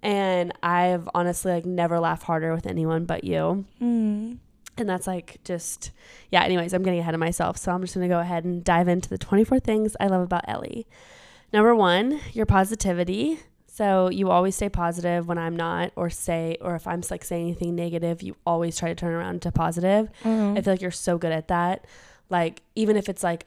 And 0.03 0.51
I've 0.61 1.09
honestly 1.15 1.51
like 1.53 1.65
never 1.65 1.99
laughed 1.99 2.23
harder 2.23 2.53
with 2.53 2.67
anyone 2.67 3.05
but 3.05 3.23
you. 3.23 3.65
Mm. 3.81 4.37
And 4.77 4.89
that's 4.89 5.07
like 5.07 5.39
just 5.43 5.91
yeah, 6.29 6.43
anyways, 6.43 6.73
I'm 6.73 6.83
getting 6.83 6.99
ahead 6.99 7.13
of 7.13 7.19
myself. 7.19 7.57
So 7.57 7.71
I'm 7.71 7.81
just 7.81 7.93
gonna 7.95 8.09
go 8.09 8.19
ahead 8.19 8.43
and 8.43 8.63
dive 8.63 8.87
into 8.87 9.09
the 9.09 9.17
24 9.17 9.59
things 9.61 9.95
I 9.99 10.07
love 10.07 10.21
about 10.21 10.43
Ellie. 10.47 10.85
Number 11.53 11.73
one, 11.73 12.19
your 12.33 12.45
positivity. 12.45 13.39
So 13.67 14.09
you 14.09 14.29
always 14.29 14.55
stay 14.55 14.69
positive 14.69 15.27
when 15.27 15.39
I'm 15.39 15.55
not, 15.55 15.93
or 15.95 16.09
say, 16.11 16.57
or 16.61 16.75
if 16.75 16.85
I'm 16.85 17.01
like 17.09 17.23
saying 17.23 17.47
anything 17.47 17.75
negative, 17.75 18.21
you 18.21 18.35
always 18.45 18.77
try 18.77 18.89
to 18.89 18.95
turn 18.95 19.13
around 19.13 19.41
to 19.43 19.51
positive. 19.51 20.09
Mhm. 20.23 20.57
I 20.57 20.61
feel 20.61 20.73
like 20.73 20.81
you're 20.81 20.91
so 20.91 21.17
good 21.17 21.31
at 21.31 21.47
that. 21.47 21.85
Like 22.29 22.61
even 22.75 22.97
if 22.97 23.09
it's 23.09 23.23
like 23.23 23.45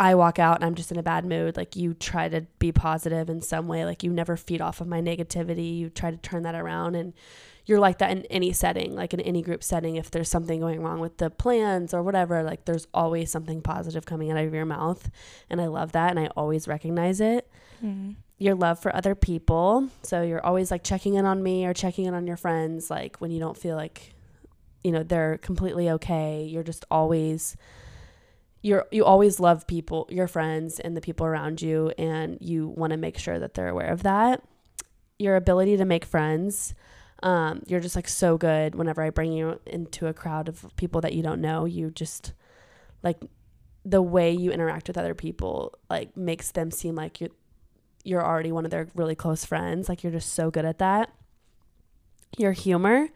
I 0.00 0.14
walk 0.14 0.38
out 0.38 0.56
and 0.56 0.64
I'm 0.64 0.74
just 0.74 0.90
in 0.90 0.98
a 0.98 1.02
bad 1.02 1.26
mood, 1.26 1.58
like 1.58 1.76
you 1.76 1.92
try 1.92 2.28
to 2.30 2.40
be 2.58 2.72
positive 2.72 3.28
in 3.28 3.42
some 3.42 3.68
way. 3.68 3.84
Like 3.84 4.02
you 4.02 4.10
never 4.10 4.34
feed 4.36 4.62
off 4.62 4.80
of 4.80 4.86
my 4.88 5.02
negativity. 5.02 5.76
You 5.76 5.90
try 5.90 6.10
to 6.10 6.16
turn 6.16 6.42
that 6.44 6.54
around 6.54 6.94
and 6.96 7.12
you're 7.66 7.78
like 7.78 7.98
that 7.98 8.10
in 8.10 8.24
any 8.30 8.52
setting, 8.52 8.94
like 8.94 9.12
in 9.12 9.20
any 9.20 9.42
group 9.42 9.62
setting. 9.62 9.96
If 9.96 10.10
there's 10.10 10.30
something 10.30 10.58
going 10.58 10.80
wrong 10.82 11.00
with 11.00 11.18
the 11.18 11.28
plans 11.28 11.92
or 11.92 12.02
whatever, 12.02 12.42
like 12.42 12.64
there's 12.64 12.86
always 12.94 13.30
something 13.30 13.60
positive 13.60 14.06
coming 14.06 14.30
out 14.30 14.38
of 14.38 14.54
your 14.54 14.64
mouth. 14.64 15.10
And 15.50 15.60
I 15.60 15.66
love 15.66 15.92
that 15.92 16.10
and 16.10 16.18
I 16.18 16.28
always 16.34 16.66
recognize 16.66 17.20
it 17.20 17.46
Mhm. 17.84 18.16
your 18.38 18.54
love 18.54 18.78
for 18.78 18.96
other 18.96 19.14
people. 19.14 19.88
So 20.02 20.22
you're 20.22 20.44
always 20.44 20.70
like 20.70 20.82
checking 20.82 21.14
in 21.14 21.26
on 21.26 21.42
me 21.42 21.66
or 21.66 21.74
checking 21.74 22.06
in 22.06 22.14
on 22.14 22.26
your 22.26 22.38
friends, 22.38 22.90
like 22.90 23.18
when 23.18 23.30
you 23.30 23.38
don't 23.38 23.56
feel 23.56 23.76
like, 23.76 24.14
you 24.82 24.92
know, 24.92 25.02
they're 25.02 25.36
completely 25.36 25.90
okay. 25.90 26.42
You're 26.44 26.62
just 26.62 26.86
always 26.90 27.54
you're 28.62 28.86
you 28.90 29.04
always 29.04 29.40
love 29.40 29.66
people, 29.66 30.06
your 30.10 30.28
friends 30.28 30.78
and 30.80 30.96
the 30.96 31.00
people 31.00 31.26
around 31.26 31.62
you, 31.62 31.92
and 31.96 32.38
you 32.40 32.68
want 32.68 32.92
to 32.92 32.96
make 32.96 33.18
sure 33.18 33.38
that 33.38 33.54
they're 33.54 33.68
aware 33.68 33.90
of 33.90 34.02
that. 34.02 34.42
Your 35.18 35.36
ability 35.36 35.76
to 35.78 35.84
make 35.84 36.04
friends. 36.04 36.74
Um, 37.22 37.62
you're 37.66 37.80
just 37.80 37.96
like 37.96 38.08
so 38.08 38.38
good 38.38 38.74
whenever 38.74 39.02
I 39.02 39.10
bring 39.10 39.32
you 39.32 39.60
into 39.66 40.06
a 40.06 40.14
crowd 40.14 40.48
of 40.48 40.74
people 40.76 41.02
that 41.02 41.12
you 41.12 41.22
don't 41.22 41.40
know. 41.40 41.64
You 41.64 41.90
just 41.90 42.32
like 43.02 43.18
the 43.84 44.02
way 44.02 44.32
you 44.32 44.50
interact 44.50 44.88
with 44.88 44.98
other 44.98 45.14
people 45.14 45.74
like 45.88 46.14
makes 46.16 46.50
them 46.50 46.70
seem 46.70 46.94
like 46.94 47.20
you're 47.20 47.30
you're 48.04 48.24
already 48.24 48.52
one 48.52 48.64
of 48.64 48.70
their 48.70 48.88
really 48.94 49.14
close 49.14 49.44
friends. 49.44 49.88
Like 49.88 50.02
you're 50.02 50.12
just 50.12 50.34
so 50.34 50.50
good 50.50 50.64
at 50.64 50.78
that. 50.78 51.12
Your 52.36 52.52
humor. 52.52 53.08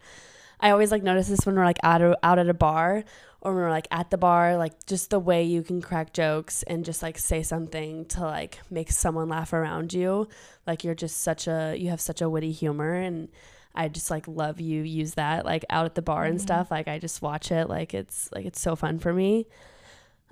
I 0.59 0.71
always 0.71 0.91
like 0.91 1.03
notice 1.03 1.27
this 1.27 1.45
when 1.45 1.55
we're 1.55 1.65
like 1.65 1.79
out 1.83 2.01
out 2.23 2.39
at 2.39 2.49
a 2.49 2.53
bar 2.53 3.03
or 3.45 3.53
when 3.53 3.63
we're 3.63 3.69
like 3.69 3.87
at 3.91 4.09
the 4.09 4.17
bar, 4.17 4.57
like 4.57 4.85
just 4.87 5.11
the 5.11 5.19
way 5.19 5.43
you 5.43 5.61
can 5.61 5.81
crack 5.81 6.11
jokes 6.13 6.63
and 6.63 6.83
just 6.83 7.01
like 7.03 7.17
say 7.17 7.43
something 7.43 8.05
to 8.07 8.21
like 8.21 8.59
make 8.69 8.91
someone 8.91 9.29
laugh 9.29 9.53
around 9.53 9.93
you. 9.93 10.27
Like 10.67 10.83
you're 10.83 10.95
just 10.95 11.21
such 11.21 11.47
a 11.47 11.75
you 11.77 11.89
have 11.91 12.01
such 12.01 12.21
a 12.21 12.29
witty 12.29 12.51
humor 12.51 12.93
and 12.95 13.29
I 13.75 13.87
just 13.89 14.09
like 14.09 14.27
love 14.27 14.59
you 14.59 14.81
use 14.81 15.13
that 15.13 15.45
like 15.45 15.63
out 15.69 15.85
at 15.85 15.95
the 15.95 16.01
bar 16.01 16.25
and 16.25 16.39
Mhm. 16.39 16.41
stuff. 16.41 16.71
Like 16.71 16.87
I 16.87 16.97
just 16.97 17.21
watch 17.21 17.51
it 17.51 17.69
like 17.69 17.93
it's 17.93 18.29
like 18.33 18.45
it's 18.45 18.59
so 18.59 18.75
fun 18.75 18.99
for 18.99 19.13
me. 19.13 19.45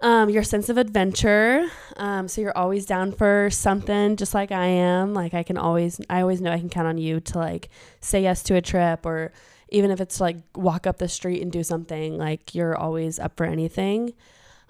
Um, 0.02 0.30
your 0.30 0.44
sense 0.44 0.68
of 0.68 0.78
adventure. 0.78 1.66
Um, 1.96 2.28
so 2.28 2.42
you're 2.42 2.58
always 2.58 2.86
down 2.86 3.12
for 3.14 3.50
something, 3.52 4.18
just 4.18 4.34
like 4.34 4.52
I 4.52 4.66
am. 4.66 5.14
Like 5.14 5.34
I 5.34 5.44
can 5.44 5.58
always, 5.58 6.02
I 6.10 6.20
always 6.22 6.42
know 6.42 6.52
I 6.52 6.60
can 6.60 6.70
count 6.70 6.88
on 6.88 6.98
you 6.98 7.22
to 7.22 7.38
like 7.38 7.70
say 8.02 8.22
yes 8.24 8.44
to 8.44 8.56
a 8.56 8.62
trip, 8.62 9.06
or 9.06 9.32
even 9.74 9.90
if 9.90 10.00
it's 10.00 10.22
like 10.22 10.38
walk 10.56 10.88
up 10.88 11.00
the 11.00 11.10
street 11.10 11.42
and 11.42 11.52
do 11.52 11.64
something. 11.64 12.18
Like 12.18 12.56
you're 12.56 12.78
always 12.78 13.20
up 13.20 13.36
for 13.36 13.46
anything. 13.46 14.14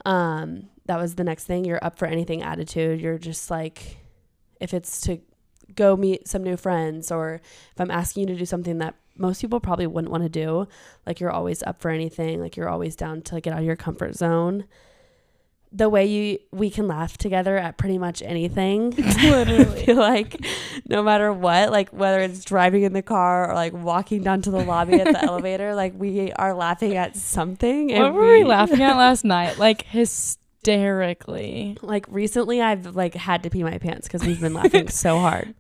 Um, 0.06 0.70
that 0.86 0.98
was 0.98 1.16
the 1.16 1.26
next 1.26 1.44
thing. 1.44 1.66
You're 1.66 1.84
up 1.84 2.00
for 2.00 2.06
anything 2.06 2.42
attitude. 2.42 3.02
You're 3.02 3.20
just 3.20 3.52
like, 3.52 3.98
if 4.60 4.74
it's 4.74 5.02
to 5.02 5.20
go 5.76 5.98
meet 5.98 6.28
some 6.28 6.42
new 6.42 6.56
friends, 6.56 7.12
or 7.12 7.42
if 7.74 7.80
I'm 7.82 7.92
asking 7.92 8.22
you 8.22 8.34
to 8.34 8.40
do 8.40 8.46
something 8.46 8.78
that 8.78 8.96
most 9.18 9.42
people 9.42 9.60
probably 9.60 9.88
wouldn't 9.88 10.12
want 10.12 10.24
to 10.24 10.30
do, 10.30 10.68
like 11.06 11.20
you're 11.20 11.32
always 11.32 11.62
up 11.64 11.82
for 11.82 11.92
anything. 11.92 12.40
Like 12.40 12.56
you're 12.56 12.70
always 12.70 12.96
down 12.96 13.22
to 13.24 13.42
get 13.42 13.54
out 13.54 13.60
of 13.60 13.66
your 13.66 13.76
comfort 13.76 14.16
zone 14.16 14.66
the 15.76 15.90
way 15.90 16.06
you 16.06 16.38
we 16.52 16.70
can 16.70 16.88
laugh 16.88 17.18
together 17.18 17.58
at 17.58 17.78
pretty 17.78 17.98
much 17.98 18.22
anything. 18.22 18.94
I 19.04 19.30
Literally. 19.30 19.86
feel 19.86 19.96
like 19.98 20.38
no 20.88 21.02
matter 21.02 21.34
what, 21.34 21.72
like 21.72 21.90
whether 21.90 22.20
it's 22.20 22.46
driving 22.46 22.84
in 22.84 22.94
the 22.94 23.02
car 23.02 23.50
or 23.50 23.56
like 23.56 23.74
walking 23.74 24.22
down 24.22 24.44
to 24.44 24.52
the 24.52 24.64
lobby 24.64 25.02
at 25.02 25.12
the 25.12 25.24
elevator, 25.28 25.74
like 25.74 25.94
we 25.98 26.32
are 26.34 26.54
laughing 26.54 26.96
at 26.96 27.16
something. 27.18 27.92
What 27.98 28.14
were 28.14 28.28
we 28.28 28.44
laughing 28.44 28.82
at 28.82 28.96
last 28.98 29.26
night? 29.26 29.58
Like 29.58 29.82
hysterically. 29.84 31.78
Like 31.82 32.06
recently, 32.08 32.62
I've 32.62 32.96
like 32.96 33.16
had 33.16 33.44
to 33.44 33.50
pee 33.50 33.64
my 33.64 33.80
pants 33.80 34.08
because 34.08 34.26
we've 34.26 34.40
been 34.42 34.54
laughing 34.54 34.90
so 34.90 35.18
hard, 35.18 35.56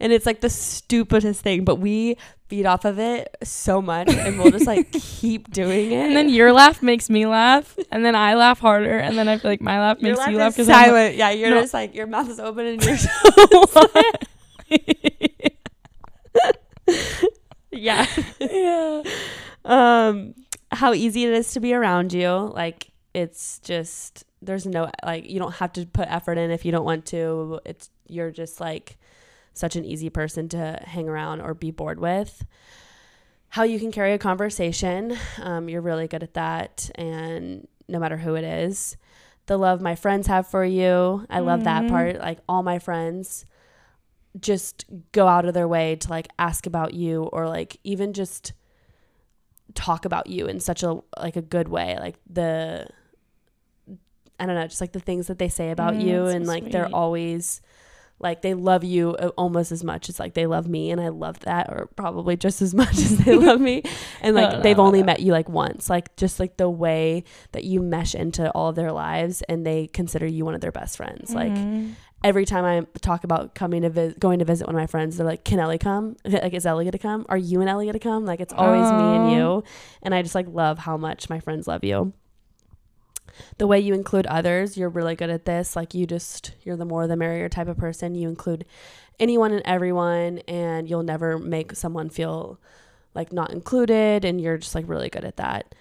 and 0.00 0.12
it's 0.12 0.26
like 0.26 0.40
the 0.40 0.50
stupidest 0.50 1.42
thing, 1.42 1.64
but 1.64 1.76
we 1.76 2.16
feed 2.48 2.66
off 2.66 2.84
of 2.84 2.98
it 2.98 3.34
so 3.42 3.82
much, 3.82 4.08
and 4.08 4.38
we'll 4.38 4.50
just 4.52 4.66
like 4.66 4.90
keep 5.20 5.50
doing 5.50 5.90
it. 5.92 6.06
And 6.06 6.16
then 6.16 6.28
your 6.28 6.52
laugh 6.52 6.82
makes 6.82 7.10
me 7.10 7.26
laugh, 7.26 7.76
and 7.90 8.04
then 8.04 8.14
I 8.14 8.34
laugh 8.34 8.60
harder, 8.60 8.98
and 8.98 9.18
then 9.18 9.28
I 9.28 9.38
feel 9.38 9.50
like 9.50 9.60
my 9.60 9.78
laugh 9.80 9.98
your 10.00 10.10
makes 10.10 10.18
laugh 10.20 10.30
you 10.30 10.36
laugh 10.38 10.48
is 10.50 10.54
because 10.56 10.68
I'm 10.68 10.84
silent. 10.86 11.16
yeah, 11.16 11.30
you're 11.30 11.50
No. 11.50 11.60
just 11.60 11.74
like 11.74 11.94
your 11.94 12.06
mouth 12.06 12.28
is 12.30 12.38
open 12.40 12.66
and 12.66 12.84
you're 12.84 12.96
so 12.96 13.10
yeah. 17.72 18.06
yeah. 18.40 19.02
um 19.64 20.34
how 20.72 20.92
easy 20.94 21.24
it 21.24 21.32
is 21.32 21.52
to 21.52 21.60
be 21.60 21.74
around 21.74 22.12
you 22.12 22.28
like 22.54 22.90
it's 23.14 23.58
just 23.60 24.24
there's 24.42 24.66
no 24.66 24.90
like 25.04 25.28
you 25.28 25.38
don't 25.38 25.54
have 25.54 25.72
to 25.72 25.86
put 25.86 26.06
effort 26.10 26.38
in 26.38 26.50
if 26.50 26.64
you 26.64 26.72
don't 26.72 26.84
want 26.84 27.06
to 27.06 27.60
it's 27.64 27.90
you're 28.08 28.30
just 28.30 28.60
like 28.60 28.96
such 29.56 29.76
an 29.76 29.84
easy 29.84 30.10
person 30.10 30.48
to 30.48 30.80
hang 30.84 31.08
around 31.08 31.40
or 31.40 31.54
be 31.54 31.70
bored 31.70 31.98
with 32.00 32.44
how 33.50 33.62
you 33.62 33.78
can 33.78 33.90
carry 33.92 34.12
a 34.12 34.18
conversation 34.18 35.16
um, 35.40 35.68
you're 35.68 35.80
really 35.80 36.06
good 36.08 36.22
at 36.22 36.34
that 36.34 36.90
and 36.96 37.66
no 37.88 37.98
matter 37.98 38.16
who 38.18 38.34
it 38.34 38.44
is 38.44 38.96
the 39.46 39.56
love 39.56 39.80
my 39.80 39.94
friends 39.94 40.26
have 40.26 40.46
for 40.46 40.64
you 40.64 41.24
i 41.30 41.38
love 41.38 41.64
that 41.64 41.84
Mhm. 41.84 41.88
part 41.88 42.18
like 42.18 42.38
all 42.48 42.62
my 42.62 42.78
friends 42.78 43.46
just 44.40 44.84
go 45.12 45.26
out 45.28 45.46
of 45.46 45.54
their 45.54 45.68
way 45.68 45.96
to 45.96 46.10
like 46.10 46.28
ask 46.38 46.66
about 46.66 46.92
you 46.92 47.22
or 47.32 47.48
like 47.48 47.78
even 47.84 48.12
just 48.12 48.52
talk 49.74 50.04
about 50.04 50.26
you 50.26 50.46
in 50.46 50.60
such 50.60 50.82
a 50.82 50.98
like 51.18 51.36
a 51.36 51.42
good 51.42 51.68
way 51.68 51.96
like 51.98 52.16
the 52.28 52.86
i 54.38 54.44
don't 54.46 54.54
know 54.54 54.66
just 54.66 54.80
like 54.80 54.92
the 54.92 55.00
things 55.00 55.26
that 55.28 55.38
they 55.38 55.48
say 55.48 55.70
about 55.70 55.94
Mm, 55.94 56.00
you 56.00 56.16
that's 56.24 56.30
so 56.32 56.36
and 56.36 56.46
like 56.46 56.70
they're 56.70 56.94
always 56.94 57.60
like 58.18 58.42
they 58.42 58.54
love 58.54 58.82
you 58.82 59.10
uh, 59.16 59.28
almost 59.36 59.70
as 59.72 59.84
much 59.84 60.08
as 60.08 60.18
like 60.18 60.34
they 60.34 60.46
love 60.46 60.66
me 60.68 60.90
and 60.90 61.00
i 61.00 61.08
love 61.08 61.38
that 61.40 61.68
or 61.68 61.88
probably 61.96 62.36
just 62.36 62.62
as 62.62 62.74
much 62.82 62.96
as 62.96 63.18
they 63.18 63.34
love 63.36 63.60
me 63.60 63.82
and 64.22 64.34
like 64.34 64.50
don't 64.50 64.62
they've 64.62 64.76
know 64.78 64.84
only 64.86 65.02
met 65.02 65.20
you 65.20 65.32
like 65.32 65.48
once 65.48 65.90
like 65.90 66.14
just 66.16 66.40
like 66.40 66.56
the 66.56 66.68
way 66.70 67.22
that 67.52 67.64
you 67.64 67.82
mesh 67.82 68.14
into 68.14 68.50
all 68.52 68.68
of 68.70 68.76
their 68.76 68.92
lives 68.92 69.42
and 69.42 69.66
they 69.66 69.86
consider 69.88 70.26
you 70.26 70.44
one 70.44 70.54
of 70.54 70.60
their 70.60 70.72
best 70.72 70.96
friends 70.96 71.34
like 71.34 71.52
Mhm. 71.52 71.92
every 72.24 72.44
time 72.46 72.64
I 72.64 72.86
talk 73.00 73.22
about 73.24 73.54
coming 73.54 73.82
to 73.82 73.90
visit, 73.90 74.18
going 74.18 74.38
to 74.40 74.44
visit 74.44 74.66
one 74.66 74.74
of 74.74 74.80
my 74.80 74.86
friends, 74.86 75.16
they're 75.16 75.26
like, 75.26 75.44
"Can 75.44 75.60
Ellie 75.60 75.78
come? 75.78 76.16
Like, 76.24 76.54
is 76.54 76.66
Ellie 76.66 76.84
gonna 76.86 76.98
come? 76.98 77.24
Are 77.28 77.36
you 77.36 77.60
and 77.60 77.68
Ellie 77.70 77.86
gonna 77.86 77.98
come?" 78.00 78.24
Like, 78.24 78.40
it's 78.40 78.54
always 78.54 78.90
me 78.90 79.16
and 79.16 79.32
you, 79.32 79.62
and 80.02 80.14
I 80.14 80.22
just 80.22 80.34
like 80.34 80.46
love 80.48 80.78
how 80.78 80.96
much 80.96 81.28
my 81.30 81.38
friends 81.38 81.68
love 81.68 81.84
you. 81.84 82.14
The 83.58 83.66
way 83.66 83.80
you 83.80 83.94
include 83.94 84.26
others, 84.26 84.76
you're 84.76 84.88
really 84.88 85.16
good 85.16 85.30
at 85.30 85.44
this. 85.44 85.76
Like, 85.76 85.94
you 85.94 86.06
just 86.06 86.52
you're 86.62 86.76
the 86.76 86.84
more 86.84 87.06
the 87.06 87.16
merrier 87.16 87.48
type 87.48 87.68
of 87.68 87.76
person. 87.76 88.14
You 88.14 88.28
include 88.28 88.64
anyone 89.18 89.52
and 89.52 89.62
everyone, 89.64 90.40
and 90.48 90.88
you'll 90.88 91.02
never 91.02 91.38
make 91.38 91.74
someone 91.74 92.10
feel 92.10 92.60
like 93.14 93.32
not 93.32 93.52
included, 93.52 94.24
and 94.24 94.40
you're 94.40 94.58
just 94.58 94.74
like 94.74 94.88
really 94.88 95.08
good 95.08 95.24
at 95.24 95.36
that 95.36 95.74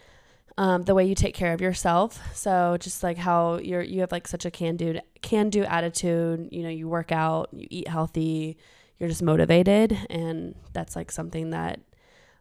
um, 0.58 0.84
the 0.84 0.96
way 0.96 1.06
you 1.06 1.16
take 1.16 1.36
care 1.36 1.54
of 1.54 1.62
yourself. 1.62 2.20
So 2.34 2.78
just 2.80 3.04
like 3.04 3.18
how 3.18 3.58
you're 3.58 3.82
you 3.82 4.02
have 4.02 4.12
like 4.12 4.28
such 4.28 4.46
a 4.46 4.52
can 4.52 4.78
do 4.78 5.00
can 5.22 5.50
do 5.50 5.64
attitude. 5.64 6.50
You 6.52 6.64
know, 6.64 6.70
you 6.70 6.88
work 6.88 7.12
out, 7.12 7.50
you 7.52 7.68
eat 7.70 7.88
healthy, 7.88 8.58
you're 9.00 9.10
just 9.10 9.24
motivated, 9.24 9.98
and 10.10 10.56
that's 10.74 10.96
like 10.96 11.12
something 11.12 11.50
that 11.52 11.80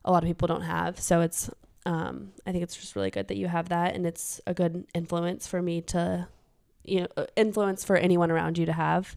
a 0.04 0.12
lot 0.12 0.22
of 0.22 0.28
people 0.28 0.48
don't 0.48 0.62
have. 0.62 1.00
So 1.00 1.20
it's 1.20 1.50
um, 1.86 2.32
I 2.46 2.52
think 2.52 2.64
it's 2.64 2.76
just 2.76 2.96
really 2.96 3.10
good 3.10 3.28
that 3.28 3.36
you 3.36 3.48
have 3.48 3.68
that, 3.68 3.94
and 3.94 4.06
it's 4.06 4.40
a 4.46 4.54
good 4.54 4.86
influence 4.94 5.46
for 5.46 5.60
me 5.60 5.80
to 5.82 6.28
you 6.84 7.02
know 7.02 7.08
uh, 7.16 7.26
influence 7.36 7.84
for 7.84 7.96
anyone 7.96 8.30
around 8.30 8.58
you 8.58 8.66
to 8.66 8.72
have. 8.72 9.16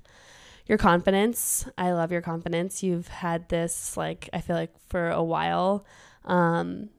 Your 0.67 0.77
confidence, 0.77 1.65
I 1.77 1.91
love 1.91 2.11
your 2.11 2.21
confidence. 2.21 2.83
You've 2.83 3.07
had 3.07 3.47
this 3.49 3.95
like 3.95 4.29
I 4.33 4.41
feel 4.41 4.55
like 4.55 4.73
for 4.87 5.09
a 5.09 5.23
while. 5.23 5.85
Um, 6.25 6.89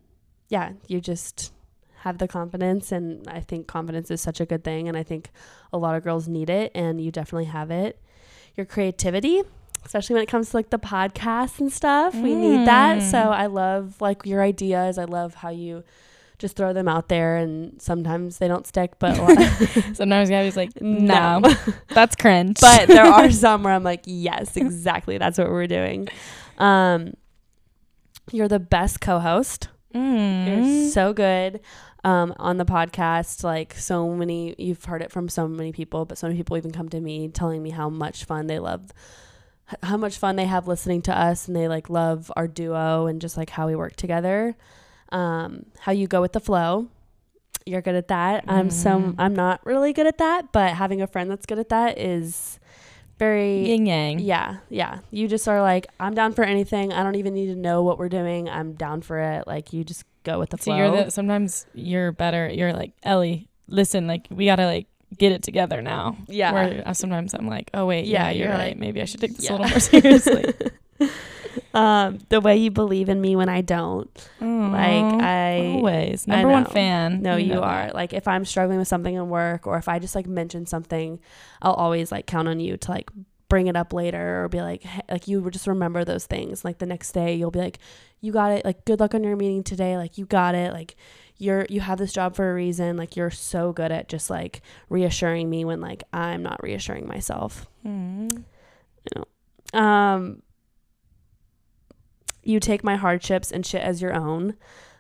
yeah, 0.49 0.73
you 0.87 1.01
just 1.01 1.53
have 2.03 2.19
the 2.19 2.29
confidence 2.29 2.93
and 2.93 3.29
I 3.29 3.41
think 3.41 3.67
confidence 3.67 4.11
is 4.11 4.21
such 4.21 4.41
a 4.41 4.47
good 4.47 4.65
thing 4.65 4.89
and 4.89 4.97
I 4.97 5.03
think 5.03 5.31
a 5.73 5.79
lot 5.79 5.97
of 5.97 6.05
girls 6.05 6.29
need 6.29 6.49
it 6.49 6.73
and 6.75 7.01
you 7.01 7.11
definitely 7.11 7.47
have 7.47 7.71
it. 7.71 8.01
Your 8.57 8.65
creativity. 8.65 9.43
Especially 9.89 10.15
when 10.15 10.23
it 10.23 10.27
comes 10.29 10.51
to 10.51 10.57
like 10.59 10.69
the 10.69 10.79
podcast 10.79 11.59
and 11.61 11.73
stuff. 11.73 12.15
We 12.15 12.35
need 12.35 12.67
that. 12.67 13.03
So 13.03 13.17
Mm. 13.19 13.33
I 13.33 13.47
love 13.47 14.01
like 14.03 14.25
your 14.27 14.43
ideas. 14.43 14.99
I 14.99 15.05
love 15.05 15.33
how 15.35 15.49
you 15.49 15.83
just 16.39 16.55
throw 16.57 16.73
them 16.75 16.87
out 16.87 17.09
there 17.09 17.37
and 17.37 17.81
sometimes 17.81 18.37
they 18.39 18.47
don't 18.47 18.67
stick, 18.67 18.99
but 19.01 19.17
Sometimes 19.95 20.29
Gabby's 20.29 20.57
like, 20.57 20.79
no. 20.81 21.39
no, 21.41 21.55
that's 21.89 22.15
cringe. 22.17 22.59
but 22.61 22.87
there 22.87 23.05
are 23.19 23.31
some 23.31 23.63
where 23.65 23.73
I'm 23.73 23.83
like, 23.83 24.03
yes, 24.05 24.57
exactly. 24.59 25.17
That's 25.19 25.39
what 25.39 25.49
we're 25.51 25.67
doing. 25.67 26.07
Um, 26.59 27.15
you're 28.31 28.47
the 28.47 28.61
best 28.61 29.01
co-host. 29.01 29.69
Mm. 29.95 30.47
You're 30.47 30.91
so 30.91 31.13
good 31.15 31.61
um, 32.05 32.35
on 32.39 32.59
the 32.59 32.65
podcast. 32.67 33.43
Like 33.43 33.73
so 33.75 34.11
many, 34.15 34.55
you've 34.59 34.85
heard 34.85 35.03
it 35.03 35.11
from 35.11 35.29
so 35.29 35.49
many 35.49 35.73
people, 35.73 36.05
but 36.05 36.19
so 36.19 36.27
many 36.29 36.37
people 36.39 36.57
even 36.59 36.71
come 36.73 36.89
to 36.91 37.01
me 37.01 37.29
telling 37.29 37.63
me 37.63 37.71
how 37.71 37.89
much 37.89 38.27
fun 38.27 38.47
they 38.47 38.59
love, 38.59 38.93
how 39.83 39.97
much 39.97 40.17
fun 40.19 40.37
they 40.37 40.47
have 40.47 40.67
listening 40.69 41.03
to 41.03 41.17
us, 41.19 41.47
and 41.47 41.57
they 41.57 41.69
like 41.69 41.91
love 41.91 42.31
our 42.37 42.49
duo 42.49 43.07
and 43.07 43.21
just 43.21 43.37
like 43.37 43.51
how 43.51 43.67
we 43.67 43.77
work 43.77 43.97
together. 43.97 44.57
Um, 45.11 45.67
how 45.81 45.93
you 45.93 46.07
go 46.07 46.21
with 46.21 46.33
the 46.33 46.41
flow. 46.41 46.89
You're 47.67 47.83
good 47.83 47.95
at 47.97 48.09
that. 48.09 48.45
I'm 48.49 48.71
so 48.71 48.91
Mhm. 48.99 49.15
I'm 49.19 49.35
not 49.35 49.65
really 49.67 49.93
good 49.93 50.07
at 50.07 50.19
that, 50.19 50.53
but 50.53 50.73
having 50.75 51.03
a 51.03 51.07
friend 51.07 51.31
that's 51.31 51.45
good 51.47 51.59
at 51.59 51.69
that 51.69 51.99
is 51.99 52.59
very 53.19 53.67
yin 53.67 53.85
yang. 53.85 54.19
yeah, 54.21 54.59
yeah. 54.71 55.01
You 55.11 55.29
just 55.29 55.49
are 55.49 55.61
like, 55.61 55.87
I'm 55.99 56.15
down 56.15 56.33
for 56.33 56.45
anything. 56.45 56.93
I 56.93 57.03
don't 57.03 57.17
even 57.17 57.35
need 57.35 57.47
to 57.49 57.57
know 57.57 57.83
what 57.83 57.99
we're 57.99 58.09
doing. 58.09 58.49
I'm 58.49 58.73
down 58.75 59.03
for 59.03 59.19
it. 59.19 59.47
Like 59.47 59.73
you 59.73 59.85
just 59.85 60.05
go 60.25 60.39
with 60.39 60.51
the 60.51 60.57
So 60.59 60.65
flow. 60.65 60.77
you're 60.77 61.05
the 61.05 61.11
sometimes 61.11 61.67
you're 61.75 62.13
better. 62.13 62.49
You're 62.49 62.73
like 62.73 62.93
Ellie. 63.03 63.49
Listen, 63.67 64.07
like 64.07 64.29
we 64.31 64.47
gotta 64.47 64.65
like 64.67 64.87
get 65.17 65.33
it 65.33 65.43
together 65.43 65.81
now. 65.83 66.17
yeah. 66.29 66.53
Where 66.53 66.95
sometimes 66.95 67.35
I'm 67.35 67.47
like, 67.49 67.71
oh 67.75 67.87
wait, 67.87 68.05
Yeah, 68.07 68.25
yeah, 68.25 68.31
you're, 68.31 68.47
you're 68.49 68.55
right. 68.57 68.69
like- 68.69 68.79
Maybe 68.79 69.01
I 69.01 69.05
should 69.07 69.21
take 69.21 69.37
this 69.37 69.47
yeah. 69.47 69.53
a 69.53 69.55
little 69.57 69.71
more 69.71 69.81
seriously. 69.81 70.45
um, 71.75 72.19
the 72.29 72.41
way 72.41 72.57
you 72.57 72.71
believe 72.71 73.09
in 73.09 73.21
me 73.21 73.37
when 73.37 73.49
I 73.49 73.61
don't. 73.61 74.11
Like 74.41 75.23
I 75.23 75.73
always 75.77 76.27
I 76.29 76.37
number 76.37 76.49
one 76.51 76.65
fan. 76.67 77.23
No, 77.23 77.37
you 77.37 77.55
know 77.55 77.63
are. 77.63 77.87
that. 77.87 77.95
Like 77.95 78.13
if 78.13 78.27
I'm 78.29 78.45
struggling 78.45 78.79
with 78.79 78.89
something 78.89 79.15
in 79.15 79.29
work 79.29 79.67
or 79.67 79.77
if 79.79 79.89
I 79.89 79.99
just 79.99 80.15
like 80.15 80.27
mention 80.27 80.67
something, 80.67 81.21
I'll 81.63 81.75
always 81.75 82.11
like 82.13 82.27
count 82.27 82.49
on 82.49 82.61
you 82.61 82.77
to 82.77 82.91
like 82.91 83.11
bring 83.49 83.67
it 83.67 83.77
up 83.77 83.93
later 83.95 84.45
or 84.45 84.49
be 84.49 84.61
like 84.61 84.83
hey, 84.83 85.01
like 85.11 85.27
you 85.27 85.41
would 85.41 85.53
just 85.53 85.67
remember 85.67 86.05
those 86.05 86.27
things. 86.27 86.65
Like 86.65 86.79
the 86.79 86.87
next 86.87 87.13
day 87.13 87.35
you'll 87.35 87.51
be 87.51 87.61
like, 87.61 87.79
You 88.21 88.33
got 88.33 88.53
it, 88.53 88.65
like 88.65 88.85
good 88.85 89.01
luck 89.01 89.15
on 89.15 89.25
your 89.25 89.37
meeting 89.37 89.63
today, 89.63 89.97
like 89.97 90.19
you 90.19 90.27
got 90.27 90.55
it, 90.55 90.73
like 90.73 90.97
you're 91.39 91.67
you 91.69 91.81
have 91.81 91.99
this 91.99 92.13
job 92.13 92.35
for 92.35 92.51
a 92.51 92.55
reason. 92.55 92.97
Like 92.97 93.17
you're 93.17 93.31
so 93.31 93.73
good 93.73 93.93
at 93.93 94.09
just 94.09 94.29
like 94.29 94.61
reassuring 94.89 95.49
me 95.49 95.65
when 95.65 95.81
like 95.81 96.03
I'm 96.13 96.43
not 96.43 96.63
reassuring 96.63 97.07
myself. 97.07 97.67
Mm. 97.87 98.45
Um 99.73 100.43
you 102.43 102.61
take 102.61 102.83
my 102.83 102.97
hardships 102.97 103.53
and 103.53 103.65
shit 103.65 103.83
as 103.83 104.03
your 104.03 104.15
own. 104.15 104.55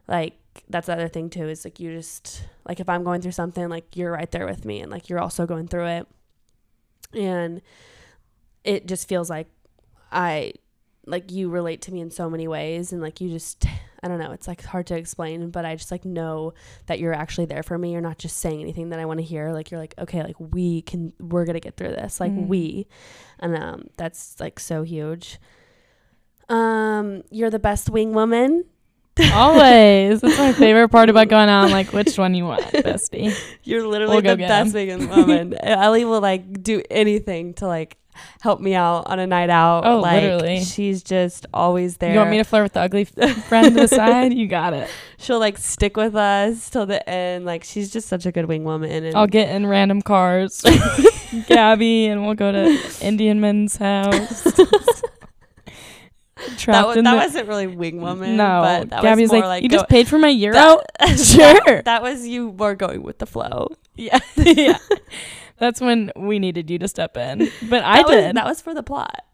Like 0.07 0.35
that's 0.69 0.87
the 0.87 0.93
other 0.93 1.09
thing 1.09 1.31
too 1.31 1.49
is 1.49 1.65
like 1.65 1.81
you 1.81 1.93
just 1.93 2.45
like 2.67 2.81
if 2.81 2.89
I'm 2.89 3.05
going 3.05 3.21
through 3.21 3.33
something 3.33 3.69
like 3.69 3.97
you're 3.97 4.13
right 4.13 4.31
there 4.31 4.47
with 4.47 4.65
me 4.65 4.81
and 4.81 4.91
like 4.91 5.09
you're 5.09 5.21
also 5.21 5.47
going 5.47 5.67
through 5.67 5.87
it. 5.87 6.07
And 7.15 7.63
it 8.65 8.87
just 8.87 9.09
feels 9.09 9.31
like 9.31 9.49
I 10.13 10.53
like 11.07 11.33
you 11.33 11.49
relate 11.49 11.83
to 11.83 11.93
me 11.93 12.01
in 12.01 12.11
so 12.11 12.29
many 12.29 12.47
ways 12.47 12.93
and 12.93 13.01
like 13.01 13.21
you 13.21 13.31
just 13.31 13.67
I 14.03 14.09
don't 14.09 14.19
know, 14.19 14.33
it's 14.33 14.47
like 14.47 14.63
hard 14.63 14.87
to 14.89 14.97
explain, 14.97 15.51
but 15.51 15.65
I 15.65 15.75
just 15.75 15.91
like 15.91 16.05
know 16.05 16.55
that 16.87 16.99
you're 17.01 17.13
actually 17.13 17.47
there 17.47 17.63
for 17.63 17.77
me. 17.79 17.93
You're 17.93 18.01
not 18.01 18.19
just 18.19 18.37
saying 18.39 18.61
anything 18.61 18.91
that 18.91 18.99
I 19.01 19.05
want 19.07 19.19
to 19.19 19.25
hear. 19.25 19.53
Like 19.53 19.71
you're 19.71 19.81
like, 19.81 19.95
okay, 19.99 20.23
like 20.23 20.37
we 20.39 20.83
can 20.83 21.13
we're 21.19 21.45
gonna 21.45 21.61
get 21.61 21.77
through 21.77 21.91
this. 21.91 22.21
Like 22.21 22.33
Mm. 22.33 22.47
we. 22.47 22.87
And 23.41 23.57
um 23.57 23.89
that's 23.97 24.39
like 24.41 24.61
so 24.61 24.83
huge. 24.83 25.39
Um, 26.49 27.23
you're 27.31 27.51
the 27.51 27.59
best 27.59 27.91
wing 27.91 28.13
woman. 28.13 28.65
Always. 29.33 30.21
That's 30.21 30.39
my 30.39 30.53
favorite 30.53 30.89
part 30.91 31.11
about 31.11 31.29
going 31.29 31.49
on. 31.49 31.71
Like, 31.71 31.93
which 31.93 32.17
one 32.17 32.35
you 32.35 32.45
want, 32.45 32.63
bestie? 32.67 33.37
You're 33.65 33.87
literally 33.87 34.23
We'll 34.23 34.37
the 34.37 34.37
best 34.37 34.73
wing 34.75 35.09
woman. 35.09 35.55
Ellie 35.61 36.05
will 36.05 36.21
like 36.21 36.63
do 36.63 36.83
anything 36.91 37.55
to 37.55 37.67
like 37.67 37.97
help 38.41 38.61
me 38.61 38.75
out 38.75 39.07
on 39.07 39.19
a 39.19 39.27
night 39.27 39.51
out. 39.51 39.87
Oh, 39.87 40.01
like, 40.01 40.23
literally. 40.23 40.65
She's 40.65 41.03
just 41.03 41.47
always 41.53 41.97
there. 41.99 42.13
You 42.13 42.19
want 42.19 42.31
me 42.31 42.39
to 42.39 42.45
flirt 42.45 42.65
with 42.65 42.73
the 42.75 42.81
ugly 42.81 43.05
friend 43.05 43.75
to 43.75 43.83
the 43.83 43.89
side? 43.89 44.33
You 44.35 44.47
got 44.47 44.73
it. 44.75 44.89
She'll 45.19 45.41
like 45.41 45.59
stick 45.59 45.97
with 45.97 46.15
us 46.15 46.71
till 46.71 46.87
the 46.87 47.09
end. 47.09 47.45
Like 47.45 47.65
she's 47.65 47.91
just 47.93 48.09
such 48.09 48.25
a 48.27 48.33
good 48.33 48.47
wing 48.47 48.65
woman. 48.65 49.05
And 49.05 49.17
I'll 49.17 49.27
get 49.27 49.49
in 49.51 49.67
random 49.67 50.01
cars, 50.01 50.63
Gabby, 51.49 52.07
and 52.07 52.25
we'll 52.25 52.35
go 52.35 52.53
to 52.53 52.79
Indian 53.01 53.41
men's 53.41 53.77
house. 53.77 54.43
that, 56.67 56.87
was, 56.87 56.95
that 56.95 57.03
the, 57.03 57.17
wasn't 57.17 57.49
really 57.49 57.67
wing 57.67 58.01
woman. 58.01 58.37
no. 58.37 58.61
but 58.63 58.91
that 58.91 59.03
Gabby's 59.03 59.23
was 59.23 59.33
more 59.33 59.41
like, 59.41 59.49
like, 59.49 59.63
you 59.65 59.69
go- 59.69 59.79
just 59.79 59.89
paid 59.89 60.07
for 60.09 60.19
my 60.19 60.29
year 60.29 60.53
that- 60.53 60.69
out. 60.69 60.85
that- 61.01 61.19
Sure. 61.19 61.83
That 61.83 62.03
was 62.03 62.27
you 62.27 62.51
were 62.51 62.75
going 62.75 63.03
with 63.03 63.19
the 63.19 63.27
flow. 63.27 63.69
Yeah, 63.97 64.21
yeah. 64.37 64.79
That's 65.59 65.81
when 65.81 66.13
we 66.17 66.39
needed 66.39 66.71
you 66.71 66.79
to 66.79 66.89
step 66.89 67.17
in, 67.17 67.51
but 67.69 67.83
I 67.85 67.99
That 67.99 68.07
was- 68.07 68.15
did. 68.17 68.37
that 68.37 68.45
was 68.47 68.61
for 68.61 68.75
the 68.75 68.83
plot. 68.83 69.25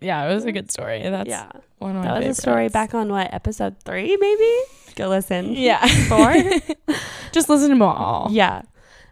yeah, 0.00 0.28
it 0.28 0.34
was 0.34 0.44
a 0.44 0.52
good 0.52 0.70
story. 0.70 1.02
That's 1.02 1.28
yeah. 1.28 1.48
one 1.78 1.96
of 1.96 2.02
my 2.02 2.08
That 2.08 2.14
was 2.14 2.20
favorites. 2.22 2.38
a 2.38 2.42
story 2.42 2.68
back 2.68 2.94
on 2.94 3.08
what 3.10 3.32
episode 3.34 3.76
three, 3.84 4.16
maybe. 4.16 4.52
Go 4.96 5.08
listen. 5.08 5.52
Yeah, 5.52 5.84
Four? 6.08 6.34
Just 7.32 7.48
listen 7.48 7.68
to 7.68 7.74
them 7.74 7.82
all. 7.82 8.28
Yeah. 8.30 8.62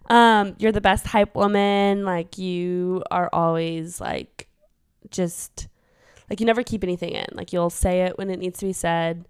Um, 0.08 0.54
you're 0.58 0.72
the 0.72 0.80
best 0.80 1.06
hype 1.06 1.34
woman. 1.34 2.04
Like 2.04 2.38
you 2.38 3.02
are 3.10 3.28
always 3.32 4.00
like 4.00 4.48
just 5.10 5.66
like 6.30 6.38
you 6.40 6.46
never 6.46 6.62
keep 6.62 6.82
anything 6.84 7.10
in. 7.10 7.26
Like 7.32 7.52
you'll 7.52 7.70
say 7.70 8.02
it 8.02 8.16
when 8.18 8.30
it 8.30 8.38
needs 8.38 8.58
to 8.60 8.66
be 8.66 8.72
said. 8.72 9.26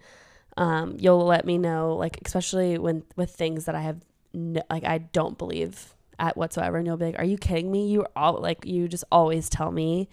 Um, 0.59 0.97
you'll 0.99 1.24
let 1.24 1.45
me 1.47 1.59
know, 1.59 1.95
like 1.97 2.18
especially 2.24 2.78
when 2.78 3.03
with 3.16 3.30
things 3.30 3.64
that 3.66 3.74
I 3.74 3.80
have 3.80 4.01
no, 4.34 4.62
like 4.70 4.84
I 4.84 4.99
don't 4.99 5.37
believe 5.39 5.95
at 6.18 6.36
whatsoever, 6.36 6.76
and 6.78 6.86
you'll 6.86 6.96
be 6.96 7.06
like, 7.06 7.18
"Are 7.18 7.24
you 7.24 7.38
kidding 7.38 7.70
me?" 7.70 7.88
You 7.88 8.06
all 8.16 8.40
like 8.40 8.64
you 8.64 8.88
just 8.88 9.04
always 9.12 9.48
tell 9.48 9.70
me, 9.70 10.08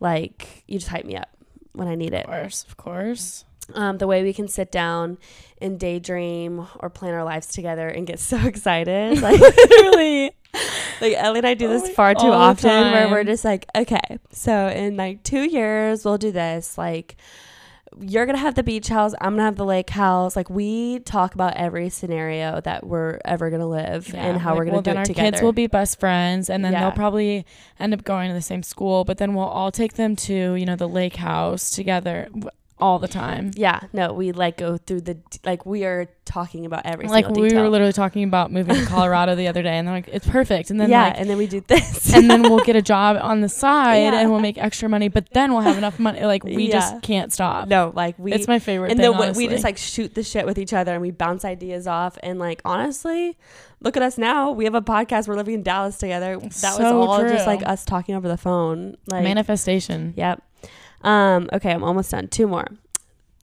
like 0.00 0.64
you 0.66 0.78
just 0.78 0.90
hype 0.90 1.04
me 1.04 1.16
up 1.16 1.28
when 1.72 1.88
I 1.88 1.94
need 1.94 2.12
it. 2.14 2.24
Of 2.26 2.30
course, 2.30 2.64
of 2.68 2.76
course. 2.76 3.44
um, 3.74 3.98
the 3.98 4.06
way 4.06 4.22
we 4.22 4.32
can 4.32 4.48
sit 4.48 4.70
down 4.72 5.18
and 5.60 5.78
daydream 5.78 6.66
or 6.80 6.90
plan 6.90 7.14
our 7.14 7.24
lives 7.24 7.46
together 7.48 7.88
and 7.88 8.06
get 8.06 8.18
so 8.32 8.36
excited. 8.46 9.18
Like 9.22 9.40
Literally. 9.40 10.32
like 11.00 11.14
Ellie 11.14 11.38
and 11.38 11.46
I 11.46 11.54
do 11.54 11.68
this 11.68 11.88
far 11.90 12.14
too 12.14 12.30
often 12.32 12.92
where 12.92 13.08
we're 13.08 13.24
just 13.24 13.44
like, 13.44 13.66
okay, 13.74 14.18
so 14.30 14.68
in 14.68 14.96
like 14.96 15.22
two 15.22 15.48
years 15.48 16.04
we'll 16.04 16.18
do 16.18 16.30
this. 16.32 16.76
Like 16.76 17.16
you're 18.00 18.26
gonna 18.26 18.38
have 18.38 18.54
the 18.54 18.62
beach 18.62 18.88
house, 18.88 19.14
I'm 19.20 19.32
gonna 19.34 19.44
have 19.44 19.56
the 19.56 19.64
lake 19.64 19.90
house. 19.90 20.36
Like 20.36 20.48
we 20.50 21.00
talk 21.00 21.34
about 21.34 21.54
every 21.56 21.88
scenario 21.88 22.60
that 22.62 22.86
we're 22.86 23.18
ever 23.24 23.50
gonna 23.50 23.68
live 23.68 24.14
and 24.14 24.38
how 24.38 24.50
like, 24.50 24.58
we're 24.58 24.64
gonna 24.66 24.72
well, 24.74 24.82
do 24.82 24.90
then 24.90 24.96
it 24.96 25.00
our 25.00 25.04
together. 25.04 25.30
kids 25.32 25.42
will 25.42 25.52
be 25.52 25.66
best 25.66 26.00
friends, 26.00 26.48
and 26.50 26.64
then 26.64 26.72
Yeah. 26.72 26.80
they'll 26.80 26.92
probably 26.92 27.44
end 27.78 27.94
up 27.94 28.04
going 28.04 28.28
to 28.28 28.34
the 28.34 28.42
same 28.42 28.62
school. 28.62 29.04
But 29.04 29.18
then 29.18 29.34
we'll 29.34 29.46
all 29.46 29.70
take 29.70 29.94
them 29.94 30.16
to 30.16 30.54
you 30.54 30.66
know 30.66 30.76
the 30.76 30.88
lake 30.88 31.16
house 31.16 31.70
together 31.70 32.28
all 32.82 32.98
the 32.98 33.08
time. 33.08 33.52
yeah, 33.54 33.80
no, 33.92 34.12
we 34.12 34.32
like 34.32 34.56
go 34.58 34.76
through 34.76 35.02
the 35.02 35.16
like 35.44 35.64
we 35.64 35.84
are 35.84 36.08
talking 36.24 36.64
about 36.66 36.82
every 36.86 37.06
like 37.08 37.28
we 37.28 37.42
detail. 37.48 37.62
were 37.62 37.68
literally 37.68 37.92
talking 37.92 38.24
about 38.24 38.50
moving 38.52 38.74
to 38.76 38.86
Colorado 38.94 39.34
the 39.34 39.48
other 39.48 39.62
day, 39.62 39.76
and 39.78 39.86
they're 39.86 39.94
like, 39.94 40.08
"It's 40.08 40.26
perfect." 40.26 40.70
And 40.70 40.80
then 40.80 40.90
yeah, 40.90 41.04
like, 41.04 41.14
and 41.20 41.30
then 41.30 41.38
we 41.38 41.46
do 41.46 41.60
this. 41.66 42.12
and 42.14 42.28
then 42.30 42.42
we'll 42.42 42.64
get 42.70 42.76
a 42.76 42.82
job 42.82 43.16
on 43.20 43.40
the 43.40 43.48
side, 43.48 43.98
Yeah. 44.12 44.20
and 44.20 44.30
we'll 44.30 44.40
make 44.40 44.58
extra 44.58 44.88
money. 44.88 45.08
But 45.08 45.30
then 45.32 45.52
we'll 45.52 45.62
have 45.62 45.78
enough 45.78 45.98
money. 45.98 46.24
Like 46.24 46.44
we 46.44 46.66
Yeah. 46.66 46.72
just 46.72 47.02
can't 47.02 47.32
stop. 47.32 47.68
no, 47.68 47.92
like 47.94 48.18
we 48.18 48.32
it's 48.32 48.48
my 48.48 48.58
favorite. 48.58 48.90
and 48.92 49.00
thing, 49.00 49.12
then 49.18 49.34
we- 49.34 49.48
just 49.48 49.64
like 49.64 49.78
shoot 49.78 50.14
the 50.14 50.22
shit 50.22 50.44
with 50.46 50.58
each 50.58 50.72
other 50.72 50.92
and 50.92 51.00
we 51.02 51.10
bounce 51.10 51.44
ideas 51.44 51.86
off 51.86 52.18
and 52.22 52.38
like 52.38 52.60
honestly 52.64 53.36
look 53.80 53.96
at 53.96 54.02
us 54.02 54.16
now 54.16 54.50
we 54.50 54.64
have 54.64 54.74
a 54.74 54.80
podcast 54.80 55.26
we're 55.28 55.34
living 55.34 55.54
in 55.54 55.62
dallas 55.62 55.98
together 55.98 56.36
that 56.38 56.42
was 56.44 56.54
So 56.56 57.02
all 57.02 57.20
just 57.22 57.46
like 57.46 57.62
us 57.66 57.84
talking 57.84 58.14
over 58.14 58.28
the 58.28 58.36
phone 58.36 58.96
like 59.10 59.24
manifestation. 59.24 60.14
yep 60.16 60.42
um 61.02 61.48
okay 61.52 61.70
i'm 61.72 61.84
almost 61.84 62.10
done 62.10 62.28
two 62.28 62.46
more 62.46 62.66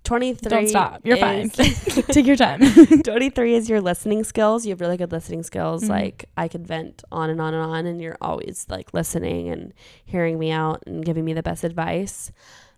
23 0.05 0.49
Don't 0.49 0.67
stop. 0.69 1.01
You're 1.03 1.17
fine. 1.17 1.49
Take 1.49 2.25
your 2.25 2.37
time. 2.37 2.61
23 3.03 3.53
is 3.53 3.69
your 3.69 3.81
listening 3.81 4.23
skills 4.23 4.65
you 4.65 4.71
have 4.71 4.79
really 4.81 4.95
good 4.97 5.11
listening 5.11 5.43
skills 5.43 5.83
Mhm. 5.83 5.89
like 5.89 6.25
i 6.37 6.47
could 6.47 6.65
vent 6.65 7.03
on 7.11 7.29
and 7.29 7.39
on 7.41 7.53
and 7.53 7.61
on 7.63 7.85
and 7.85 8.01
you're 8.01 8.17
always 8.21 8.65
like 8.69 8.93
listening 8.93 9.49
and 9.49 9.73
hearing 10.05 10.39
me 10.39 10.51
out 10.51 10.81
and 10.87 11.03
giving 11.05 11.25
me 11.25 11.33
the 11.33 11.43
best 11.43 11.63
advice 11.63 12.31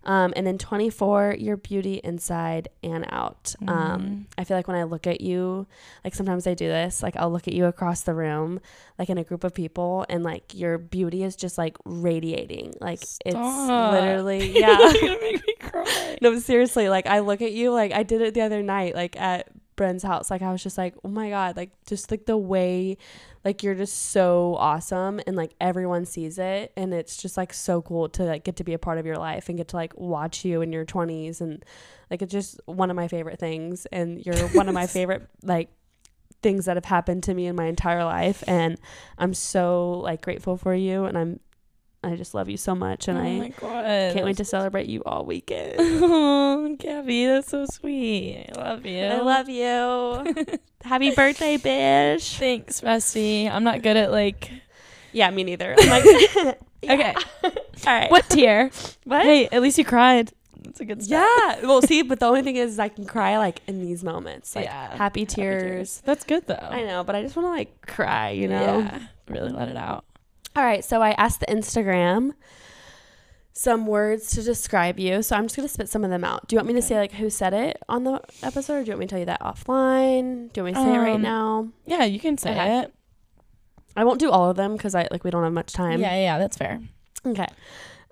um, 0.04 0.32
and 0.36 0.46
then 0.46 0.58
24 0.58 1.36
your 1.38 1.56
beauty 1.56 2.00
inside 2.02 2.68
and 2.82 3.06
out 3.10 3.54
um, 3.68 4.02
Mhm. 4.02 4.24
i 4.38 4.44
feel 4.44 4.56
like 4.56 4.66
when 4.68 4.76
i 4.76 4.82
look 4.82 5.06
at 5.06 5.20
you 5.20 5.66
like 6.04 6.14
sometimes 6.14 6.46
i 6.46 6.54
do 6.54 6.66
this 6.68 7.02
like 7.02 7.16
i'll 7.16 7.30
look 7.30 7.46
at 7.48 7.54
you 7.54 7.66
across 7.66 8.02
the 8.02 8.14
room 8.14 8.60
like 8.98 9.08
in 9.10 9.18
a 9.18 9.24
group 9.24 9.44
of 9.44 9.54
people 9.54 10.04
and 10.08 10.22
like 10.24 10.54
your 10.54 10.78
beauty 10.78 11.22
is 11.22 11.36
just 11.36 11.56
like 11.58 11.76
radiating 11.84 12.74
like 12.80 12.98
Stop. 13.04 13.22
it's 13.26 13.68
literally 13.94 14.58
yeah 14.60 14.78
You're 14.78 14.92
gonna 15.00 15.20
make 15.20 15.46
me 15.46 15.54
cry. 15.60 16.18
no 16.22 16.38
seriously 16.38 16.88
like 16.88 17.06
i 17.06 17.20
look 17.20 17.40
at 17.42 17.52
you 17.52 17.70
like 17.70 17.92
i 17.92 18.02
did 18.02 18.20
it 18.20 18.34
the 18.34 18.40
other 18.42 18.62
night 18.62 18.94
like 18.94 19.16
at 19.20 19.48
Bren's 19.76 20.02
house, 20.02 20.30
like 20.30 20.42
I 20.42 20.52
was 20.52 20.62
just 20.62 20.76
like, 20.76 20.94
oh 21.04 21.08
my 21.08 21.30
god, 21.30 21.56
like 21.56 21.70
just 21.86 22.10
like 22.10 22.26
the 22.26 22.36
way, 22.36 22.96
like 23.44 23.62
you're 23.62 23.74
just 23.74 24.10
so 24.10 24.56
awesome, 24.58 25.20
and 25.26 25.36
like 25.36 25.54
everyone 25.60 26.04
sees 26.04 26.38
it, 26.38 26.72
and 26.76 26.92
it's 26.92 27.16
just 27.16 27.36
like 27.36 27.52
so 27.52 27.82
cool 27.82 28.08
to 28.10 28.24
like 28.24 28.44
get 28.44 28.56
to 28.56 28.64
be 28.64 28.74
a 28.74 28.78
part 28.78 28.98
of 28.98 29.06
your 29.06 29.16
life 29.16 29.48
and 29.48 29.58
get 29.58 29.68
to 29.68 29.76
like 29.76 29.96
watch 29.96 30.44
you 30.44 30.60
in 30.60 30.72
your 30.72 30.84
20s, 30.84 31.40
and 31.40 31.64
like 32.10 32.22
it's 32.22 32.32
just 32.32 32.60
one 32.66 32.90
of 32.90 32.96
my 32.96 33.08
favorite 33.08 33.38
things, 33.38 33.86
and 33.86 34.24
you're 34.24 34.36
one 34.48 34.68
of 34.68 34.74
my 34.74 34.86
favorite 34.86 35.28
like 35.42 35.70
things 36.42 36.64
that 36.64 36.76
have 36.76 36.84
happened 36.84 37.22
to 37.22 37.34
me 37.34 37.46
in 37.46 37.56
my 37.56 37.66
entire 37.66 38.04
life, 38.04 38.44
and 38.46 38.78
I'm 39.16 39.34
so 39.34 40.00
like 40.04 40.22
grateful 40.22 40.56
for 40.56 40.74
you, 40.74 41.04
and 41.04 41.16
I'm 41.16 41.40
I 42.04 42.16
just 42.16 42.34
love 42.34 42.48
you 42.48 42.56
so 42.56 42.74
much, 42.74 43.06
and 43.06 43.16
oh 43.16 43.22
I 43.44 43.48
god. 43.50 44.14
can't 44.14 44.24
wait 44.24 44.36
to 44.38 44.44
celebrate 44.44 44.88
you 44.88 45.02
all 45.04 45.24
weekend. 45.24 45.76
Oh, 46.04 46.76
Gabby, 46.78 47.26
that's 47.26 47.48
so 47.50 47.64
sweet. 47.66 48.46
I 48.56 48.60
love 48.60 48.84
you. 48.86 49.04
I 49.04 49.20
love 49.20 49.48
you. 49.48 50.58
Happy 50.82 51.12
birthday, 51.14 51.56
bitch. 51.58 52.38
Thanks, 52.38 52.80
bestie. 52.80 53.50
I'm 53.50 53.64
not 53.64 53.82
good 53.82 53.96
at 53.96 54.10
like. 54.10 54.50
Yeah, 55.12 55.30
me 55.30 55.44
neither. 55.44 55.74
I'm 55.78 55.88
like, 55.88 56.04
Okay. 56.84 57.14
all 57.44 57.50
right. 57.86 58.10
What 58.10 58.28
tear? 58.28 58.70
What? 59.04 59.22
Hey, 59.22 59.46
at 59.52 59.62
least 59.62 59.78
you 59.78 59.84
cried. 59.84 60.32
That's 60.64 60.80
a 60.80 60.84
good 60.84 61.02
start. 61.02 61.28
Yeah. 61.62 61.66
Well, 61.66 61.82
see, 61.82 62.02
but 62.02 62.18
the 62.20 62.26
only 62.26 62.42
thing 62.42 62.56
is, 62.56 62.78
I 62.78 62.88
can 62.88 63.04
cry 63.04 63.38
like 63.38 63.60
in 63.66 63.80
these 63.80 64.02
moments, 64.04 64.54
like 64.56 64.64
Yeah. 64.66 64.96
happy 64.96 65.24
tears. 65.26 66.02
That's 66.04 66.24
good 66.24 66.46
though. 66.46 66.54
I 66.70 66.82
know, 66.84 67.04
but 67.04 67.14
I 67.14 67.22
just 67.22 67.36
want 67.36 67.46
to 67.46 67.50
like 67.50 67.86
cry, 67.86 68.30
you 68.30 68.48
know. 68.48 68.78
Yeah. 68.80 68.98
Really 69.28 69.50
let 69.50 69.68
it 69.68 69.76
out. 69.76 70.04
All 70.56 70.64
right. 70.64 70.84
So 70.84 71.02
I 71.02 71.10
asked 71.12 71.40
the 71.40 71.46
Instagram 71.46 72.32
some 73.54 73.86
words 73.86 74.30
to 74.32 74.42
describe 74.42 74.98
you. 74.98 75.22
So 75.22 75.36
I'm 75.36 75.44
just 75.44 75.56
gonna 75.56 75.68
spit 75.68 75.88
some 75.88 76.04
of 76.04 76.10
them 76.10 76.24
out. 76.24 76.48
Do 76.48 76.54
you 76.54 76.58
want 76.58 76.68
me 76.68 76.74
to 76.74 76.82
say 76.82 76.96
like 76.96 77.12
who 77.12 77.28
said 77.30 77.52
it 77.54 77.78
on 77.88 78.04
the 78.04 78.20
episode, 78.42 78.74
or 78.74 78.80
do 78.82 78.86
you 78.86 78.92
want 78.92 79.00
me 79.00 79.06
to 79.06 79.10
tell 79.10 79.18
you 79.18 79.26
that 79.26 79.40
offline? 79.40 80.52
Do 80.52 80.60
you 80.60 80.64
want 80.64 80.76
me 80.76 80.82
to 80.82 80.88
say 80.88 80.94
it 80.94 80.98
right 80.98 81.14
Um, 81.16 81.22
now? 81.22 81.68
Yeah, 81.86 82.04
you 82.04 82.18
can 82.18 82.38
say 82.38 82.52
Okay. 82.52 82.78
it. 82.80 82.94
I 83.94 84.04
won't 84.04 84.20
do 84.20 84.30
all 84.30 84.48
of 84.48 84.56
them 84.56 84.76
because 84.76 84.94
I 84.94 85.06
like 85.10 85.22
we 85.24 85.30
don't 85.30 85.42
have 85.44 85.52
much 85.52 85.72
time. 85.72 86.00
Yeah, 86.00 86.14
yeah, 86.16 86.38
that's 86.38 86.56
fair. 86.56 86.80
Okay. 87.26 87.46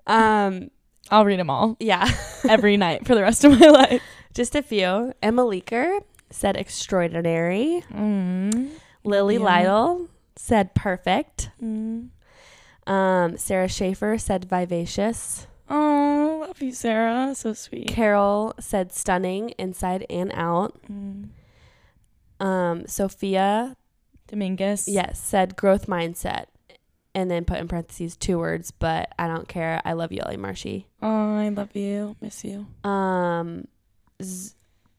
Um. 0.07 0.69
I'll 1.09 1.25
read 1.25 1.39
them 1.39 1.49
all 1.49 1.75
Yeah. 1.79 2.07
every 2.47 2.77
night 2.77 3.05
for 3.05 3.15
the 3.15 3.21
rest 3.21 3.43
of 3.43 3.59
my 3.59 3.67
life. 3.67 4.01
Just 4.33 4.55
a 4.55 4.61
few. 4.61 5.11
Emma 5.21 5.41
Leaker 5.41 5.99
said 6.29 6.55
extraordinary. 6.55 7.83
Mm. 7.91 8.69
Lily 9.03 9.35
Yeah. 9.35 9.41
Lytle 9.43 10.07
said 10.37 10.73
perfect. 10.73 11.49
Mm. 11.61 12.09
Um, 12.91 13.37
Sarah 13.37 13.69
Schaefer 13.69 14.17
said 14.17 14.45
vivacious. 14.45 15.47
Oh, 15.69 16.45
love 16.47 16.61
you, 16.61 16.73
Sarah. 16.73 17.33
So 17.35 17.53
sweet. 17.53 17.87
Carol 17.87 18.53
said 18.59 18.91
stunning 18.91 19.49
inside 19.57 20.05
and 20.09 20.31
out. 20.33 20.77
Mm. 20.91 21.29
Um, 22.39 22.87
Sophia, 22.87 23.77
Dominguez. 24.27 24.87
yes, 24.87 25.21
said 25.21 25.55
growth 25.55 25.87
mindset. 25.87 26.45
And 27.13 27.29
then 27.29 27.43
put 27.45 27.59
in 27.59 27.67
parentheses 27.67 28.15
two 28.15 28.39
words, 28.39 28.71
but 28.71 29.13
I 29.19 29.27
don't 29.27 29.47
care. 29.47 29.81
I 29.83 29.93
love 29.93 30.11
you, 30.13 30.21
Ellie 30.25 30.37
Marshy. 30.37 30.87
Oh, 31.01 31.35
I 31.37 31.49
love 31.49 31.75
you. 31.75 32.15
Miss 32.21 32.43
you. 32.45 32.65
Um, 32.89 33.67
Z- 34.23 34.53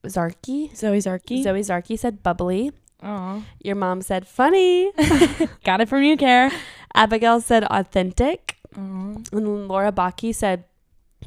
Zarky, 0.05 0.77
Zoe 0.77 0.99
Zarky. 0.99 1.43
Zoe 1.43 1.61
Zarky 1.61 1.99
said 1.99 2.23
bubbly. 2.23 2.73
Oh, 3.03 3.45
Your 3.63 3.75
mom 3.77 4.03
said 4.03 4.27
funny. 4.27 4.93
got 5.65 5.81
it 5.81 5.89
from 5.89 6.03
you, 6.03 6.17
Care. 6.17 6.51
Abigail 6.95 7.41
said 7.41 7.65
authentic. 7.65 8.57
Oh, 8.77 9.23
And 9.33 9.69
Laura 9.69 9.91
Baki 9.93 10.35
said, 10.35 10.65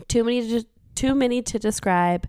"Too 0.08 0.24
many, 0.24 0.48
to, 0.48 0.66
too 0.96 1.14
many 1.16 1.42
to 1.42 1.60
describe. 1.60 2.28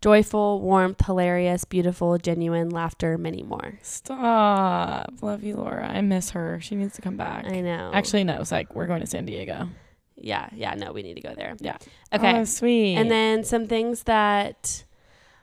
Joyful, 0.00 0.60
warmth, 0.60 1.04
hilarious, 1.06 1.64
beautiful, 1.64 2.18
genuine, 2.18 2.70
laughter, 2.70 3.18
many 3.18 3.42
more." 3.42 3.78
stop. 3.82 5.12
Love 5.22 5.42
you, 5.44 5.56
Laura. 5.56 5.88
I 5.88 6.00
miss 6.02 6.30
her. 6.30 6.60
She 6.60 6.74
needs 6.76 6.94
to 6.94 7.02
come 7.02 7.16
back. 7.16 7.46
I 7.46 7.60
know. 7.60 7.90
Actually, 7.94 8.24
no. 8.24 8.40
It's 8.40 8.52
like 8.52 8.74
we're 8.74 8.86
going 8.86 9.00
to 9.00 9.06
San 9.06 9.24
Diego. 9.26 9.68
yeah, 10.16 10.48
yeah. 10.54 10.74
No, 10.74 10.92
we 10.92 11.02
need 11.02 11.14
to 11.14 11.20
go 11.20 11.34
there. 11.34 11.56
Yeah. 11.60 11.76
Okay. 12.12 12.38
Oh, 12.40 12.44
sweet. 12.44 12.96
and 12.96 13.10
then 13.10 13.44
some 13.44 13.66
things 13.66 14.02
that, 14.04 14.84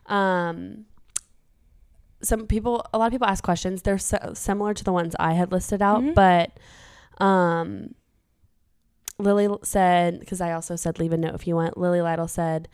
um, 0.07 0.85
some 2.21 2.47
people, 2.47 2.85
a 2.93 2.97
lot 2.97 3.07
of 3.07 3.11
people 3.11 3.27
ask 3.27 3.43
questions. 3.43 3.81
They're 3.81 3.97
so, 3.97 4.17
similar 4.33 4.73
to 4.73 4.83
the 4.83 4.91
ones 4.93 5.15
I 5.19 5.33
had 5.33 5.51
listed 5.51 5.81
out, 5.81 6.01
Mhm. 6.01 6.13
but, 6.15 6.51
um. 7.23 7.95
Lily 9.17 9.47
said, 9.63 10.19
because 10.19 10.41
I 10.41 10.51
also 10.51 10.75
said 10.75 10.99
leave 10.99 11.13
a 11.13 11.17
note 11.17 11.35
if 11.35 11.47
you 11.47 11.55
want. 11.55 11.77
Lily 11.77 12.01
Lytle 12.01 12.27
said, 12.27 12.67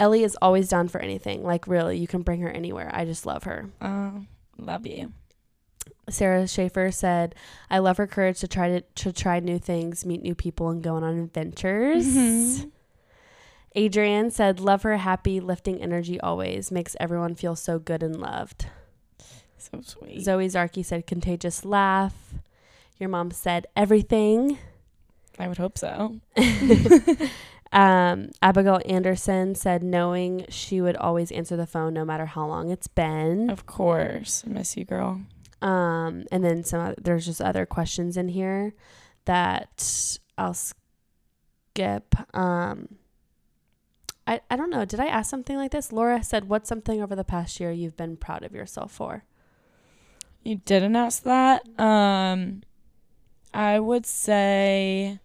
Ellie 0.00 0.24
is 0.24 0.36
always 0.42 0.68
down 0.68 0.88
for 0.88 1.00
anything. 1.00 1.44
Like, 1.44 1.68
really, 1.68 1.96
you 1.96 2.08
can 2.08 2.22
bring 2.22 2.40
her 2.40 2.50
anywhere. 2.50 2.90
I 2.92 3.04
just 3.04 3.24
love 3.24 3.44
her. 3.44 3.70
Oh, 3.80 4.24
love 4.58 4.84
you. 4.84 5.12
Sarah 6.10 6.48
Schaefer 6.48 6.90
said, 6.90 7.36
I 7.70 7.78
love 7.78 7.98
her 7.98 8.06
courage 8.08 8.40
to 8.40 8.48
try 8.48 8.68
to, 8.68 8.80
to 8.80 9.12
try 9.12 9.38
new 9.38 9.60
things, 9.60 10.04
meet 10.04 10.22
new 10.22 10.34
people, 10.34 10.70
and 10.70 10.82
go 10.82 10.96
on 10.96 11.04
adventures. 11.04 12.04
Mhm. 12.06 12.72
Adrienne 13.76 14.30
said, 14.32 14.58
love 14.58 14.82
her 14.82 14.96
happy, 14.96 15.38
lifting 15.38 15.80
energy 15.80 16.18
always. 16.20 16.72
Makes 16.72 16.96
everyone 16.98 17.34
feel 17.36 17.54
so 17.54 17.78
good 17.78 18.02
and 18.02 18.16
loved. 18.16 18.66
So 19.70 19.80
sweet. 19.82 20.22
Zoe 20.22 20.46
Zarky 20.46 20.84
said, 20.84 21.06
contagious 21.06 21.64
laugh. 21.64 22.14
Your 22.98 23.08
mom 23.08 23.30
said, 23.30 23.66
everything. 23.76 24.58
I 25.38 25.48
would 25.48 25.58
hope 25.58 25.76
so. 25.78 26.20
Um, 27.72 28.30
Abigail 28.40 28.80
Anderson 28.86 29.54
said, 29.54 29.82
knowing 29.82 30.46
she 30.48 30.80
would 30.80 30.96
always 30.96 31.32
answer 31.32 31.56
the 31.56 31.66
phone 31.66 31.92
no 31.94 32.04
matter 32.04 32.26
how 32.26 32.46
long 32.46 32.70
it's 32.70 32.86
been. 32.86 33.50
Of 33.50 33.66
course. 33.66 34.44
I 34.46 34.50
miss 34.50 34.76
you, 34.76 34.84
girl. 34.84 35.20
Um, 35.60 36.24
and 36.30 36.44
then 36.44 36.64
some 36.64 36.80
oth- 36.80 36.98
there's 37.02 37.26
just 37.26 37.42
other 37.42 37.66
questions 37.66 38.16
in 38.16 38.28
here 38.28 38.72
that 39.24 40.16
I'll 40.38 40.54
skip. 40.54 42.14
Um, 42.34 42.96
I 44.26 44.40
I 44.50 44.56
don't 44.56 44.70
know. 44.70 44.84
Did 44.84 45.00
I 45.00 45.06
ask 45.06 45.28
something 45.28 45.56
like 45.56 45.72
this? 45.72 45.92
Laura 45.92 46.22
said, 46.22 46.48
"What's 46.48 46.68
something 46.68 47.02
over 47.02 47.16
the 47.16 47.24
past 47.24 47.58
year 47.58 47.72
you've 47.72 47.96
been 47.96 48.16
proud 48.16 48.42
of 48.42 48.54
yourself 48.54 48.92
for?" 48.92 49.24
You 50.46 50.56
didn't 50.64 50.94
ask 50.94 51.24
that. 51.24 51.66
Um, 51.78 52.62
I 53.52 53.80
would 53.80 54.06
say 54.06 55.18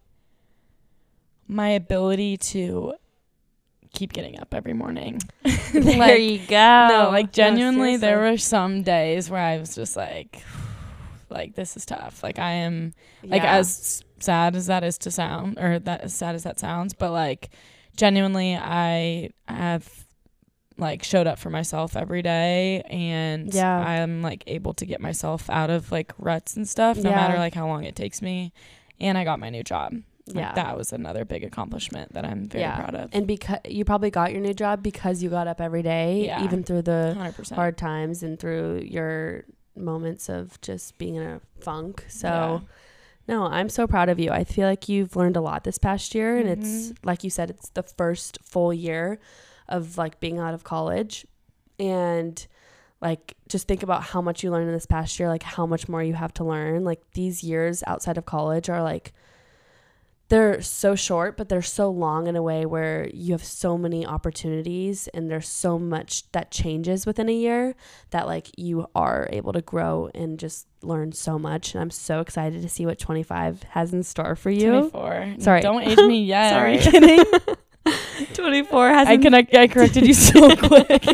my 1.47 1.69
ability 1.69 2.37
to 2.37 2.93
keep 3.93 4.13
getting 4.13 4.39
up 4.39 4.53
every 4.55 4.73
morning. 4.73 5.19
there 5.73 5.97
Like, 5.97 6.21
you 6.21 6.39
go. 6.47 6.87
no, 6.89 7.09
like 7.11 7.31
genuinely, 7.31 7.97
there 7.97 8.19
were 8.19 8.37
some 8.37 8.81
days 8.83 9.29
where 9.29 9.41
I 9.41 9.57
was 9.59 9.75
just 9.75 9.95
like, 9.95 10.41
like 11.29 11.53
this 11.55 11.77
is 11.77 11.85
tough. 11.85 12.23
Like 12.23 12.39
I 12.39 12.51
am 12.53 12.93
like 13.23 13.43
Yeah. 13.43 13.57
as 13.57 14.03
sad 14.19 14.55
as 14.55 14.67
that 14.67 14.83
is 14.83 14.97
to 14.99 15.11
sound, 15.11 15.59
or 15.59 15.77
that 15.79 16.01
as 16.01 16.15
sad 16.15 16.33
as 16.33 16.43
that 16.43 16.59
sounds, 16.59 16.93
but 16.93 17.11
like 17.11 17.49
genuinely, 17.95 18.55
I 18.55 19.29
have 19.47 20.00
like 20.77 21.03
showed 21.03 21.27
up 21.27 21.37
for 21.39 21.49
myself 21.49 21.95
every 21.95 22.21
day, 22.21 22.81
and 22.89 23.53
Yeah. 23.53 23.77
I'm 23.77 24.21
like 24.21 24.43
able 24.47 24.73
to 24.75 24.85
get 24.85 24.99
myself 25.01 25.49
out 25.49 25.69
of 25.69 25.91
like 25.91 26.13
ruts 26.17 26.55
and 26.55 26.67
stuff, 26.67 26.97
no 26.97 27.09
Yeah. 27.09 27.15
matter 27.15 27.37
like 27.37 27.53
how 27.53 27.67
long 27.67 27.83
it 27.83 27.95
takes 27.95 28.21
me. 28.21 28.51
And 28.99 29.17
I 29.17 29.23
got 29.23 29.39
my 29.39 29.49
new 29.49 29.63
job. 29.63 29.93
Like, 30.27 30.35
yeah. 30.35 30.53
that 30.53 30.77
was 30.77 30.93
another 30.93 31.25
big 31.25 31.43
accomplishment 31.43 32.13
that 32.13 32.23
I'm 32.25 32.47
very 32.47 32.61
Yeah. 32.63 32.75
proud 32.77 32.95
of. 32.95 33.09
and 33.13 33.25
because 33.27 33.59
you 33.67 33.83
probably 33.83 34.11
got 34.11 34.31
your 34.31 34.39
new 34.41 34.53
job 34.53 34.81
because 34.83 35.21
you 35.23 35.29
got 35.29 35.47
up 35.47 35.59
every 35.59 35.81
day, 35.81 36.25
Yeah. 36.25 36.43
even 36.43 36.63
through 36.63 36.83
the 36.83 37.15
Hundred 37.17 37.35
percent. 37.35 37.55
hard 37.57 37.77
times 37.77 38.21
and 38.23 38.39
through 38.39 38.83
your 38.85 39.43
moments 39.75 40.29
of 40.29 40.59
just 40.61 40.97
being 40.97 41.15
in 41.15 41.23
a 41.23 41.41
funk. 41.59 42.05
So. 42.07 42.61
No, 43.27 43.45
I'm 43.45 43.69
so 43.69 43.87
proud 43.87 44.09
of 44.09 44.19
you. 44.19 44.29
I 44.31 44.43
feel 44.43 44.67
like 44.67 44.89
you've 44.89 45.15
learned 45.15 45.37
a 45.37 45.41
lot 45.41 45.63
this 45.63 45.77
past 45.77 46.13
year 46.15 46.37
and 46.37 46.49
it's 46.49 46.89
Mhm. 46.91 46.97
like 47.03 47.23
you 47.23 47.29
said 47.29 47.49
it's 47.49 47.69
the 47.69 47.83
first 47.83 48.39
full 48.43 48.73
year 48.73 49.19
of 49.67 49.97
like 49.97 50.19
being 50.19 50.39
out 50.39 50.53
of 50.53 50.63
college 50.63 51.25
and 51.79 52.47
like 53.01 53.35
just 53.47 53.67
think 53.67 53.83
about 53.83 54.03
how 54.03 54.21
much 54.21 54.43
you 54.43 54.51
learned 54.51 54.67
in 54.67 54.73
this 54.73 54.85
past 54.85 55.19
year, 55.19 55.27
like 55.27 55.43
how 55.43 55.65
much 55.65 55.89
more 55.89 56.03
you 56.03 56.13
have 56.13 56.33
to 56.35 56.43
learn. 56.43 56.83
Like 56.83 57.01
these 57.13 57.43
years 57.43 57.83
outside 57.87 58.17
of 58.17 58.25
college 58.25 58.69
are 58.69 58.83
like 58.83 59.13
they're 60.29 60.61
so 60.61 60.95
short, 60.95 61.35
but 61.35 61.49
they're 61.49 61.61
so 61.61 61.89
long 61.89 62.27
in 62.27 62.37
a 62.37 62.41
way 62.41 62.65
where 62.65 63.09
you 63.13 63.33
have 63.33 63.43
so 63.43 63.77
many 63.77 64.05
opportunities 64.05 65.09
and 65.09 65.29
there's 65.29 65.49
so 65.49 65.77
much 65.77 66.31
that 66.31 66.51
changes 66.51 67.05
within 67.05 67.27
a 67.27 67.33
year 67.33 67.75
that 68.11 68.27
like 68.27 68.47
you 68.57 68.87
are 68.95 69.27
able 69.33 69.51
to 69.51 69.61
grow 69.61 70.09
and 70.15 70.39
just 70.39 70.67
learn 70.83 71.11
so 71.11 71.37
much. 71.37 71.73
And 71.73 71.81
I'm 71.81 71.91
so 71.91 72.21
excited 72.21 72.61
to 72.61 72.69
see 72.69 72.85
what 72.85 72.97
25 72.97 73.63
has 73.63 73.93
in 73.93 74.03
store 74.03 74.37
for 74.37 74.49
you. 74.49 74.89
24. 74.89 75.35
Sorry. 75.39 75.59
Don't 75.59 75.81
age 75.81 75.97
me 76.07 76.23
yet. 76.23 76.51
Sorry. 76.51 76.77
kidding? 76.91 77.25
24 78.33 78.89
has 78.89 79.07
I 79.07 79.13
in- 79.13 79.21
connect. 79.21 79.55
I 79.55 79.67
corrected 79.67 80.05
you 80.07 80.13
so 80.13 80.55
quick. 80.55 81.05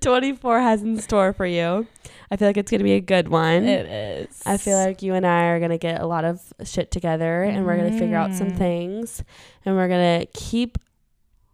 24 0.00 0.60
has 0.60 0.82
in 0.82 0.98
store 1.00 1.32
for 1.32 1.46
you. 1.46 1.86
I 2.30 2.36
feel 2.36 2.48
like 2.48 2.58
it's 2.58 2.70
going 2.70 2.80
to 2.80 2.84
be 2.84 2.92
a 2.92 3.00
good 3.00 3.28
one. 3.28 3.64
it 3.64 3.86
is. 3.86 4.42
I 4.44 4.58
feel 4.58 4.76
like 4.76 5.00
you 5.02 5.14
and 5.14 5.26
I 5.26 5.44
are 5.46 5.58
going 5.58 5.70
to 5.70 5.78
get 5.78 6.00
a 6.02 6.06
lot 6.06 6.24
of 6.26 6.42
shit 6.64 6.90
together 6.90 7.42
and 7.42 7.64
we're 7.64 7.76
going 7.78 7.90
to 7.92 7.98
figure 7.98 8.16
out 8.18 8.34
some 8.34 8.50
Mhm. 8.50 8.58
things 8.58 9.24
and 9.64 9.74
we're 9.76 9.88
going 9.88 10.20
to 10.20 10.26
keep 10.38 10.76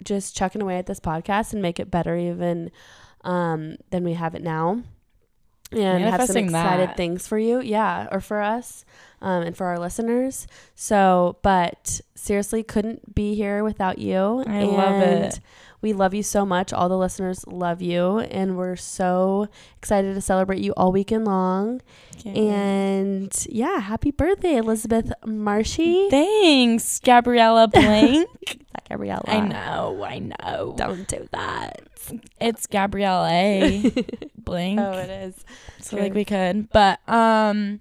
just 0.02 0.36
chucking 0.36 0.60
away 0.60 0.76
at 0.78 0.86
this 0.86 0.98
podcast 0.98 1.52
and 1.52 1.62
make 1.62 1.78
it 1.78 1.90
better 1.90 2.16
even 2.16 2.70
um, 3.22 3.76
than 3.90 4.02
we 4.02 4.14
have 4.14 4.34
it 4.34 4.42
now. 4.42 4.82
And 5.76 6.04
have 6.04 6.26
some 6.26 6.36
excited 6.36 6.90
that. 6.90 6.96
things 6.96 7.26
for 7.26 7.38
you. 7.38 7.60
Yeah. 7.60 8.08
Or 8.10 8.20
for 8.20 8.40
us 8.40 8.84
um, 9.20 9.42
and 9.42 9.56
for 9.56 9.66
our 9.66 9.78
listeners. 9.78 10.46
So, 10.74 11.38
but 11.42 12.00
seriously, 12.14 12.62
couldn't 12.62 13.14
be 13.14 13.34
here 13.34 13.64
without 13.64 13.98
you. 13.98 14.44
I 14.46 14.64
love 14.64 15.02
it. 15.02 15.40
We 15.84 15.92
love 15.92 16.14
you 16.14 16.22
so 16.22 16.46
much. 16.46 16.72
All 16.72 16.88
the 16.88 16.96
listeners 16.96 17.44
love 17.46 17.82
you. 17.82 18.20
And 18.20 18.56
we're 18.56 18.74
so 18.74 19.48
excited 19.76 20.14
to 20.14 20.22
celebrate 20.22 20.60
you 20.62 20.72
all 20.78 20.92
weekend 20.92 21.26
long. 21.26 21.82
Can't. 22.22 22.38
And 22.38 23.46
yeah, 23.50 23.80
happy 23.80 24.10
birthday, 24.10 24.56
Elizabeth 24.56 25.12
Marshy. 25.26 26.08
Thanks, 26.08 27.00
Gabriella 27.00 27.68
Blank. 27.72 28.30
That 28.72 28.88
Gabriella. 28.88 29.24
I 29.26 29.40
know, 29.40 30.02
I 30.02 30.20
know. 30.20 30.74
Don't 30.74 31.06
do 31.06 31.28
that. 31.32 31.82
It's 32.40 32.66
Gabriella. 32.66 33.28
Blank. 34.38 34.80
Oh, 34.80 34.92
it 34.92 35.10
is. 35.10 35.44
so 35.82 35.96
true. 35.96 36.04
like 36.04 36.14
we 36.14 36.24
could. 36.24 36.70
But 36.70 37.06
um 37.06 37.80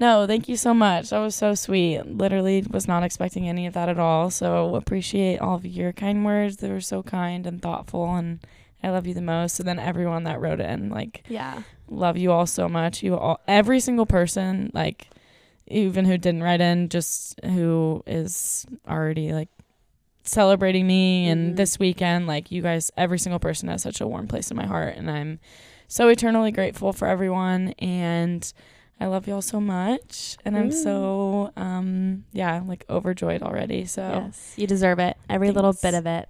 no, 0.00 0.26
thank 0.26 0.48
you 0.48 0.56
so 0.56 0.74
much. 0.74 1.10
That 1.10 1.18
was 1.20 1.34
so 1.34 1.54
sweet. 1.54 2.02
Literally 2.06 2.64
was 2.70 2.88
not 2.88 3.02
expecting 3.02 3.48
any 3.48 3.66
of 3.66 3.74
that 3.74 3.88
at 3.88 3.98
all. 3.98 4.30
So 4.30 4.74
appreciate 4.74 5.40
all 5.40 5.54
of 5.56 5.64
your 5.66 5.92
kind 5.92 6.24
words. 6.24 6.56
They 6.58 6.70
were 6.70 6.80
so 6.80 7.02
kind 7.02 7.46
and 7.46 7.60
thoughtful 7.62 8.14
and 8.14 8.40
I 8.82 8.90
love 8.90 9.06
you 9.06 9.14
the 9.14 9.22
most. 9.22 9.58
And 9.60 9.68
then 9.68 9.78
everyone 9.78 10.24
that 10.24 10.40
wrote 10.40 10.60
in, 10.60 10.90
like 10.90 11.24
Yeah. 11.28 11.62
love 11.88 12.16
you 12.16 12.32
all 12.32 12.46
so 12.46 12.68
much. 12.68 13.02
You 13.02 13.16
all 13.16 13.40
every 13.48 13.80
single 13.80 14.06
person, 14.06 14.70
like 14.74 15.08
even 15.68 16.04
who 16.04 16.18
didn't 16.18 16.42
write 16.42 16.60
in, 16.60 16.88
just 16.90 17.40
who 17.44 18.02
is 18.06 18.66
already 18.88 19.32
like 19.32 19.48
celebrating 20.22 20.86
me 20.86 21.28
and 21.28 21.52
Mhm. 21.52 21.56
this 21.56 21.78
weekend, 21.78 22.26
like 22.26 22.50
you 22.50 22.62
guys 22.62 22.90
every 22.96 23.18
single 23.18 23.38
person 23.38 23.68
has 23.68 23.82
such 23.82 24.00
a 24.00 24.06
warm 24.06 24.26
place 24.26 24.50
in 24.50 24.56
my 24.56 24.66
heart 24.66 24.94
and 24.96 25.10
I'm 25.10 25.38
so 25.86 26.08
eternally 26.08 26.50
grateful 26.50 26.92
for 26.92 27.06
everyone 27.06 27.74
and 27.78 28.50
I 29.00 29.06
love 29.06 29.26
y'all 29.26 29.42
so 29.42 29.60
much 29.60 30.36
and 30.44 30.56
I'm 30.56 30.70
so 30.70 31.52
um 31.56 32.24
yeah, 32.32 32.62
like 32.66 32.84
overjoyed 32.88 33.42
already. 33.42 33.84
So 33.86 34.02
Yes. 34.02 34.54
You 34.56 34.66
deserve 34.66 34.98
it. 34.98 35.16
Every 35.28 35.50
little 35.50 35.72
bit 35.72 35.94
of 35.94 36.06
it. 36.06 36.28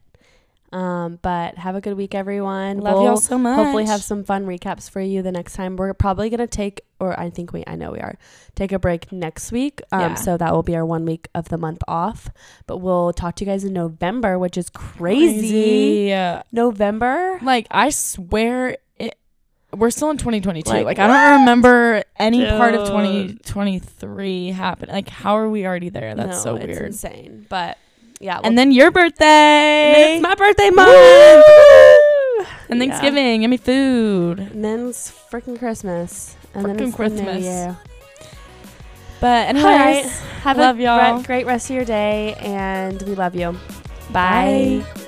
Um, 0.72 1.20
but 1.22 1.56
have 1.56 1.76
a 1.76 1.80
good 1.80 1.96
week, 1.96 2.16
everyone. 2.16 2.78
love 2.78 2.94
We'll 2.94 3.04
y'all 3.04 3.16
so 3.18 3.38
much. 3.38 3.54
Hopefully, 3.56 3.84
have 3.84 4.02
some 4.02 4.24
fun 4.24 4.44
recaps 4.44 4.90
for 4.90 5.00
you 5.00 5.22
the 5.22 5.30
next 5.30 5.54
time. 5.54 5.76
We're 5.76 5.94
probably 5.94 6.28
gonna 6.30 6.48
take, 6.48 6.80
or 6.98 7.18
I 7.20 7.30
think 7.30 7.52
we, 7.52 7.62
I 7.64 7.76
know 7.76 7.92
we 7.92 8.00
are, 8.00 8.18
take 8.56 8.72
a 8.72 8.78
break 8.80 9.12
next 9.12 9.52
week. 9.52 9.82
Um, 9.92 10.00
Yeah. 10.00 10.14
so 10.14 10.36
that 10.36 10.52
will 10.52 10.64
be 10.64 10.74
our 10.74 10.84
one 10.84 11.04
week 11.04 11.28
of 11.32 11.48
the 11.48 11.58
month 11.58 11.78
off. 11.86 12.28
But 12.66 12.78
we'll 12.78 13.12
talk 13.12 13.36
to 13.36 13.44
you 13.44 13.50
guys 13.52 13.62
in 13.62 13.72
November, 13.72 14.36
which 14.36 14.58
is 14.58 14.68
crazy. 14.68 16.06
Yeah. 16.08 16.42
November. 16.50 17.38
Like 17.40 17.68
I 17.70 17.90
swear 17.90 18.78
we're 19.78 19.90
still 19.90 20.10
in 20.10 20.18
2022. 20.18 20.70
Like, 20.70 20.84
Like, 20.84 20.98
I 20.98 21.06
don't 21.06 21.40
remember 21.40 22.02
any 22.18 22.44
part 22.44 22.74
of 22.74 22.86
2023 22.88 24.48
happening. 24.50 24.94
Like 24.94 25.08
how 25.08 25.36
are 25.36 25.48
we 25.48 25.66
already 25.66 25.88
there? 25.88 26.14
That's 26.14 26.44
No, 26.44 26.56
so 26.56 26.56
it's 26.56 26.78
insane. 26.78 27.46
But 27.48 27.78
yeah, 28.20 28.40
And 28.42 28.56
then 28.56 28.72
your 28.72 28.90
birthday. 28.90 29.24
then 29.24 30.10
it's 30.16 30.22
my 30.22 30.34
birthday 30.34 30.70
month. 30.70 30.88
Woo! 30.90 32.46
and 32.68 32.78
Yeah. 32.82 32.86
Thanksgiving. 32.88 33.40
Give 33.42 33.50
me 33.50 33.56
food. 33.56 34.38
And 34.40 34.64
then 34.64 34.88
it's 34.88 35.10
freaking 35.10 35.58
Christmas. 35.58 36.36
And 36.54 36.64
then 36.66 36.78
it's 36.80 36.94
Christmas. 36.94 37.20
Christmas. 37.20 37.34
The 37.34 37.40
new 37.40 37.44
year. 37.46 37.76
But 39.20 39.48
anyways, 39.48 39.64
All 39.64 39.70
right. 39.72 40.04
Have 40.42 40.58
love 40.58 40.78
a 40.78 40.82
y'all. 40.82 41.22
great 41.22 41.46
rest 41.46 41.70
of 41.70 41.76
your 41.76 41.84
day, 41.86 42.34
and 42.40 43.00
we 43.02 43.14
love 43.14 43.34
you. 43.34 43.52
Bye. 44.12 44.82
Bye. 44.84 45.03